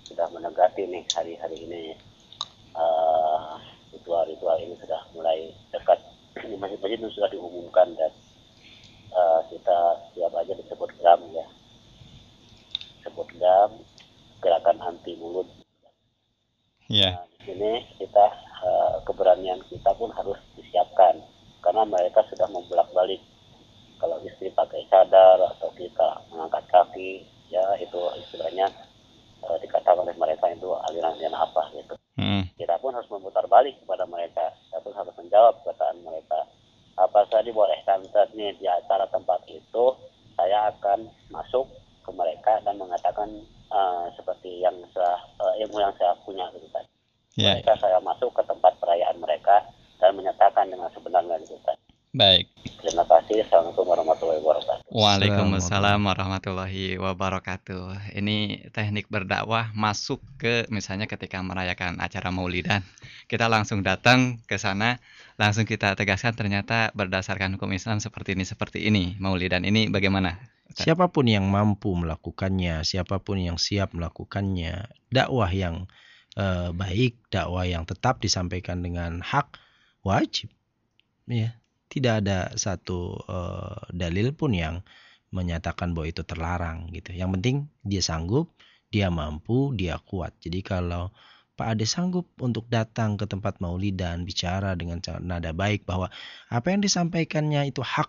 Sudah 0.06 0.30
menegati 0.30 0.86
nih 0.86 1.02
hari-hari 1.10 1.58
ini. 1.66 1.84
Uh, 2.78 3.58
ritual-ritual 3.90 4.62
ini 4.62 4.78
sudah 4.78 5.02
mulai 5.18 5.50
dekat. 5.74 5.98
Ini 6.38 6.54
masjid-masjid 6.62 7.02
sudah 7.10 7.30
diumumkan 7.34 7.90
dan 7.98 8.14
uh, 9.10 9.42
kita 9.50 10.06
siap 10.14 10.30
aja 10.38 10.54
disebut 10.54 10.90
GAM 11.02 11.22
ya. 11.34 11.46
Sebut 13.02 13.26
GAM, 13.42 13.82
gerakan 14.38 14.78
anti 14.86 15.18
mulut 15.18 15.50
Yeah. 16.90 17.22
Nah, 17.22 17.30
di 17.30 17.54
sini 17.54 17.86
kita 18.02 18.26
uh, 18.66 18.98
keberanian 19.06 19.62
kita 19.70 19.94
pun 19.94 20.10
harus 20.10 20.42
disiapkan 20.58 21.22
karena 21.62 21.86
mereka 21.86 22.26
sudah 22.34 22.50
membolak-balik. 22.50 23.22
Kalau 24.02 24.18
istri 24.26 24.50
pakai 24.50 24.90
cadar 24.90 25.38
atau 25.54 25.70
kita 25.78 26.26
mengangkat 26.34 26.66
kaki, 26.66 27.30
ya 27.50 27.66
itu 27.82 28.00
istilahnya 28.22 28.70
uh, 29.44 29.58
dikatakan 29.60 30.06
oleh 30.06 30.16
mereka 30.16 30.50
itu 30.54 30.70
aliran-aliran 30.90 31.36
apa 31.36 31.62
gitu. 31.76 31.94
Hmm. 32.16 32.46
Kita 32.56 32.78
pun 32.78 32.94
harus 32.94 33.10
memutar 33.10 33.46
balik 33.50 33.76
kepada 33.82 34.06
mereka. 34.06 34.54
Kita 34.70 34.80
pun 34.86 34.94
harus 34.94 35.14
menjawab 35.18 35.60
perkataan 35.64 36.00
mereka. 36.06 36.40
Apa 37.00 37.24
saja 37.32 37.48
boleh 37.50 37.80
tante 37.88 38.24
nih 38.36 38.52
di 38.60 38.68
acara 38.68 39.08
tempat 39.08 39.40
itu, 39.48 39.86
saya 40.36 40.68
akan 40.76 41.08
masuk 41.32 41.64
ke 42.04 42.12
mereka 42.12 42.60
dan 42.68 42.76
mengatakan 42.76 43.30
uh, 43.72 44.12
seperti 44.20 44.60
yang 44.60 44.76
saya, 44.92 45.16
uh, 45.40 45.56
ilmu 45.64 45.80
yang 45.80 45.96
saya 45.96 46.12
punya 46.28 46.44
gitu 46.52 46.68
kan. 46.76 46.84
Yeah. 47.40 47.56
Mereka 47.56 47.80
saya 47.80 48.04
masuk 48.04 48.36
ke 48.36 48.44
tempat 48.44 48.76
perayaan 48.84 49.16
mereka 49.24 49.64
dan 50.04 50.12
menyatakan 50.20 50.68
dengan 50.68 50.92
sebenarnya 50.92 51.40
gitu 51.48 51.56
kan. 51.64 51.80
Baik. 52.10 52.50
Terima 52.82 53.06
kasih. 53.06 53.46
Assalamualaikum 53.46 53.86
warahmatullahi 53.86 54.42
wabarakatuh. 54.42 54.90
Waalaikumsalam 54.90 56.02
warahmatullahi 56.02 56.98
wabarakatuh. 56.98 58.18
Ini 58.18 58.66
teknik 58.74 59.06
berdakwah 59.14 59.70
masuk 59.78 60.18
ke 60.42 60.66
misalnya 60.74 61.06
ketika 61.06 61.38
merayakan 61.46 62.02
acara 62.02 62.34
Maulidan. 62.34 62.82
Kita 63.30 63.46
langsung 63.46 63.86
datang 63.86 64.42
ke 64.50 64.58
sana, 64.58 64.98
langsung 65.38 65.70
kita 65.70 65.94
tegaskan 65.94 66.34
ternyata 66.34 66.90
berdasarkan 66.98 67.62
hukum 67.62 67.78
Islam 67.78 68.02
seperti 68.02 68.34
ini 68.34 68.42
seperti 68.42 68.90
ini. 68.90 69.14
Maulidan 69.22 69.62
ini 69.62 69.86
bagaimana? 69.94 70.42
Siapa 70.74 71.14
pun 71.14 71.30
yang 71.30 71.46
mampu 71.46 71.94
melakukannya, 71.94 72.82
siapa 72.90 73.22
pun 73.22 73.38
yang 73.38 73.62
siap 73.62 73.94
melakukannya, 73.94 74.90
dakwah 75.14 75.50
yang 75.54 75.86
uh, 76.42 76.74
baik, 76.74 77.22
dakwah 77.30 77.70
yang 77.70 77.86
tetap 77.86 78.18
disampaikan 78.18 78.82
dengan 78.82 79.22
hak 79.22 79.62
wajib. 80.02 80.50
Ya, 81.30 81.54
tidak 81.90 82.24
ada 82.26 82.54
satu 82.54 83.18
uh, 83.26 83.82
dalil 83.90 84.32
pun 84.32 84.54
yang 84.54 84.86
menyatakan 85.34 85.94
bahwa 85.94 86.08
itu 86.10 86.22
terlarang 86.26 86.90
gitu. 86.94 87.14
Yang 87.14 87.30
penting 87.38 87.56
dia 87.86 88.02
sanggup, 88.02 88.54
dia 88.94 89.10
mampu, 89.14 89.74
dia 89.78 89.98
kuat. 90.02 90.34
Jadi 90.42 90.62
kalau 90.66 91.14
Pak 91.54 91.76
Ade 91.76 91.84
sanggup 91.84 92.30
untuk 92.40 92.72
datang 92.72 93.20
ke 93.20 93.28
tempat 93.28 93.60
maulidan 93.60 94.24
bicara 94.24 94.80
dengan 94.80 95.04
nada 95.20 95.52
baik 95.52 95.84
bahwa 95.84 96.08
apa 96.48 96.72
yang 96.72 96.80
disampaikannya 96.80 97.68
itu 97.68 97.84
hak 97.84 98.08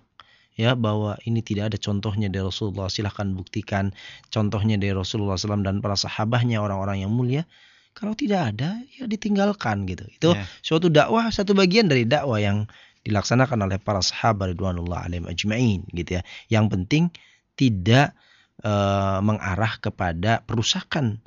ya 0.54 0.78
bahwa 0.78 1.18
ini 1.26 1.42
tidak 1.42 1.74
ada 1.74 1.78
contohnya 1.82 2.30
dari 2.30 2.46
Rasulullah 2.46 2.86
silahkan 2.86 3.26
buktikan 3.34 3.90
contohnya 4.30 4.78
dari 4.78 4.94
Rasulullah 4.94 5.34
SAW 5.34 5.66
dan 5.66 5.82
para 5.82 5.98
sahabatnya 5.98 6.62
orang-orang 6.62 7.02
yang 7.02 7.10
mulia 7.10 7.42
kalau 7.90 8.14
tidak 8.14 8.54
ada 8.54 8.78
ya 8.94 9.10
ditinggalkan 9.10 9.82
gitu 9.88 10.06
itu 10.06 10.30
Ya. 10.30 10.46
suatu 10.62 10.86
dakwah 10.86 11.34
satu 11.34 11.50
bagian 11.56 11.90
dari 11.90 12.06
dakwah 12.06 12.38
yang 12.38 12.70
dilaksanakan 13.06 13.64
oleh 13.64 13.78
para 13.80 14.04
sahabat 14.04 14.52
ridwanullah 14.56 15.08
alaihim 15.08 15.26
ajmain 15.28 15.80
gitu 15.96 16.20
ya 16.20 16.22
yang 16.52 16.68
penting 16.68 17.08
tidak 17.56 18.16
eh, 18.64 19.18
mengarah 19.20 19.76
kepada 19.80 20.40
perusakan 20.44 21.20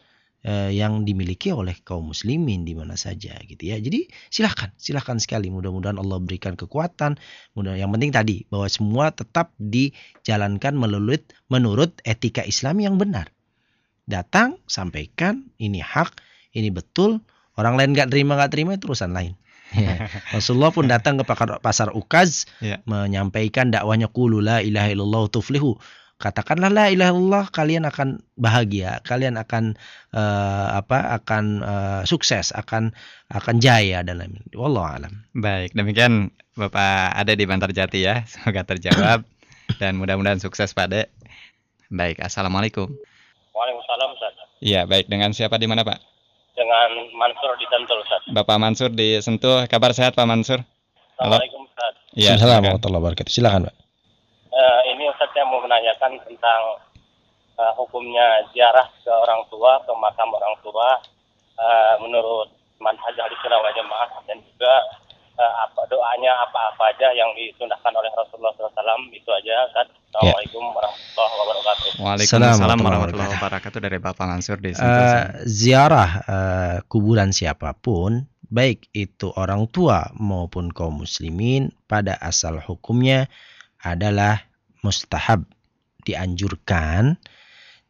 eh, 0.43 0.71
yang 0.75 1.07
dimiliki 1.07 1.49
oleh 1.55 1.73
kaum 1.81 2.11
muslimin 2.11 2.67
di 2.67 2.75
mana 2.75 2.99
saja 2.99 3.33
gitu 3.47 3.63
ya. 3.63 3.79
Jadi 3.79 4.11
silahkan, 4.29 4.69
silahkan 4.75 5.17
sekali. 5.17 5.49
Mudah-mudahan 5.49 5.97
Allah 5.97 6.19
berikan 6.19 6.53
kekuatan. 6.59 7.17
Mudah 7.55 7.79
yang 7.79 7.89
penting 7.95 8.11
tadi 8.11 8.37
bahwa 8.51 8.67
semua 8.67 9.09
tetap 9.15 9.55
dijalankan 9.57 10.75
menurut 10.75 11.23
menurut 11.47 11.97
etika 12.03 12.43
Islam 12.43 12.83
yang 12.83 12.95
benar. 12.99 13.31
Datang, 14.03 14.59
sampaikan, 14.67 15.47
ini 15.57 15.79
hak, 15.79 16.19
ini 16.51 16.69
betul. 16.69 17.23
Orang 17.55 17.79
lain 17.79 17.95
nggak 17.95 18.11
terima 18.11 18.35
nggak 18.35 18.51
terima 18.51 18.75
itu 18.75 18.91
urusan 18.91 19.15
lain. 19.15 19.33
Ya. 19.73 20.07
Rasulullah 20.35 20.69
pun 20.69 20.85
datang 20.85 21.17
ke 21.17 21.25
pasar 21.61 21.89
Ukaz 21.97 22.45
Ya. 22.61 22.79
menyampaikan 22.85 23.73
dakwahnya 23.73 24.07
qulu 24.09 24.39
la 24.39 24.61
ilaha 24.61 24.93
illallah 24.93 25.27
tuflihu. 25.33 25.77
Katakanlah 26.21 26.71
la 26.71 26.85
ilaha 26.87 27.11
illallah 27.11 27.45
kalian 27.51 27.83
akan 27.89 28.23
bahagia, 28.39 29.03
kalian 29.03 29.35
akan 29.35 29.75
eh, 30.15 30.67
apa? 30.77 31.19
akan 31.19 31.43
eh, 31.59 32.01
sukses, 32.07 32.55
akan 32.55 32.95
akan 33.27 33.55
jaya 33.59 34.05
dan 34.05 34.21
lain-lain. 34.21 34.45
Wallahu 34.55 34.87
alam. 34.87 35.13
Baik, 35.35 35.75
demikian 35.75 36.31
Bapak 36.53 37.17
ada 37.17 37.33
di 37.33 37.43
Bantarjati 37.49 38.05
ya. 38.05 38.23
Semoga 38.29 38.61
terjawab 38.63 39.25
dan 39.81 39.97
mudah-mudahan 39.97 40.37
sukses 40.39 40.71
Pak. 40.71 40.93
Baik, 41.89 42.21
Assalamualaikum. 42.21 42.93
Waalaikumsalam 43.53 44.09
Ustaz. 44.17 44.33
Iya, 44.63 44.87
baik. 44.87 45.11
Dengan 45.11 45.35
siapa 45.35 45.59
di 45.59 45.67
mana 45.67 45.83
Pak? 45.85 46.12
Dengan 46.53 46.89
Mansur 47.17 47.57
di 47.57 47.65
Sentul 47.65 47.97
Ustaz. 48.05 48.21
Bapak 48.29 48.57
Mansur 48.61 48.89
di 48.93 49.17
Sentul. 49.19 49.65
Kabar 49.65 49.89
sehat 49.91 50.13
Pak 50.13 50.27
Mansur? 50.29 50.61
Assalamualaikum 51.17 51.65
Ustaz. 51.65 51.93
Iya, 52.13 52.37
Assalamualaikum 52.37 52.37
silakan. 52.37 52.61
warahmatullahi 52.61 53.01
wabarakatuh. 53.01 53.31
Silakan, 53.33 53.61
Pak. 53.65 53.75
Eh, 54.53 54.81
ini 54.93 55.03
Ustaz 55.09 55.29
saya 55.33 55.45
mau 55.49 55.59
menanyakan 55.65 56.11
tentang 56.29 56.61
eh, 57.57 57.73
hukumnya 57.73 58.45
ziarah 58.53 58.85
ke 59.01 59.09
orang 59.09 59.41
tua, 59.49 59.81
ke 59.81 59.91
makam 59.97 60.29
orang 60.29 60.55
tua 60.61 60.89
eh, 61.57 61.93
menurut 62.05 62.53
manhaj 62.77 63.15
ahli 63.17 63.33
sunnah 63.41 63.57
wal 63.57 63.73
jamaah 63.73 64.09
dan 64.29 64.37
juga 64.43 64.73
eh, 65.37 65.53
apa 65.65 65.81
doanya 65.89 66.31
apa-apa 66.45 66.93
aja 66.93 67.09
yang 67.13 67.33
disunahkan 67.33 67.93
oleh 67.93 68.11
Rasulullah 68.13 68.53
SAW 68.57 69.09
itu 69.13 69.29
aja 69.33 69.65
Ustaz. 69.69 69.87
Assalamualaikum 70.13 70.63
warahmatullahi 70.77 71.33
wabarakatuh. 71.41 71.89
Waalaikumsalam 72.05 72.79
warahmatullahi 72.85 73.33
wabarakatuh 73.41 73.79
dari 73.81 73.97
Bapak 73.97 74.25
Mansur 74.29 74.57
di. 74.61 74.77
Eh, 74.77 75.23
ziarah 75.49 76.11
eh, 76.25 76.75
kuburan 76.85 77.33
siapa 77.33 77.73
pun, 77.73 78.29
baik 78.53 78.93
itu 78.93 79.33
orang 79.33 79.65
tua 79.73 80.13
maupun 80.13 80.69
kaum 80.69 81.01
muslimin, 81.01 81.73
pada 81.89 82.13
asal 82.21 82.61
hukumnya 82.61 83.25
adalah 83.81 84.45
mustahab, 84.85 85.49
dianjurkan 86.05 87.17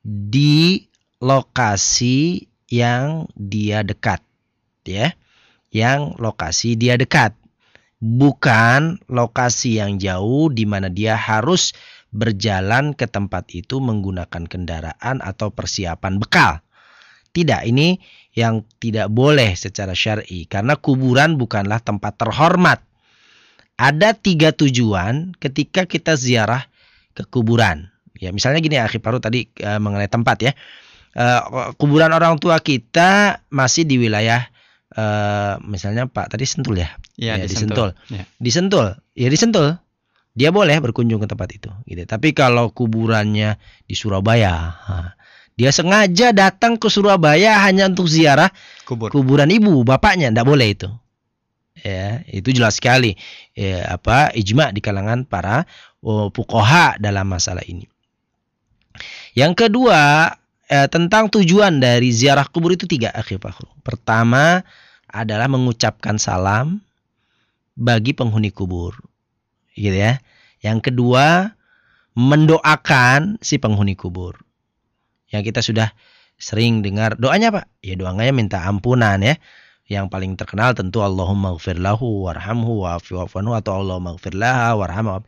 di 0.04 0.88
lokasi 1.20 2.48
yang 2.72 3.28
dia 3.36 3.84
dekat, 3.84 4.24
ya, 4.88 5.12
yang 5.74 6.14
lokasi 6.22 6.78
dia 6.78 6.96
dekat, 6.96 7.34
bukan 7.98 9.02
lokasi 9.10 9.82
yang 9.82 9.98
jauh 9.98 10.54
di 10.54 10.70
mana 10.70 10.94
dia 10.94 11.18
harus 11.18 11.74
berjalan 12.14 12.94
ke 12.94 13.10
tempat 13.10 13.50
itu 13.58 13.82
menggunakan 13.82 14.46
kendaraan 14.46 15.18
atau 15.20 15.50
persiapan 15.50 16.22
bekal. 16.22 16.62
Tidak, 17.34 17.66
ini 17.66 17.98
yang 18.38 18.62
tidak 18.78 19.10
boleh 19.10 19.58
secara 19.58 19.98
syar'i 19.98 20.46
karena 20.46 20.78
kuburan 20.78 21.42
bukanlah 21.42 21.82
tempat 21.82 22.22
terhormat. 22.22 22.86
Ada 23.74 24.14
tiga 24.14 24.54
tujuan 24.54 25.34
ketika 25.42 25.90
kita 25.90 26.14
ziarah 26.14 26.70
ke 27.18 27.26
kuburan. 27.26 27.90
Ya, 28.22 28.30
misalnya 28.30 28.62
gini 28.62 28.78
Akhi 28.78 29.02
Paru 29.02 29.18
tadi 29.18 29.50
eh, 29.58 29.82
mengenai 29.82 30.06
tempat 30.06 30.38
ya. 30.46 30.54
Eh, 31.18 31.42
kuburan 31.82 32.14
orang 32.14 32.38
tua 32.38 32.62
kita 32.62 33.42
masih 33.50 33.90
di 33.90 33.98
wilayah 33.98 34.53
eh, 34.94 35.54
misalnya 35.66 36.08
Pak 36.08 36.34
tadi 36.34 36.46
Sentul 36.46 36.80
ya. 36.80 36.94
Iya, 37.18 37.42
ya. 37.42 37.48
Sentul. 37.50 37.98
Ya. 38.10 38.24
Di 38.38 38.52
Sentul, 38.54 38.98
ya 39.18 39.28
di 39.30 39.38
Sentul. 39.38 39.78
Dia 40.34 40.50
boleh 40.50 40.74
berkunjung 40.82 41.22
ke 41.22 41.30
tempat 41.30 41.50
itu, 41.54 41.70
gitu. 41.86 42.10
Tapi 42.10 42.34
kalau 42.34 42.74
kuburannya 42.74 43.62
di 43.86 43.94
Surabaya, 43.94 44.54
ha, 44.74 45.14
dia 45.54 45.70
sengaja 45.70 46.34
datang 46.34 46.82
ke 46.82 46.90
Surabaya 46.90 47.62
hanya 47.62 47.86
untuk 47.86 48.10
ziarah 48.10 48.50
Kubur. 48.82 49.14
kuburan 49.14 49.54
ibu 49.54 49.86
bapaknya, 49.86 50.34
tidak 50.34 50.50
boleh 50.50 50.74
itu. 50.74 50.90
Ya, 51.86 52.26
itu 52.26 52.50
jelas 52.50 52.82
sekali. 52.82 53.14
Ya, 53.54 53.94
apa 53.94 54.34
ijma 54.34 54.74
di 54.74 54.82
kalangan 54.82 55.30
para 55.30 55.70
oh, 56.02 56.34
fuqaha 56.34 56.98
dalam 56.98 57.30
masalah 57.30 57.62
ini. 57.70 57.86
Yang 59.38 59.66
kedua, 59.66 60.30
eh, 60.74 60.88
tentang 60.90 61.30
tujuan 61.30 61.78
dari 61.78 62.10
ziarah 62.10 62.50
kubur 62.50 62.74
itu 62.74 62.90
tiga, 62.90 63.14
akhir 63.14 63.38
Fakhrul. 63.38 63.70
Pertama 63.86 64.66
adalah 65.06 65.46
mengucapkan 65.46 66.18
salam 66.18 66.82
bagi 67.78 68.18
penghuni 68.18 68.50
kubur. 68.50 68.98
Gitu 69.78 69.94
ya. 69.94 70.18
Yang 70.66 70.90
kedua, 70.90 71.54
mendoakan 72.18 73.38
si 73.46 73.62
penghuni 73.62 73.94
kubur. 73.94 74.42
Yang 75.30 75.54
kita 75.54 75.62
sudah 75.62 75.90
sering 76.38 76.82
dengar 76.82 77.18
doanya 77.22 77.54
Pak. 77.54 77.66
Ya 77.86 77.94
doanya 77.94 78.34
minta 78.34 78.66
ampunan 78.66 79.22
ya. 79.22 79.38
Yang 79.86 80.10
paling 80.10 80.34
terkenal 80.40 80.74
tentu 80.74 81.04
Allahumma 81.04 81.54
gfir 81.60 81.76
lahu 81.78 82.26
warhamhu 82.26 82.88
wa'afi 82.88 83.20
wa'fu 83.20 83.44
atau 83.44 83.84
Allahumma 83.84 84.16
gfir 84.16 84.34
laha 84.34 84.80
warhamha 84.80 85.22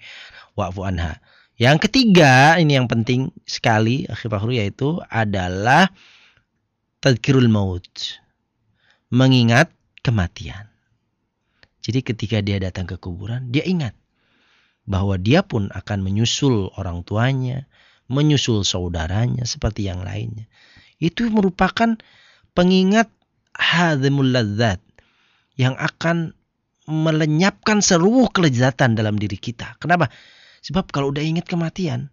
wa'fu 0.55 0.81
anha. 0.87 1.19
Yang 1.55 1.87
ketiga, 1.87 2.59
ini 2.59 2.75
yang 2.75 2.91
penting 2.91 3.31
sekali 3.47 4.03
akhir 4.11 4.27
Fakhrul 4.27 4.59
yaitu 4.59 4.99
adalah 5.07 5.87
tadkirul 6.99 7.47
maut. 7.47 7.87
Mengingat 9.07 9.71
kematian. 10.03 10.67
Jadi 11.79 12.03
ketika 12.03 12.43
dia 12.43 12.59
datang 12.59 12.89
ke 12.89 12.99
kuburan, 12.99 13.53
dia 13.53 13.63
ingat 13.63 13.95
bahwa 14.83 15.15
dia 15.15 15.45
pun 15.47 15.71
akan 15.71 16.03
menyusul 16.03 16.75
orang 16.75 17.07
tuanya, 17.07 17.69
menyusul 18.11 18.67
saudaranya 18.67 19.47
seperti 19.47 19.87
yang 19.87 20.03
lainnya. 20.03 20.51
Itu 20.99 21.31
merupakan 21.31 21.95
pengingat 22.51 23.07
hadimul 23.55 24.35
ladzat 24.35 24.83
yang 25.55 25.79
akan 25.79 26.35
melenyapkan 26.85 27.79
seluruh 27.79 28.27
kelezatan 28.29 28.93
dalam 28.93 29.15
diri 29.15 29.39
kita. 29.39 29.79
Kenapa? 29.79 30.11
Sebab 30.65 30.89
kalau 30.89 31.13
udah 31.13 31.21
ingat 31.21 31.45
kematian, 31.45 32.09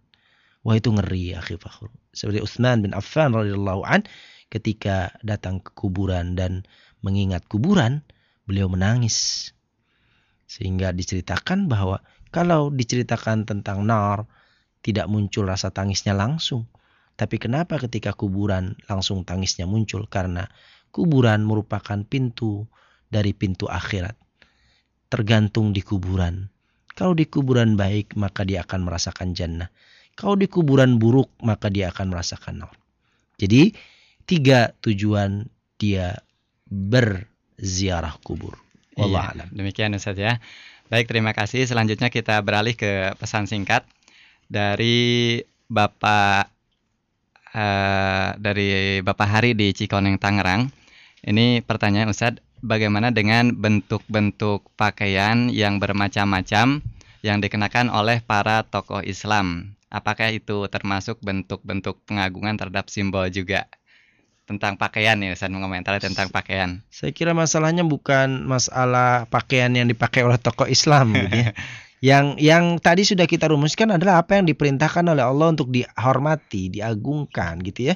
wah 0.61 0.77
itu 0.77 0.93
ngeri 0.93 1.33
ya 1.33 1.41
Fakhrul. 1.41 1.89
Seperti 2.13 2.37
Utsman 2.37 2.85
bin 2.85 2.93
Affan 2.93 3.33
radhiyallahu 3.33 3.81
an 3.81 4.05
ketika 4.53 5.09
datang 5.25 5.57
ke 5.57 5.73
kuburan 5.73 6.37
dan 6.37 6.61
mengingat 7.01 7.49
kuburan, 7.49 8.05
beliau 8.45 8.69
menangis. 8.69 9.49
Sehingga 10.45 10.93
diceritakan 10.93 11.65
bahwa 11.65 12.05
kalau 12.29 12.69
diceritakan 12.69 13.49
tentang 13.49 13.89
nar, 13.89 14.29
tidak 14.85 15.09
muncul 15.09 15.49
rasa 15.49 15.73
tangisnya 15.73 16.13
langsung. 16.13 16.69
Tapi 17.17 17.41
kenapa 17.41 17.81
ketika 17.81 18.13
kuburan 18.13 18.77
langsung 18.85 19.25
tangisnya 19.25 19.65
muncul? 19.65 20.05
Karena 20.05 20.45
kuburan 20.93 21.41
merupakan 21.41 22.05
pintu 22.05 22.69
dari 23.09 23.33
pintu 23.33 23.65
akhirat. 23.65 24.13
Tergantung 25.09 25.73
di 25.73 25.81
kuburan. 25.81 26.52
Kalau 26.93 27.17
di 27.17 27.25
kuburan 27.25 27.73
baik, 27.73 28.13
maka 28.13 28.45
dia 28.45 28.61
akan 28.61 28.85
merasakan 28.85 29.33
jannah. 29.33 29.69
Kalau 30.13 30.37
di 30.37 30.45
kuburan 30.45 31.01
buruk, 31.01 31.33
maka 31.41 31.73
dia 31.73 31.89
akan 31.89 32.13
merasakan 32.13 32.61
nar. 32.65 32.73
Jadi, 33.41 33.73
tiga 34.29 34.69
tujuan 34.85 35.49
dia 35.81 36.21
berziarah 36.69 38.13
kubur. 38.21 38.53
Wallah 38.93 39.33
Iya, 39.33 39.41
alam. 39.41 39.49
demikian 39.49 39.97
Ustaz 39.97 40.13
ya. 40.21 40.37
Baik, 40.93 41.09
terima 41.09 41.33
kasih. 41.33 41.65
Selanjutnya 41.65 42.13
kita 42.13 42.37
beralih 42.45 42.77
ke 42.77 43.17
pesan 43.17 43.49
singkat 43.49 43.81
dari 44.45 45.41
Bapak 45.65 46.53
eh, 47.57 48.29
dari 48.37 49.01
Bapak 49.01 49.27
Hari 49.27 49.57
di 49.57 49.73
Cikoneng 49.73 50.21
Tangerang. 50.21 50.69
Ini 51.23 51.63
pertanyaan 51.65 52.11
Ustadz, 52.13 52.42
bagaimana 52.63 53.11
dengan 53.11 53.51
bentuk-bentuk 53.51 54.71
pakaian 54.79 55.51
yang 55.51 55.77
bermacam-macam 55.83 56.79
yang 57.19 57.37
dikenakan 57.43 57.91
oleh 57.91 58.23
para 58.23 58.63
tokoh 58.63 59.03
Islam? 59.03 59.75
Apakah 59.91 60.33
itu 60.33 60.65
termasuk 60.71 61.21
bentuk-bentuk 61.21 62.01
pengagungan 62.07 62.57
terhadap 62.57 62.89
simbol 62.89 63.27
juga? 63.29 63.67
tentang 64.43 64.75
pakaian 64.75 65.15
nih 65.15 65.31
Ustaz 65.31 65.47
mengomentari 65.47 66.03
tentang 66.03 66.27
pakaian. 66.27 66.83
Saya 66.91 67.15
kira 67.15 67.31
masalahnya 67.31 67.87
bukan 67.87 68.43
masalah 68.43 69.23
pakaian 69.31 69.71
yang 69.71 69.87
dipakai 69.87 70.27
oleh 70.27 70.35
tokoh 70.35 70.67
Islam 70.67 71.13
gitu 71.15 71.37
ya. 71.47 71.51
Yang 72.03 72.25
yang 72.43 72.63
tadi 72.83 73.07
sudah 73.07 73.23
kita 73.23 73.47
rumuskan 73.47 73.95
adalah 73.95 74.19
apa 74.19 74.35
yang 74.35 74.43
diperintahkan 74.43 75.07
oleh 75.07 75.23
Allah 75.23 75.55
untuk 75.55 75.71
dihormati, 75.71 76.67
diagungkan 76.67 77.63
gitu 77.63 77.95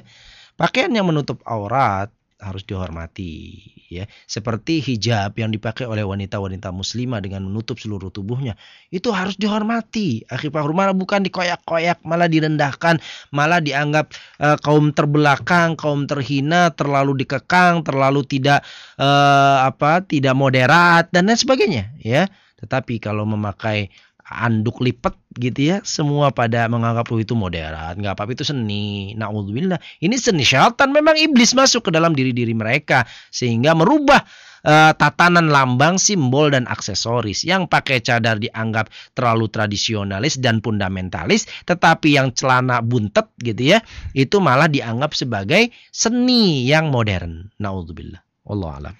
Pakaian 0.56 0.88
yang 0.88 1.04
menutup 1.04 1.44
aurat 1.44 2.08
harus 2.38 2.62
dihormati 2.62 3.58
ya. 3.90 4.06
Seperti 4.30 4.78
hijab 4.78 5.34
yang 5.34 5.50
dipakai 5.50 5.84
oleh 5.90 6.06
wanita-wanita 6.06 6.70
muslimah 6.70 7.18
dengan 7.18 7.50
menutup 7.50 7.82
seluruh 7.82 8.14
tubuhnya 8.14 8.54
itu 8.94 9.10
harus 9.10 9.34
dihormati. 9.34 10.22
Akhirnya 10.30 10.62
malah 10.70 10.94
bukan 10.94 11.26
dikoyak-koyak 11.26 12.06
malah 12.06 12.30
direndahkan 12.30 13.02
malah 13.34 13.58
dianggap 13.58 14.14
uh, 14.38 14.54
kaum 14.62 14.94
terbelakang 14.94 15.74
kaum 15.74 16.06
terhina 16.06 16.70
terlalu 16.70 17.26
dikekang 17.26 17.82
terlalu 17.82 18.22
tidak 18.22 18.62
uh, 19.02 19.66
apa 19.66 20.06
tidak 20.06 20.38
moderat 20.38 21.10
dan 21.10 21.26
lain 21.26 21.38
sebagainya 21.38 21.90
ya. 21.98 22.30
Tetapi 22.58 22.98
kalau 22.98 23.22
memakai 23.22 23.90
anduk 24.28 24.84
lipat 24.84 25.16
gitu 25.40 25.72
ya 25.72 25.76
semua 25.80 26.28
pada 26.36 26.68
menganggap 26.68 27.08
itu 27.16 27.32
moderat 27.32 27.96
nggak 27.96 28.12
apa-apa 28.12 28.36
itu 28.36 28.44
seni. 28.44 29.16
Naudzubillah. 29.16 29.80
Ini 30.04 30.14
seni 30.20 30.44
syaitan 30.44 30.92
memang 30.92 31.16
iblis 31.16 31.56
masuk 31.56 31.88
ke 31.88 31.90
dalam 31.90 32.12
diri-diri 32.12 32.52
mereka 32.52 33.08
sehingga 33.32 33.72
merubah 33.72 34.20
uh, 34.68 34.92
tatanan 34.92 35.48
lambang 35.48 35.96
simbol 35.96 36.52
dan 36.52 36.68
aksesoris. 36.68 37.48
Yang 37.48 37.72
pakai 37.72 38.04
cadar 38.04 38.36
dianggap 38.36 38.92
terlalu 39.16 39.48
tradisionalis 39.48 40.36
dan 40.38 40.60
fundamentalis 40.60 41.48
tetapi 41.64 42.20
yang 42.20 42.36
celana 42.36 42.84
buntet 42.84 43.32
gitu 43.40 43.76
ya 43.76 43.78
itu 44.12 44.36
malah 44.38 44.68
dianggap 44.68 45.16
sebagai 45.16 45.72
seni 45.88 46.68
yang 46.68 46.92
modern. 46.92 47.48
Naudzubillah. 47.56 48.20
Allah 48.48 48.72
alam. 48.76 48.94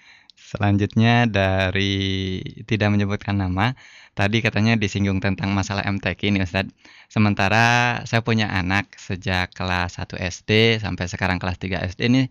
Selanjutnya 0.49 1.29
dari 1.29 2.41
tidak 2.65 2.89
menyebutkan 2.89 3.37
nama, 3.37 3.77
tadi 4.19 4.43
katanya 4.43 4.75
disinggung 4.75 5.23
tentang 5.23 5.55
masalah 5.55 5.87
MTQ 5.87 6.35
ini 6.35 6.43
Ustadz. 6.43 6.75
Sementara 7.07 8.03
saya 8.03 8.27
punya 8.27 8.51
anak 8.51 8.99
sejak 8.99 9.55
kelas 9.55 10.03
1 10.03 10.19
SD 10.19 10.83
sampai 10.83 11.07
sekarang 11.07 11.39
kelas 11.39 11.63
3 11.63 11.87
SD 11.95 12.01
ini 12.11 12.27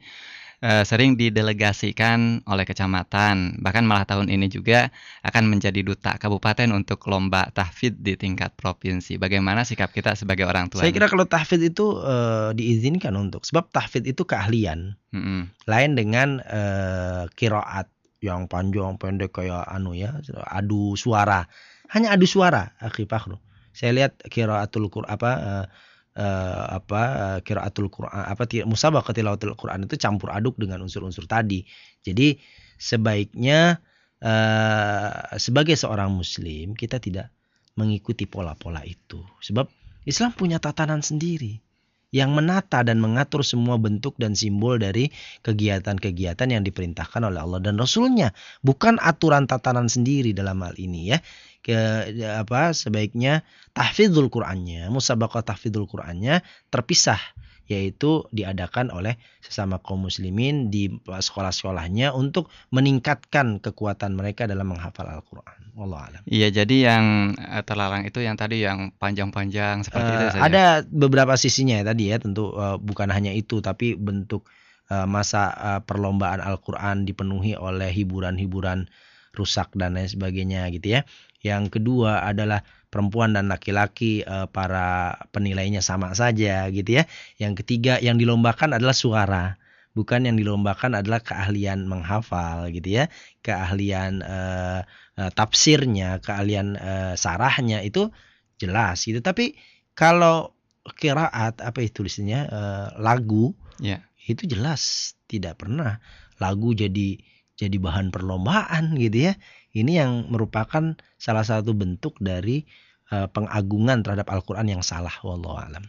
eh, 0.60 0.84
sering 0.84 1.16
didelegasikan 1.16 2.44
oleh 2.44 2.68
kecamatan. 2.68 3.64
Bahkan 3.64 3.88
malah 3.88 4.04
tahun 4.04 4.28
ini 4.28 4.52
juga 4.52 4.92
akan 5.24 5.48
menjadi 5.48 5.80
duta 5.80 6.20
kabupaten 6.20 6.76
untuk 6.76 7.08
lomba 7.08 7.48
tahfidz 7.56 8.04
di 8.04 8.20
tingkat 8.20 8.52
provinsi. 8.60 9.16
Bagaimana 9.16 9.64
sikap 9.64 9.96
kita 9.96 10.20
sebagai 10.20 10.44
orang 10.44 10.68
tua? 10.68 10.84
Saya 10.84 10.92
kira 10.92 11.08
kalau 11.08 11.24
tahfidz 11.24 11.72
itu 11.72 12.04
uh, 12.04 12.52
diizinkan 12.52 13.16
untuk 13.16 13.48
sebab 13.48 13.72
tahfidz 13.72 14.12
itu 14.12 14.28
keahlian. 14.28 15.00
Mm 15.16 15.24
-mm. 15.24 15.42
Lain 15.72 15.96
dengan 15.96 16.44
uh, 16.44 17.32
kiroat 17.32 17.88
yang 18.24 18.49
panjang 18.49 18.97
pendek 18.97 19.34
kayak 19.36 19.65
anu 19.70 19.93
ya 19.93 20.18
adu 20.49 20.97
suara. 20.97 21.45
Hanya 21.88 22.11
adu 22.13 22.28
suara 22.28 22.76
akhi 22.84 23.07
Fakhru 23.07 23.39
saya 23.78 23.93
lihat 23.93 24.18
kiraatul 24.26 24.89
Qur'an 24.89 25.13
apa 25.13 25.32
uh, 25.38 25.65
uh, 26.18 26.65
apa 26.82 27.01
uh, 27.13 27.39
kiraatul 27.45 27.93
Qur'an 27.93 28.26
apa 28.26 28.49
musabaqah 28.65 29.13
tilawatul 29.13 29.53
Qur'an 29.53 29.86
itu 29.86 30.01
campur 30.01 30.34
aduk 30.34 30.57
dengan 30.57 30.82
unsur-unsur 30.82 31.30
tadi. 31.30 31.61
Jadi 32.01 32.41
sebaiknya 32.82 33.78
uh, 34.26 35.38
sebagai 35.38 35.78
seorang 35.78 36.09
muslim 36.09 36.74
kita 36.74 36.97
tidak 36.97 37.30
mengikuti 37.78 38.26
pola-pola 38.26 38.82
itu. 38.82 39.22
Sebab 39.45 39.70
Islam 40.09 40.34
punya 40.34 40.57
tatanan 40.57 41.05
sendiri 41.05 41.61
yang 42.16 42.32
menata 42.32 42.88
dan 42.88 43.03
mengatur 43.03 43.43
semua 43.43 43.76
bentuk 43.76 44.16
dan 44.16 44.32
simbol 44.32 44.80
dari 44.80 45.12
kegiatan-kegiatan 45.43 46.47
yang 46.47 46.64
diperintahkan 46.64 47.22
oleh 47.28 47.43
Allah 47.43 47.60
dan 47.60 47.76
Rasulnya. 47.76 48.32
Bukan 48.64 48.95
aturan 49.03 49.43
tatanan 49.45 49.91
sendiri 49.91 50.32
dalam 50.32 50.64
hal 50.64 50.76
ini 50.80 51.12
ya. 51.16 51.20
Ke 51.60 52.08
apa 52.39 52.72
sebaiknya 52.72 53.43
tahfidzul 53.76 54.32
Qur'annya 54.32 54.88
musabaqah 54.88 55.43
tahfidzul 55.43 55.84
Qur'annya 55.84 56.39
terpisah 56.72 57.20
yaitu 57.68 58.24
diadakan 58.32 58.89
oleh 58.89 59.20
sesama 59.43 59.80
kaum 59.84 60.07
muslimin 60.07 60.72
di 60.72 60.91
sekolah-sekolahnya 61.03 62.15
untuk 62.15 62.47
meningkatkan 62.72 63.59
kekuatan 63.59 64.15
mereka 64.15 64.47
dalam 64.47 64.72
menghafal 64.72 65.07
Al-Qur'an. 65.07 65.68
Allah 65.78 66.09
alam. 66.09 66.22
Iya, 66.26 66.49
jadi 66.49 66.76
yang 66.89 67.05
eh, 67.38 67.61
terlarang 67.61 68.07
itu 68.09 68.18
yang 68.24 68.34
tadi 68.34 68.65
yang 68.65 68.89
panjang-panjang 68.97 69.86
seperti 69.86 70.09
uh, 70.09 70.15
itu 70.18 70.26
saja. 70.34 70.41
Ada 70.41 70.65
beberapa 70.89 71.38
sisinya 71.38 71.78
ya 71.78 71.86
tadi 71.86 72.09
ya, 72.09 72.18
tentu 72.18 72.49
uh, 72.55 72.82
bukan 72.82 73.13
hanya 73.13 73.30
itu 73.30 73.61
tapi 73.61 73.93
bentuk 73.93 74.49
uh, 74.89 75.05
masa 75.05 75.53
uh, 75.53 75.82
perlombaan 75.86 76.41
Al-Qur'an 76.41 77.05
dipenuhi 77.05 77.53
oleh 77.53 77.93
hiburan-hiburan 77.93 78.89
rusak 79.38 79.70
dan 79.78 79.93
lain 79.93 80.09
sebagainya 80.09 80.65
gitu 80.74 80.97
ya. 80.97 81.05
Yang 81.45 81.78
kedua 81.78 82.26
adalah 82.26 82.65
perempuan 82.88 83.36
dan 83.36 83.52
laki-laki 83.52 84.24
uh, 84.24 84.48
para 84.48 85.20
penilainya 85.36 85.84
sama 85.84 86.14
saja 86.16 86.68
gitu 86.72 87.02
ya. 87.02 87.04
Yang 87.38 87.64
ketiga 87.64 88.00
yang 88.00 88.16
dilombakan 88.20 88.76
adalah 88.76 88.96
suara 88.96 89.60
bukan 89.98 90.30
yang 90.30 90.38
dilombakan 90.38 90.94
adalah 91.02 91.26
keahlian 91.26 91.90
menghafal 91.90 92.70
gitu 92.70 93.02
ya 93.02 93.10
keahlian 93.42 94.22
uh, 94.22 94.86
uh, 95.18 95.32
tafsirnya 95.34 96.22
keahlian 96.22 96.78
uh, 96.78 97.18
sarahnya 97.18 97.82
itu 97.82 98.14
jelas 98.62 99.02
gitu 99.02 99.26
tapi 99.26 99.58
kalau 99.98 100.54
kiraat 101.02 101.58
apa 101.66 101.82
itu 101.82 102.06
tulisnya 102.06 102.46
uh, 102.46 102.88
lagu 103.02 103.58
yeah. 103.82 104.06
itu 104.30 104.46
jelas 104.46 105.14
tidak 105.26 105.66
pernah 105.66 105.98
lagu 106.38 106.78
jadi 106.78 107.18
jadi 107.58 107.78
bahan 107.82 108.14
perlombaan 108.14 108.94
gitu 109.02 109.34
ya 109.34 109.38
ini 109.82 110.02
yang 110.02 110.30
merupakan 110.34 110.98
salah 111.22 111.46
satu 111.46 111.78
bentuk 111.78 112.18
dari 112.18 112.66
uh, 113.14 113.30
pengagungan 113.30 114.02
terhadap 114.02 114.28
Al-Quran 114.32 114.80
yang 114.80 114.84
salah 114.84 115.14
wallahu 115.22 115.58
alam. 115.60 115.86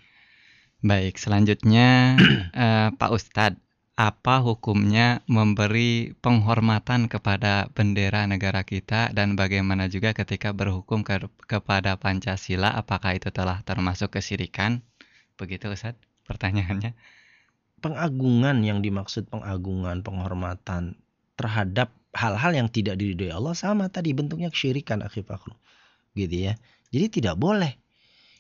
Baik, 0.84 1.18
selanjutnya 1.18 2.14
uh, 2.54 2.88
Pak 3.00 3.10
Ustadz, 3.10 3.58
apa 3.98 4.38
hukumnya 4.38 5.26
memberi 5.26 6.14
penghormatan 6.22 7.10
kepada 7.10 7.66
bendera 7.74 8.30
negara 8.30 8.62
kita 8.62 9.10
dan 9.10 9.34
bagaimana 9.34 9.90
juga 9.90 10.14
ketika 10.14 10.54
berhukum 10.54 11.02
ke, 11.02 11.26
kepada 11.50 11.98
Pancasila 11.98 12.78
apakah 12.78 13.18
itu 13.18 13.34
telah 13.34 13.66
termasuk 13.66 14.14
kesirikan? 14.14 14.86
Begitu 15.34 15.66
Ustaz 15.74 15.98
pertanyaannya. 16.30 16.94
Pengagungan 17.82 18.62
yang 18.62 18.86
dimaksud 18.86 19.26
pengagungan 19.34 20.06
penghormatan 20.06 20.94
terhadap 21.34 21.90
hal-hal 22.18 22.52
yang 22.58 22.68
tidak 22.68 22.98
diridhoi 22.98 23.30
Allah 23.30 23.54
sama 23.54 23.86
tadi 23.86 24.10
bentuknya 24.10 24.50
kesyirikan 24.50 25.06
akhirnya 25.06 25.38
gitu 26.18 26.36
ya 26.50 26.52
jadi 26.90 27.06
tidak 27.06 27.34
boleh 27.38 27.78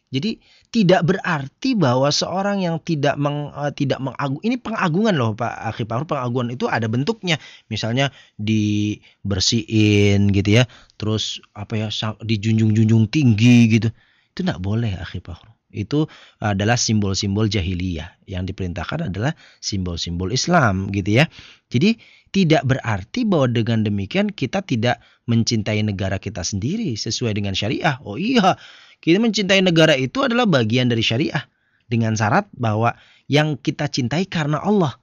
jadi 0.08 0.40
tidak 0.72 1.04
berarti 1.04 1.76
bahwa 1.76 2.08
seorang 2.08 2.64
yang 2.64 2.80
tidak 2.80 3.20
meng, 3.20 3.52
uh, 3.52 3.68
tidak 3.72 4.00
mengagung 4.00 4.40
ini 4.40 4.56
pengagungan 4.56 5.14
loh 5.16 5.36
Pak 5.36 5.52
Akhi 5.68 5.84
Pak 5.84 6.08
pengagungan 6.08 6.56
itu 6.56 6.64
ada 6.64 6.88
bentuknya. 6.88 7.36
Misalnya 7.68 8.08
dibersihin 8.40 10.32
gitu 10.32 10.64
ya. 10.64 10.64
Terus 10.96 11.44
apa 11.52 11.76
ya 11.76 11.88
dijunjung-junjung 12.24 13.12
tinggi 13.12 13.68
gitu. 13.68 13.88
Itu 14.32 14.38
tidak 14.48 14.64
boleh 14.64 14.96
Akhi 14.96 15.20
Pak 15.20 15.58
itu 15.68 16.08
adalah 16.40 16.80
simbol-simbol 16.80 17.52
jahiliyah 17.52 18.24
yang 18.24 18.48
diperintahkan 18.48 19.12
adalah 19.12 19.36
simbol-simbol 19.60 20.32
Islam 20.32 20.88
gitu 20.88 21.20
ya. 21.20 21.28
Jadi 21.68 22.00
tidak 22.32 22.64
berarti 22.64 23.24
bahwa 23.24 23.48
dengan 23.52 23.84
demikian 23.84 24.32
kita 24.32 24.64
tidak 24.64 25.00
mencintai 25.28 25.80
negara 25.84 26.16
kita 26.16 26.44
sendiri 26.44 26.96
sesuai 26.96 27.36
dengan 27.36 27.52
syariah. 27.52 28.00
Oh 28.04 28.16
iya, 28.16 28.56
kita 29.04 29.20
mencintai 29.20 29.60
negara 29.60 29.94
itu 29.94 30.24
adalah 30.24 30.48
bagian 30.48 30.88
dari 30.88 31.04
syariah 31.04 31.44
dengan 31.88 32.16
syarat 32.16 32.48
bahwa 32.56 32.96
yang 33.28 33.56
kita 33.60 33.88
cintai 33.88 34.28
karena 34.28 34.60
Allah, 34.60 34.96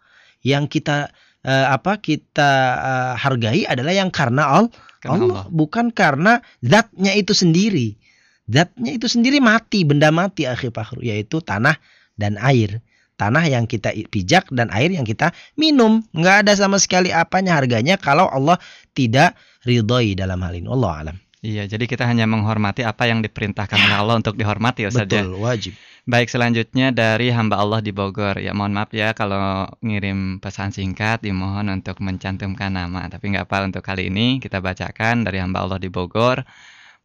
yang 0.46 0.66
kita 0.70 1.14
uh, 1.46 1.68
apa 1.74 2.02
kita 2.02 2.52
uh, 2.78 3.14
hargai 3.18 3.66
adalah 3.70 3.94
yang 3.94 4.10
karena 4.10 4.44
Allah, 4.50 4.72
Allah, 5.06 5.46
bukan 5.54 5.94
karena 5.94 6.42
zatnya 6.66 7.14
itu 7.14 7.34
sendiri. 7.34 7.98
Zatnya 8.46 8.94
itu 8.94 9.10
sendiri 9.10 9.42
mati, 9.42 9.82
benda 9.86 10.14
mati 10.14 10.46
akhir 10.46 10.70
pakhru 10.74 11.02
yaitu 11.02 11.42
tanah 11.42 11.78
dan 12.18 12.38
air. 12.42 12.82
Tanah 13.16 13.48
yang 13.48 13.64
kita 13.64 13.96
pijak 14.12 14.52
dan 14.52 14.68
air 14.76 14.92
yang 14.92 15.08
kita 15.08 15.32
minum. 15.56 16.04
Nggak 16.12 16.48
ada 16.48 16.54
sama 16.60 16.76
sekali 16.78 17.16
apanya 17.16 17.56
harganya 17.56 17.96
kalau 17.96 18.28
Allah 18.28 18.60
tidak 18.92 19.40
ridhoi 19.64 20.20
dalam 20.20 20.40
hal 20.44 20.54
ini. 20.56 20.68
Allah 20.68 20.92
alam. 21.00 21.18
Iya, 21.46 21.70
jadi 21.70 21.86
kita 21.86 22.10
hanya 22.10 22.26
menghormati 22.26 22.82
apa 22.82 23.06
yang 23.06 23.22
diperintahkan 23.22 23.78
oleh 23.78 23.98
Allah 24.02 24.18
untuk 24.18 24.34
dihormati 24.34 24.90
ya 24.90 24.90
saja. 24.90 25.22
Betul, 25.22 25.38
wajib. 25.38 25.78
Baik, 26.10 26.34
selanjutnya 26.34 26.90
dari 26.90 27.30
hamba 27.30 27.62
Allah 27.62 27.86
di 27.86 27.94
Bogor. 27.94 28.42
Ya 28.42 28.54
mohon 28.58 28.74
maaf 28.74 28.90
ya 28.94 29.14
kalau 29.14 29.70
ngirim 29.86 30.42
pesan 30.42 30.74
singkat 30.74 31.22
dimohon 31.22 31.70
untuk 31.70 32.02
mencantumkan 32.02 32.74
nama. 32.74 33.06
Tapi 33.10 33.30
nggak 33.34 33.46
apa 33.46 33.58
untuk 33.62 33.86
kali 33.86 34.10
ini 34.10 34.42
kita 34.42 34.58
bacakan 34.58 35.22
dari 35.22 35.38
hamba 35.38 35.62
Allah 35.62 35.78
di 35.78 35.90
Bogor. 35.94 36.42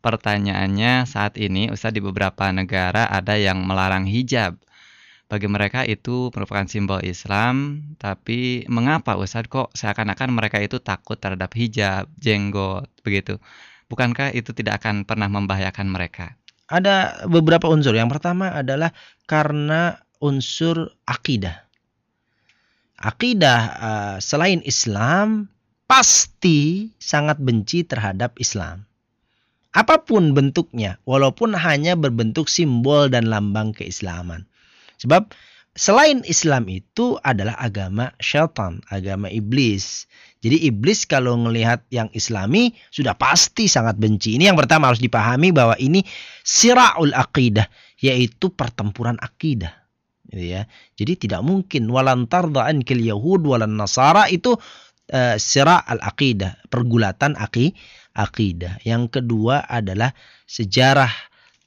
Pertanyaannya 0.00 1.04
saat 1.04 1.36
ini 1.36 1.68
Ustaz 1.68 1.92
di 1.92 2.00
beberapa 2.00 2.48
negara 2.48 3.12
ada 3.12 3.36
yang 3.36 3.68
melarang 3.68 4.08
hijab. 4.08 4.56
Bagi 5.30 5.46
mereka 5.46 5.86
itu 5.86 6.34
merupakan 6.34 6.66
simbol 6.66 6.98
Islam, 7.06 7.86
tapi 8.02 8.66
mengapa 8.66 9.14
Ustadz 9.14 9.46
kok 9.46 9.70
seakan-akan 9.78 10.34
mereka 10.34 10.58
itu 10.58 10.82
takut 10.82 11.22
terhadap 11.22 11.54
hijab, 11.54 12.10
jenggot, 12.18 12.90
begitu? 13.06 13.38
Bukankah 13.86 14.34
itu 14.34 14.50
tidak 14.50 14.82
akan 14.82 15.06
pernah 15.06 15.30
membahayakan 15.30 15.86
mereka? 15.86 16.34
Ada 16.66 17.26
beberapa 17.30 17.70
unsur. 17.70 17.94
Yang 17.94 18.18
pertama 18.18 18.50
adalah 18.50 18.90
karena 19.30 20.02
unsur 20.18 20.98
akidah. 21.06 21.62
Akidah 22.98 23.60
uh, 23.78 24.16
selain 24.18 24.66
Islam 24.66 25.46
pasti 25.86 26.90
sangat 26.98 27.38
benci 27.38 27.86
terhadap 27.86 28.34
Islam. 28.42 28.82
Apa 29.70 30.02
pun 30.02 30.34
bentuknya, 30.34 30.98
walaupun 31.06 31.54
hanya 31.54 31.94
berbentuk 31.94 32.50
simbol 32.50 33.06
dan 33.06 33.30
lambang 33.30 33.70
keislaman. 33.70 34.49
Sebab 35.00 35.32
selain 35.72 36.20
Islam 36.28 36.68
itu 36.68 37.16
adalah 37.24 37.56
agama 37.56 38.12
syaitan, 38.20 38.84
agama 38.92 39.32
iblis. 39.32 40.04
Jadi 40.40 40.68
iblis 40.68 41.04
kalau 41.04 41.36
melihat 41.36 41.84
yang 41.92 42.08
islami 42.16 42.72
sudah 42.88 43.16
pasti 43.16 43.68
sangat 43.68 43.96
benci. 44.00 44.40
Ini 44.40 44.52
yang 44.52 44.58
pertama 44.60 44.88
harus 44.88 45.00
dipahami 45.00 45.52
bahwa 45.52 45.76
ini 45.76 46.00
sira'ul 46.44 47.12
aqidah, 47.12 47.68
yaitu 48.00 48.52
pertempuran 48.52 49.20
akidah. 49.20 49.72
Gitu 50.30 50.56
ya. 50.56 50.62
Jadi 50.96 51.28
tidak 51.28 51.44
mungkin 51.44 51.88
walantar 51.92 52.48
da'an 52.48 52.80
kil 52.84 53.04
yahud 53.04 53.44
walan 53.44 53.76
nasara 53.76 54.32
itu 54.32 54.56
uh, 55.12 55.36
sira 55.36 55.82
al 55.84 56.00
aqidah, 56.00 56.56
pergulatan 56.72 57.36
aki, 57.36 57.76
akidah. 58.16 58.80
Yang 58.86 59.20
kedua 59.20 59.68
adalah 59.68 60.16
sejarah 60.48 61.10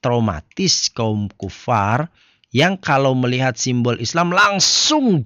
traumatis 0.02 0.92
kaum 0.92 1.30
kufar 1.38 2.10
yang 2.54 2.78
kalau 2.78 3.18
melihat 3.18 3.58
simbol 3.58 3.98
Islam 3.98 4.30
langsung 4.32 5.26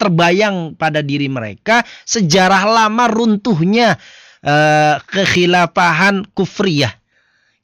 terbayang 0.00 0.74
pada 0.74 1.04
diri 1.04 1.28
mereka 1.28 1.84
sejarah 2.08 2.64
lama 2.64 3.04
runtuhnya 3.12 4.00
uh, 4.40 4.96
kekhilafahan 5.04 6.24
kufriyah, 6.32 6.96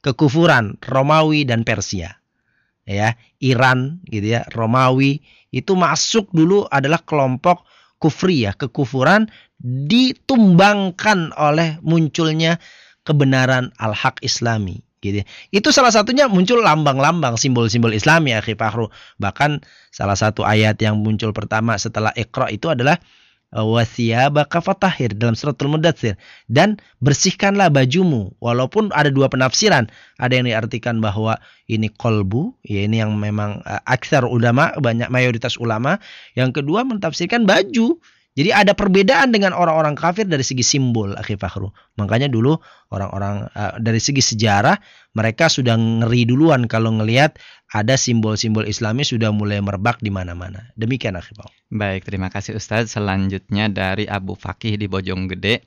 kekufuran 0.05 0.77
Romawi 0.85 1.43
dan 1.43 1.65
Persia. 1.65 2.13
Ya, 2.87 3.19
Iran 3.43 3.99
gitu 4.07 4.39
ya, 4.39 4.47
Romawi 4.55 5.19
itu 5.51 5.75
masuk 5.75 6.31
dulu 6.31 6.63
adalah 6.71 7.03
kelompok 7.03 7.67
kufriyah, 7.99 8.55
kekufuran 8.55 9.27
ditumbangkan 9.59 11.35
oleh 11.35 11.81
munculnya 11.83 12.61
kebenaran 13.03 13.73
al-haq 13.81 14.21
islami 14.23 14.86
gitu. 15.01 15.23
Itu 15.53 15.69
salah 15.69 15.93
satunya 15.93 16.25
muncul 16.29 16.61
lambang-lambang 16.61 17.37
simbol-simbol 17.37 17.93
Islam 17.93 18.25
ya 18.27 18.41
Fahru. 18.41 18.89
Bahkan 19.21 19.63
salah 19.93 20.17
satu 20.17 20.43
ayat 20.43 20.81
yang 20.81 20.99
muncul 21.01 21.31
pertama 21.31 21.77
setelah 21.77 22.11
Iqra 22.17 22.49
itu 22.49 22.69
adalah 22.71 22.97
wasiyabaka 23.55 24.59
fatahir 24.59 25.15
dalam 25.15 25.31
suratul 25.31 25.71
mudatsir 25.71 26.19
dan 26.51 26.75
bersihkanlah 26.99 27.71
bajumu 27.71 28.35
walaupun 28.43 28.91
ada 28.91 29.07
dua 29.07 29.31
penafsiran 29.31 29.87
ada 30.19 30.33
yang 30.35 30.51
diartikan 30.51 30.99
bahwa 30.99 31.39
ini 31.71 31.87
kolbu 31.87 32.51
ya 32.67 32.83
ini 32.83 32.99
yang 32.99 33.15
memang 33.15 33.63
uh, 33.63 33.79
aksar 33.87 34.27
ulama 34.27 34.75
banyak 34.83 35.07
mayoritas 35.07 35.55
ulama 35.55 35.95
yang 36.35 36.51
kedua 36.51 36.83
mentafsirkan 36.83 37.47
baju 37.47 37.95
jadi 38.37 38.53
ada 38.53 38.77
perbedaan 38.77 39.33
dengan 39.33 39.57
orang-orang 39.57 39.97
kafir 39.97 40.29
dari 40.29 40.45
segi 40.45 40.61
simbol 40.61 41.17
akhi 41.17 41.41
Fakhru. 41.41 41.73
Makanya 41.97 42.29
dulu 42.29 42.61
orang-orang 42.93 43.49
uh, 43.57 43.81
dari 43.81 43.97
segi 43.97 44.21
sejarah 44.21 44.77
mereka 45.17 45.49
sudah 45.49 45.73
ngeri 45.73 46.29
duluan 46.29 46.69
kalau 46.69 46.93
ngelihat 47.01 47.41
ada 47.73 47.97
simbol-simbol 47.97 48.69
Islami 48.69 49.01
sudah 49.01 49.33
mulai 49.33 49.57
merebak 49.57 49.97
di 50.05 50.13
mana-mana. 50.13 50.69
Demikian 50.77 51.17
akhi 51.17 51.33
Fakhru. 51.33 51.49
Baik, 51.73 52.05
terima 52.05 52.29
kasih 52.29 52.53
Ustadz. 52.53 52.93
Selanjutnya 52.93 53.73
dari 53.73 54.05
Abu 54.05 54.37
Fakih 54.37 54.77
di 54.77 54.85
Bojonggede. 54.85 55.65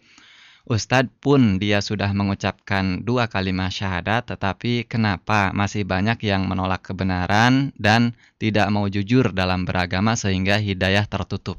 Ustadz 0.70 1.10
pun 1.18 1.58
dia 1.58 1.82
sudah 1.82 2.14
mengucapkan 2.14 3.02
dua 3.02 3.26
kalimat 3.26 3.74
syahadat, 3.74 4.30
tetapi 4.30 4.86
kenapa 4.86 5.50
masih 5.50 5.82
banyak 5.82 6.22
yang 6.22 6.46
menolak 6.46 6.86
kebenaran 6.86 7.74
dan 7.74 8.14
tidak 8.38 8.70
mau 8.70 8.86
jujur 8.86 9.34
dalam 9.34 9.66
beragama 9.66 10.14
sehingga 10.14 10.62
hidayah 10.62 11.10
tertutup? 11.10 11.58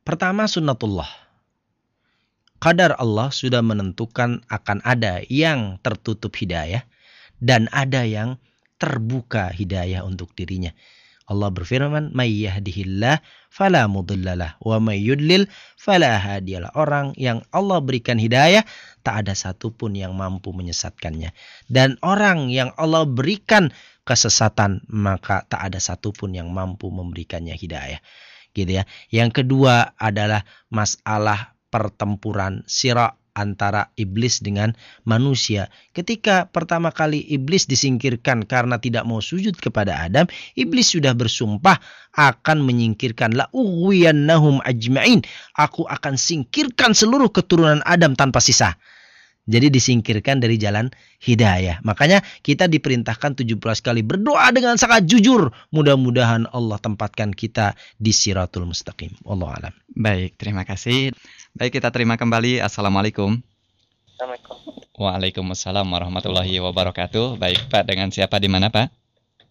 Pertama 0.00 0.48
sunnatullah. 0.48 1.08
Kadar 2.56 2.96
Allah 2.96 3.28
sudah 3.28 3.60
menentukan 3.60 4.40
akan 4.48 4.80
ada 4.80 5.20
yang 5.28 5.76
tertutup 5.84 6.32
hidayah 6.40 6.88
dan 7.36 7.68
ada 7.68 8.08
yang 8.08 8.40
terbuka 8.80 9.52
hidayah 9.52 10.00
untuk 10.04 10.32
dirinya. 10.32 10.72
Allah 11.28 11.52
berfirman, 11.52 12.16
"May 12.16 12.32
yahdihillah 12.32 13.20
fala 13.52 13.84
mudhillalah 13.92 14.56
wa 14.64 14.76
may 14.80 15.04
yudlil 15.04 15.44
fala 15.76 16.16
hadiyalah." 16.16 16.72
Orang 16.72 17.12
yang 17.20 17.44
Allah 17.52 17.84
berikan 17.84 18.16
hidayah, 18.16 18.64
tak 19.04 19.28
ada 19.28 19.36
satupun 19.36 20.00
yang 20.00 20.16
mampu 20.16 20.50
menyesatkannya. 20.56 21.36
Dan 21.68 22.00
orang 22.00 22.48
yang 22.48 22.72
Allah 22.80 23.04
berikan 23.04 23.68
kesesatan, 24.08 24.80
maka 24.88 25.44
tak 25.44 25.70
ada 25.70 25.78
satupun 25.78 26.32
yang 26.32 26.48
mampu 26.50 26.88
memberikannya 26.88 27.52
hidayah 27.52 28.00
gitu 28.56 28.82
ya. 28.82 28.84
Yang 29.10 29.42
kedua 29.44 29.94
adalah 29.98 30.46
masalah 30.70 31.54
pertempuran 31.70 32.66
sirah 32.66 33.20
antara 33.34 33.94
iblis 33.94 34.42
dengan 34.42 34.74
manusia. 35.06 35.70
Ketika 35.94 36.50
pertama 36.50 36.90
kali 36.90 37.22
iblis 37.30 37.64
disingkirkan 37.64 38.44
karena 38.44 38.82
tidak 38.82 39.06
mau 39.06 39.22
sujud 39.22 39.54
kepada 39.56 40.02
Adam, 40.02 40.26
iblis 40.58 40.92
sudah 40.92 41.14
bersumpah 41.14 41.78
akan 42.18 42.66
menyingkirkan 42.66 43.38
la 43.38 43.46
uwiyannahum 43.54 44.58
ajmain. 44.66 45.22
Aku 45.54 45.86
akan 45.86 46.18
singkirkan 46.18 46.92
seluruh 46.92 47.30
keturunan 47.30 47.80
Adam 47.86 48.18
tanpa 48.18 48.42
sisa. 48.42 48.74
Jadi 49.50 49.66
disingkirkan 49.74 50.38
dari 50.38 50.54
jalan 50.62 50.94
hidayah. 51.18 51.82
Makanya 51.82 52.22
kita 52.46 52.70
diperintahkan 52.70 53.42
17 53.42 53.58
kali 53.82 54.06
berdoa 54.06 54.46
dengan 54.54 54.78
sangat 54.78 55.10
jujur. 55.10 55.50
Mudah-mudahan 55.74 56.46
Allah 56.54 56.78
tempatkan 56.78 57.34
kita 57.34 57.74
di 57.98 58.14
siratul 58.14 58.70
mustaqim. 58.70 59.10
Allah 59.26 59.50
alam. 59.58 59.74
Baik, 59.90 60.38
terima 60.38 60.62
kasih. 60.62 61.10
Baik, 61.58 61.82
kita 61.82 61.90
terima 61.90 62.14
kembali. 62.14 62.62
Assalamualaikum. 62.62 63.42
Assalamualaikum. 64.14 64.56
Waalaikumsalam 65.00 65.88
warahmatullahi 65.90 66.62
wabarakatuh. 66.62 67.40
Baik, 67.40 67.66
Pak, 67.72 67.90
dengan 67.90 68.14
siapa 68.14 68.38
di 68.38 68.46
mana, 68.46 68.70
Pak? 68.70 68.86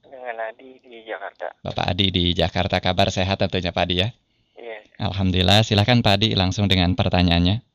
Dengan 0.06 0.48
Adi 0.48 0.80
di 0.80 1.04
Jakarta. 1.04 1.52
Bapak 1.60 1.86
Adi 1.90 2.08
di 2.08 2.26
Jakarta, 2.32 2.80
kabar 2.80 3.12
sehat 3.12 3.42
tentunya 3.42 3.76
Pak 3.76 3.84
Adi 3.84 3.96
ya? 4.06 4.14
Iya. 4.56 4.78
Alhamdulillah, 5.12 5.66
silahkan 5.68 6.00
Pak 6.00 6.22
Adi 6.22 6.38
langsung 6.40 6.72
dengan 6.72 6.96
pertanyaannya. 6.96 7.66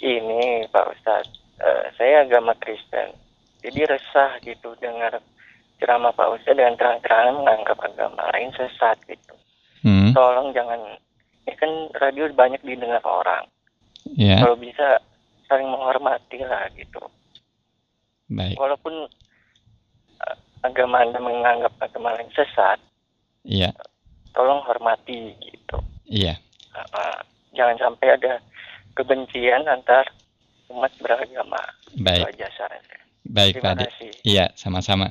Ini 0.00 0.68
Pak 0.74 0.84
Ustadz, 0.90 1.39
uh, 1.60 1.84
saya 1.96 2.24
agama 2.24 2.56
Kristen. 2.58 3.14
Jadi 3.60 3.84
resah 3.84 4.40
gitu 4.40 4.72
dengar 4.80 5.20
ceramah 5.80 6.12
Pak 6.12 6.40
Ustadz 6.40 6.56
dengan 6.56 6.76
terang-terangan 6.76 7.40
menganggap 7.40 7.78
agama 7.84 8.28
lain 8.32 8.52
sesat 8.56 8.96
gitu. 9.04 9.34
Hmm. 9.84 10.12
Tolong 10.12 10.52
jangan, 10.52 10.80
ini 11.48 11.54
kan 11.56 11.72
radio 12.00 12.28
banyak 12.32 12.60
didengar 12.60 13.00
orang. 13.04 13.48
Ya, 14.16 14.40
Kalau 14.40 14.56
bisa 14.56 15.00
saling 15.48 15.68
menghormati 15.68 16.40
lah 16.44 16.68
gitu. 16.76 17.00
baik. 18.30 18.56
Walaupun 18.60 19.08
uh, 20.20 20.36
agama 20.62 21.00
Anda 21.04 21.18
menganggap 21.20 21.76
agama 21.80 22.16
lain 22.16 22.28
sesat, 22.32 22.80
Iya, 23.40 23.72
tolong 24.36 24.60
hormati 24.68 25.32
gitu. 25.40 25.80
iya. 26.04 26.36
Uh, 26.76 26.84
uh, 26.92 27.18
jangan 27.56 27.76
sampai 27.80 28.14
ada 28.20 28.36
kebencian 28.92 29.64
antar 29.64 30.04
umat 30.70 30.92
beragama. 30.96 31.60
Itu 31.88 32.00
Baik, 32.00 32.24
aja 32.30 32.46
saran 32.54 32.80
saya. 32.80 33.02
baik 33.22 33.54
Pak 33.54 33.60
Terima 33.60 33.72
Adi. 33.74 33.84
kasih. 33.86 34.10
Iya, 34.22 34.46
sama-sama. 34.54 35.06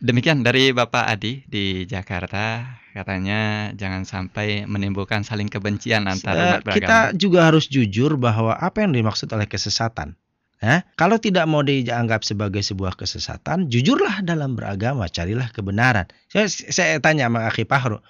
Demikian 0.00 0.40
dari 0.40 0.72
Bapak 0.72 1.04
Adi 1.06 1.44
di 1.44 1.84
Jakarta, 1.84 2.64
katanya 2.90 3.40
jangan 3.72 4.02
sampai 4.02 4.64
menimbulkan 4.64 5.20
saling 5.20 5.46
kebencian 5.46 6.04
antara 6.04 6.34
Eh, 6.34 6.48
umat 6.50 6.60
beragama. 6.62 6.76
kita 6.78 6.98
juga 7.14 7.40
harus 7.44 7.68
jujur 7.68 8.16
bahwa 8.16 8.54
apa 8.54 8.80
yang 8.80 8.90
dimaksud 8.90 9.28
oleh 9.28 9.44
kesesatan. 9.44 10.16
Hah? 10.56 10.80
Kalau 10.94 11.20
tidak 11.20 11.44
mau 11.44 11.60
dianggap 11.60 12.24
sebagai 12.24 12.64
sebuah 12.64 12.96
kesesatan, 12.96 13.68
jujurlah 13.68 14.24
dalam 14.24 14.56
beragama, 14.56 15.04
carilah 15.06 15.52
kebenaran. 15.52 16.08
Saya, 16.26 16.48
saya 16.48 16.96
tanya 16.98 17.28
sama 17.28 17.44
Akhi 17.44 17.62
Pahru, 17.62 18.00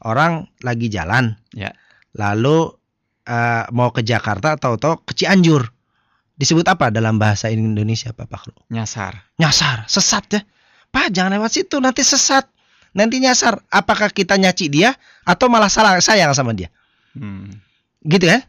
orang 0.00 0.50
lagi 0.60 0.90
jalan, 0.90 1.38
Ya. 1.52 1.70
lalu 2.12 2.74
eh, 3.22 3.64
mau 3.70 3.94
ke 3.94 4.02
Jakarta 4.02 4.58
atau 4.58 4.74
ke 4.98 5.14
Cianjur, 5.14 5.70
disebut 6.40 6.64
apa 6.72 6.88
dalam 6.88 7.20
bahasa 7.20 7.52
Indonesia 7.52 8.16
Pak 8.16 8.24
Pahru? 8.24 8.56
Nyasar. 8.72 9.36
Nyasar, 9.36 9.84
sesat 9.84 10.24
ya. 10.32 10.40
Pak 10.88 11.12
jangan 11.12 11.36
lewat 11.36 11.52
situ, 11.52 11.76
nanti 11.76 12.00
sesat. 12.00 12.48
Nanti 12.96 13.20
nyasar. 13.20 13.60
Apakah 13.68 14.08
kita 14.08 14.40
nyaci 14.40 14.72
dia 14.72 14.96
atau 15.22 15.52
malah 15.52 15.68
salah 15.68 16.00
sayang 16.00 16.32
sama 16.32 16.56
dia? 16.56 16.72
Hmm. 17.12 17.52
Gitu 18.02 18.24
kan? 18.24 18.40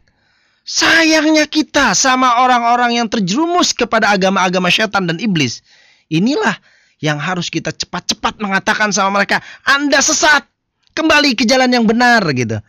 Sayangnya 0.64 1.44
kita 1.46 1.92
sama 1.92 2.40
orang-orang 2.40 2.96
yang 2.96 3.06
terjerumus 3.12 3.76
kepada 3.76 4.08
agama-agama 4.08 4.72
syaitan 4.72 5.04
dan 5.04 5.20
iblis. 5.20 5.60
Inilah 6.08 6.56
yang 7.02 7.20
harus 7.20 7.52
kita 7.52 7.74
cepat-cepat 7.76 8.40
mengatakan 8.40 8.88
sama 8.94 9.20
mereka, 9.20 9.44
Anda 9.68 10.00
sesat. 10.00 10.48
Kembali 10.92 11.36
ke 11.36 11.48
jalan 11.48 11.72
yang 11.72 11.84
benar 11.88 12.20
gitu. 12.36 12.60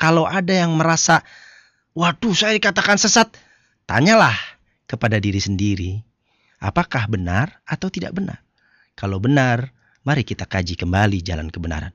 Kalau 0.00 0.24
ada 0.24 0.50
yang 0.50 0.72
merasa, 0.72 1.20
waduh 1.92 2.32
saya 2.32 2.56
dikatakan 2.56 2.96
sesat, 2.96 3.28
tanyalah 3.90 4.38
kepada 4.86 5.18
diri 5.18 5.42
sendiri. 5.42 5.98
Apakah 6.62 7.10
benar 7.10 7.58
atau 7.66 7.90
tidak 7.90 8.14
benar? 8.14 8.38
Kalau 8.94 9.18
benar, 9.18 9.74
mari 10.06 10.22
kita 10.22 10.46
kaji 10.46 10.78
kembali 10.78 11.18
jalan 11.26 11.50
kebenaran. 11.50 11.90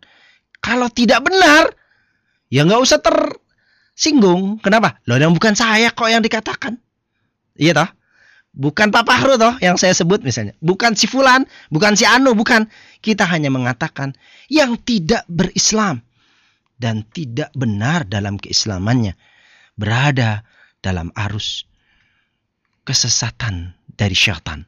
Kalau 0.59 0.91
tidak 0.91 1.23
benar, 1.23 1.71
ya 2.51 2.67
nggak 2.67 2.81
usah 2.83 2.99
tersinggung. 2.99 4.59
Kenapa? 4.59 4.99
Loh 5.07 5.15
yang 5.15 5.31
bukan 5.31 5.55
saya 5.55 5.95
kok 5.95 6.11
yang 6.11 6.19
dikatakan. 6.19 6.75
Iya 7.55 7.71
toh? 7.71 7.89
Bukan 8.55 8.91
Pak 8.91 9.03
Fahru 9.07 9.39
toh 9.39 9.55
yang 9.63 9.79
saya 9.79 9.95
sebut 9.95 10.19
misalnya. 10.25 10.57
Bukan 10.59 10.99
si 10.99 11.07
Fulan, 11.07 11.47
bukan 11.71 11.95
si 11.95 12.03
Anu, 12.03 12.35
bukan. 12.35 12.67
Kita 12.99 13.23
hanya 13.29 13.53
mengatakan 13.53 14.17
yang 14.51 14.81
tidak 14.81 15.23
berislam 15.29 16.01
dan 16.75 17.05
tidak 17.13 17.53
benar 17.53 18.03
dalam 18.09 18.41
keislamannya 18.41 19.13
berada 19.77 20.41
dalam 20.81 21.13
arus 21.13 21.69
kesesatan 22.85 23.73
dari 23.97 24.13
syaitan. 24.13 24.63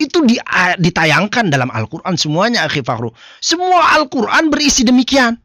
Itu 0.00 0.24
di, 0.24 0.36
ditayangkan 0.80 1.52
dalam 1.52 1.68
Al-Quran 1.68 2.16
semuanya, 2.16 2.64
Akhi 2.64 2.80
Fahru. 2.80 3.12
Semua 3.38 3.96
Al-Quran 4.00 4.48
berisi 4.48 4.82
demikian. 4.82 5.36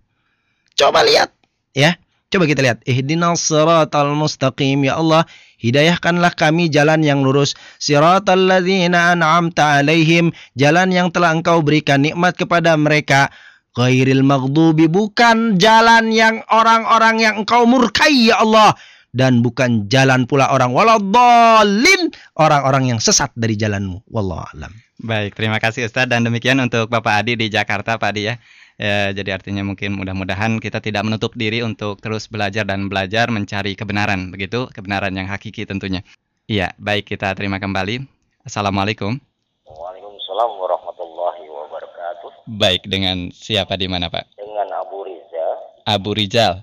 Coba 0.76 1.04
lihat, 1.04 1.32
ya. 1.72 1.96
Coba 2.32 2.52
kita 2.52 2.66
lihat. 2.66 2.84
Ihdinas 2.84 3.48
siratal 3.48 4.12
mustaqim. 4.12 4.84
Ya 4.84 5.00
Allah, 5.00 5.24
hidayahkanlah 5.62 6.36
kami 6.36 6.68
jalan 6.68 7.00
yang 7.06 7.24
lurus. 7.24 7.56
Siratal 7.80 8.50
ladzina 8.50 9.16
an'amta 9.16 9.80
alaihim. 9.80 10.36
Jalan 10.58 10.92
yang 10.92 11.16
telah 11.16 11.32
engkau 11.32 11.64
berikan 11.64 12.04
nikmat 12.04 12.36
kepada 12.36 12.76
mereka. 12.76 13.32
Ghairil 13.72 14.26
maghdubi. 14.26 14.92
Bukan 14.92 15.56
jalan 15.56 16.12
yang 16.12 16.44
orang-orang 16.52 17.24
yang 17.24 17.34
engkau 17.46 17.64
murkai 17.64 18.34
ya 18.34 18.44
Allah. 18.44 18.76
Dan 19.16 19.40
bukan 19.40 19.88
jalan 19.88 20.28
pula 20.28 20.52
orang 20.52 20.76
waladhalin. 20.76 22.05
Orang-orang 22.36 22.92
yang 22.92 23.00
sesat 23.00 23.32
dari 23.32 23.56
jalanmu. 23.56 24.04
Wallahualam. 24.12 24.72
Baik, 25.00 25.40
terima 25.40 25.60
kasih 25.60 25.88
Ustadz. 25.88 26.12
Dan 26.12 26.28
demikian 26.28 26.60
untuk 26.60 26.92
Bapak 26.92 27.24
Adi 27.24 27.40
di 27.40 27.48
Jakarta, 27.48 27.96
Pak 27.96 28.12
Adi 28.12 28.28
ya. 28.28 28.36
Ya, 28.76 29.16
jadi 29.16 29.40
artinya 29.40 29.64
mungkin 29.64 29.96
mudah-mudahan 29.96 30.60
kita 30.60 30.84
tidak 30.84 31.08
menutup 31.08 31.32
diri 31.40 31.64
untuk 31.64 32.04
terus 32.04 32.28
belajar 32.28 32.68
dan 32.68 32.92
belajar 32.92 33.32
mencari 33.32 33.72
kebenaran, 33.72 34.36
begitu 34.36 34.68
kebenaran 34.68 35.16
yang 35.16 35.32
hakiki 35.32 35.64
tentunya. 35.64 36.04
Iya, 36.52 36.76
baik 36.76 37.08
kita 37.08 37.32
terima 37.40 37.56
kembali. 37.56 38.04
Assalamualaikum. 38.44 39.16
Waalaikumsalam 39.64 40.52
warahmatullahi 40.60 41.44
wabarakatuh. 41.48 42.30
Baik, 42.52 42.84
dengan 42.92 43.32
siapa 43.32 43.80
di 43.80 43.88
mana 43.88 44.12
Pak? 44.12 44.36
Dengan 44.36 44.68
Abu 44.76 45.08
Rizal 45.08 45.52
Abu 45.88 46.12
Rizal 46.12 46.54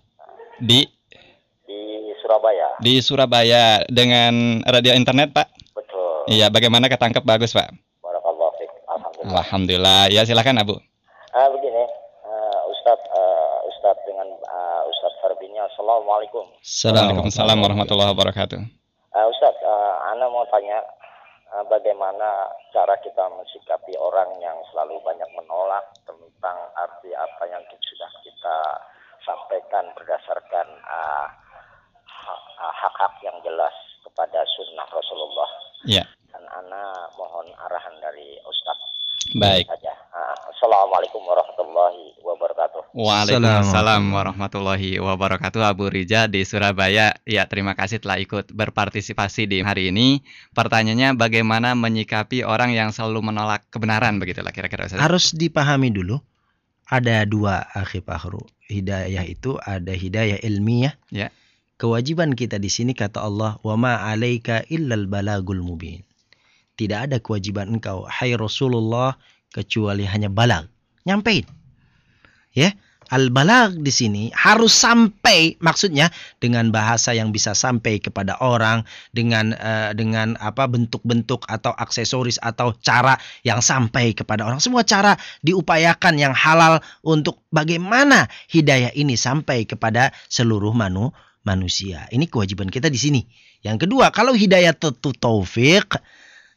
di 0.60 0.84
di 1.64 1.80
Surabaya. 2.20 2.76
di 2.76 2.94
Surabaya 3.00 3.64
dengan 3.88 4.60
radio 4.68 4.92
internet 4.92 5.32
Pak. 5.32 5.61
Iya, 6.30 6.46
bagaimana 6.52 6.86
ketangkep 6.86 7.24
bagus 7.26 7.50
Pak? 7.54 7.72
Barakallahu 7.98 8.52
fiik. 8.58 8.70
Alhamdulillah. 8.86 9.34
Alhamdulillah. 9.42 10.02
Ya 10.12 10.22
silakan 10.22 10.62
Abu. 10.62 10.76
Ah 11.32 11.48
begini, 11.48 11.82
uh, 12.28 12.60
Ustadz 12.68 13.08
uh, 13.10 13.56
Ustadz 13.72 14.04
dengan 14.06 14.28
uh, 14.46 14.82
Ustadz 14.86 15.18
Farbinya. 15.24 15.64
Assalamualaikum. 15.72 16.44
Waalaikumsalam 16.60 17.58
warahmatullahi 17.58 18.12
wabarakatuh. 18.12 18.60
Uh, 19.12 19.26
Ustadz, 19.32 19.64
uh, 19.64 19.94
Anda 20.12 20.28
mau 20.28 20.44
tanya 20.52 20.84
uh, 21.56 21.64
bagaimana 21.66 22.52
cara 22.70 22.94
kita 23.00 23.24
mensikapi 23.32 23.96
orang 23.96 24.36
yang 24.44 24.60
selalu 24.70 25.00
banyak 25.02 25.30
menolak 25.34 25.84
tentang 26.04 26.58
arti 26.76 27.10
apa 27.16 27.42
yang 27.48 27.64
sudah 27.64 28.10
kita 28.22 28.56
sampaikan 29.24 29.90
berdasarkan 29.96 30.66
uh, 30.84 31.26
uh, 32.60 32.74
hak-hak 32.76 33.14
yang 33.24 33.40
jelas 33.40 33.74
kepada 34.04 34.44
sunnah 34.52 34.86
Rasulullah. 34.92 35.50
Ya. 35.82 36.06
Dan 36.30 36.44
Ana 36.46 37.10
mohon 37.18 37.46
arahan 37.58 37.94
dari 37.98 38.38
Ustadz 38.46 38.92
Baik. 39.34 39.66
saja. 39.66 39.92
Assalamualaikum 40.52 41.18
warahmatullahi 41.26 42.14
wabarakatuh. 42.22 42.94
Waalaikumsalam 42.94 44.02
warahmatullahi 44.14 45.02
wabarakatuh 45.02 45.58
Abu 45.64 45.90
Rija 45.90 46.30
di 46.30 46.46
Surabaya. 46.46 47.18
Ya, 47.26 47.48
terima 47.50 47.74
kasih 47.74 47.98
telah 47.98 48.22
ikut 48.22 48.54
berpartisipasi 48.54 49.50
di 49.50 49.58
hari 49.64 49.90
ini. 49.90 50.22
Pertanyaannya 50.54 51.18
bagaimana 51.18 51.74
menyikapi 51.74 52.46
orang 52.46 52.76
yang 52.76 52.94
selalu 52.94 53.32
menolak 53.32 53.66
kebenaran 53.74 54.22
begitulah 54.22 54.54
kira-kira 54.54 54.86
Ustaz. 54.86 55.02
Harus 55.02 55.34
dipahami 55.34 55.90
dulu. 55.90 56.22
Ada 56.86 57.26
dua 57.26 57.66
akhi 57.74 58.04
Fahru. 58.04 58.44
Hidayah 58.70 59.24
itu 59.26 59.58
ada 59.58 59.90
hidayah 59.96 60.38
ilmiah. 60.44 60.94
Ya. 61.10 61.32
Kewajiban 61.82 62.38
kita 62.38 62.62
di 62.62 62.70
sini 62.70 62.94
kata 62.94 63.18
Allah, 63.26 63.58
"Wa 63.66 63.74
ma 63.74 64.06
'alaika 64.06 64.62
illal 64.70 65.10
balagul 65.10 65.66
mubin." 65.66 66.06
Tidak 66.78 67.10
ada 67.10 67.18
kewajiban 67.18 67.74
engkau 67.74 68.06
hai 68.06 68.38
Rasulullah 68.38 69.18
kecuali 69.50 70.06
hanya 70.06 70.30
balag, 70.30 70.70
nyampein. 71.02 71.42
Ya, 72.54 72.78
al 73.10 73.34
balag 73.34 73.82
di 73.82 73.90
sini 73.90 74.30
harus 74.30 74.70
sampai 74.70 75.58
maksudnya 75.58 76.14
dengan 76.38 76.70
bahasa 76.70 77.18
yang 77.18 77.34
bisa 77.34 77.50
sampai 77.50 77.98
kepada 77.98 78.38
orang 78.38 78.86
dengan 79.10 79.50
eh, 79.50 79.90
dengan 79.98 80.38
apa 80.38 80.70
bentuk-bentuk 80.70 81.50
atau 81.50 81.74
aksesoris 81.74 82.38
atau 82.46 82.78
cara 82.78 83.18
yang 83.42 83.58
sampai 83.58 84.14
kepada 84.14 84.46
orang. 84.46 84.62
Semua 84.62 84.86
cara 84.86 85.18
diupayakan 85.42 86.14
yang 86.14 86.30
halal 86.30 86.78
untuk 87.02 87.42
bagaimana 87.50 88.30
hidayah 88.48 88.94
ini 88.94 89.18
sampai 89.18 89.66
kepada 89.66 90.14
seluruh 90.30 90.72
manu, 90.72 91.10
manusia. 91.42 92.06
Ini 92.10 92.26
kewajiban 92.26 92.70
kita 92.70 92.90
di 92.90 92.98
sini. 92.98 93.22
Yang 93.62 93.86
kedua, 93.86 94.10
kalau 94.10 94.34
hidayah 94.34 94.74
itu 94.74 95.10
taufik, 95.14 95.98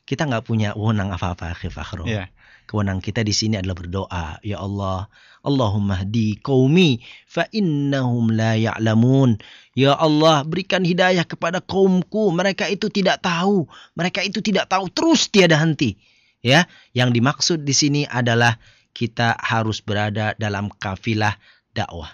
kita 0.06 0.30
nggak 0.30 0.46
punya 0.46 0.74
wewenang 0.78 1.14
apa-apa. 1.14 1.58
Ya. 2.06 2.30
Kewenangan 2.66 3.02
kita 3.02 3.22
di 3.22 3.30
sini 3.30 3.62
adalah 3.62 3.78
berdoa, 3.78 4.26
ya 4.42 4.58
Allah, 4.58 5.06
Allahumma 5.46 6.02
hdi 6.02 6.42
qaumi 6.42 6.98
fa 7.30 7.46
innahum 7.54 8.34
la 8.34 8.58
ya'lamun. 8.58 9.38
Ya 9.78 9.94
Allah, 9.94 10.42
berikan 10.42 10.82
hidayah 10.82 11.30
kepada 11.30 11.62
kaumku, 11.62 12.34
mereka 12.34 12.66
itu 12.66 12.90
tidak 12.90 13.22
tahu, 13.22 13.70
mereka 13.94 14.26
itu 14.26 14.42
tidak 14.42 14.66
tahu 14.66 14.90
terus 14.90 15.30
tiada 15.30 15.62
henti. 15.62 16.02
Ya, 16.42 16.70
yang 16.94 17.14
dimaksud 17.14 17.66
di 17.66 17.74
sini 17.74 18.02
adalah 18.06 18.58
kita 18.98 19.38
harus 19.38 19.82
berada 19.82 20.34
dalam 20.38 20.74
kafilah 20.74 21.38
dakwah. 21.74 22.10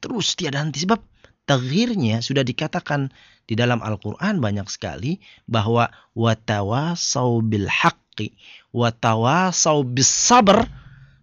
Terus 0.00 0.36
tiada 0.36 0.60
henti 0.60 0.84
sebab 0.84 1.00
taghirnya 1.48 2.20
sudah 2.20 2.44
dikatakan 2.44 3.08
di 3.48 3.56
dalam 3.56 3.80
Al-Qur'an 3.80 4.44
banyak 4.44 4.68
sekali 4.68 5.16
bahwa 5.48 5.88
watawasau 6.12 7.40
bil 7.40 7.64
haqqi 7.64 8.36
watawasau 8.76 9.88
bis 9.88 10.12
sabr 10.12 10.68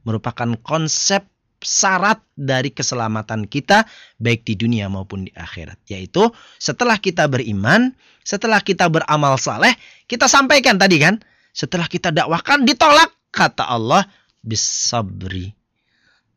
merupakan 0.02 0.58
konsep 0.66 1.30
syarat 1.62 2.22
dari 2.38 2.70
keselamatan 2.74 3.46
kita 3.46 3.86
baik 4.22 4.46
di 4.46 4.54
dunia 4.58 4.90
maupun 4.90 5.30
di 5.30 5.32
akhirat. 5.34 5.82
Yaitu 5.90 6.30
setelah 6.58 6.98
kita 6.98 7.30
beriman 7.30 7.94
setelah 8.26 8.62
kita 8.62 8.90
beramal 8.90 9.38
saleh 9.38 9.74
kita 10.10 10.26
sampaikan 10.26 10.82
tadi 10.82 10.98
kan 10.98 11.22
setelah 11.54 11.86
kita 11.86 12.10
dakwakan 12.10 12.66
ditolak 12.66 13.14
kata 13.30 13.70
Allah 13.70 14.06
bisabri 14.42 15.54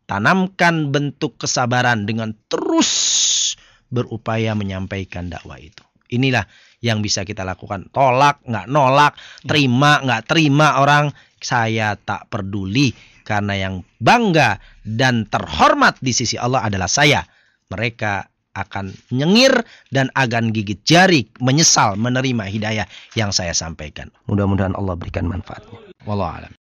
tanamkan 0.09 0.89
bentuk 0.89 1.37
kesabaran 1.37 2.09
dengan 2.09 2.33
terus 2.49 2.93
berupaya 3.89 4.53
menyampaikan 4.57 5.29
dakwah 5.29 5.61
itu. 5.61 5.83
Inilah 6.09 6.49
yang 6.81 7.05
bisa 7.05 7.25
kita 7.27 7.45
lakukan. 7.45 7.93
Tolak 7.93 8.41
nggak 8.49 8.67
nolak 8.71 9.13
terima 9.45 10.01
nggak 10.01 10.25
terima 10.25 10.81
orang. 10.81 11.13
Saya 11.39 11.95
tak 11.95 12.27
peduli 12.33 12.91
karena 13.23 13.55
yang 13.55 13.75
bangga 14.03 14.59
dan 14.83 15.29
terhormat 15.31 16.01
di 16.03 16.11
sisi 16.11 16.35
Allah 16.35 16.67
adalah 16.67 16.91
saya. 16.91 17.23
Mereka 17.69 18.27
akan 18.59 18.91
nyengir 19.15 19.55
dan 19.95 20.11
akan 20.19 20.51
gigit 20.51 20.83
jari 20.83 21.31
menyesal 21.39 21.95
menerima 21.95 22.51
hidayah 22.51 22.87
yang 23.15 23.31
saya 23.31 23.55
sampaikan. 23.55 24.11
Mudah-mudahan 24.27 24.75
Allah 24.75 24.99
berikan 24.99 25.31
manfaatnya. 25.31 25.79
Wallahu 26.09 26.43
alam 26.43 26.58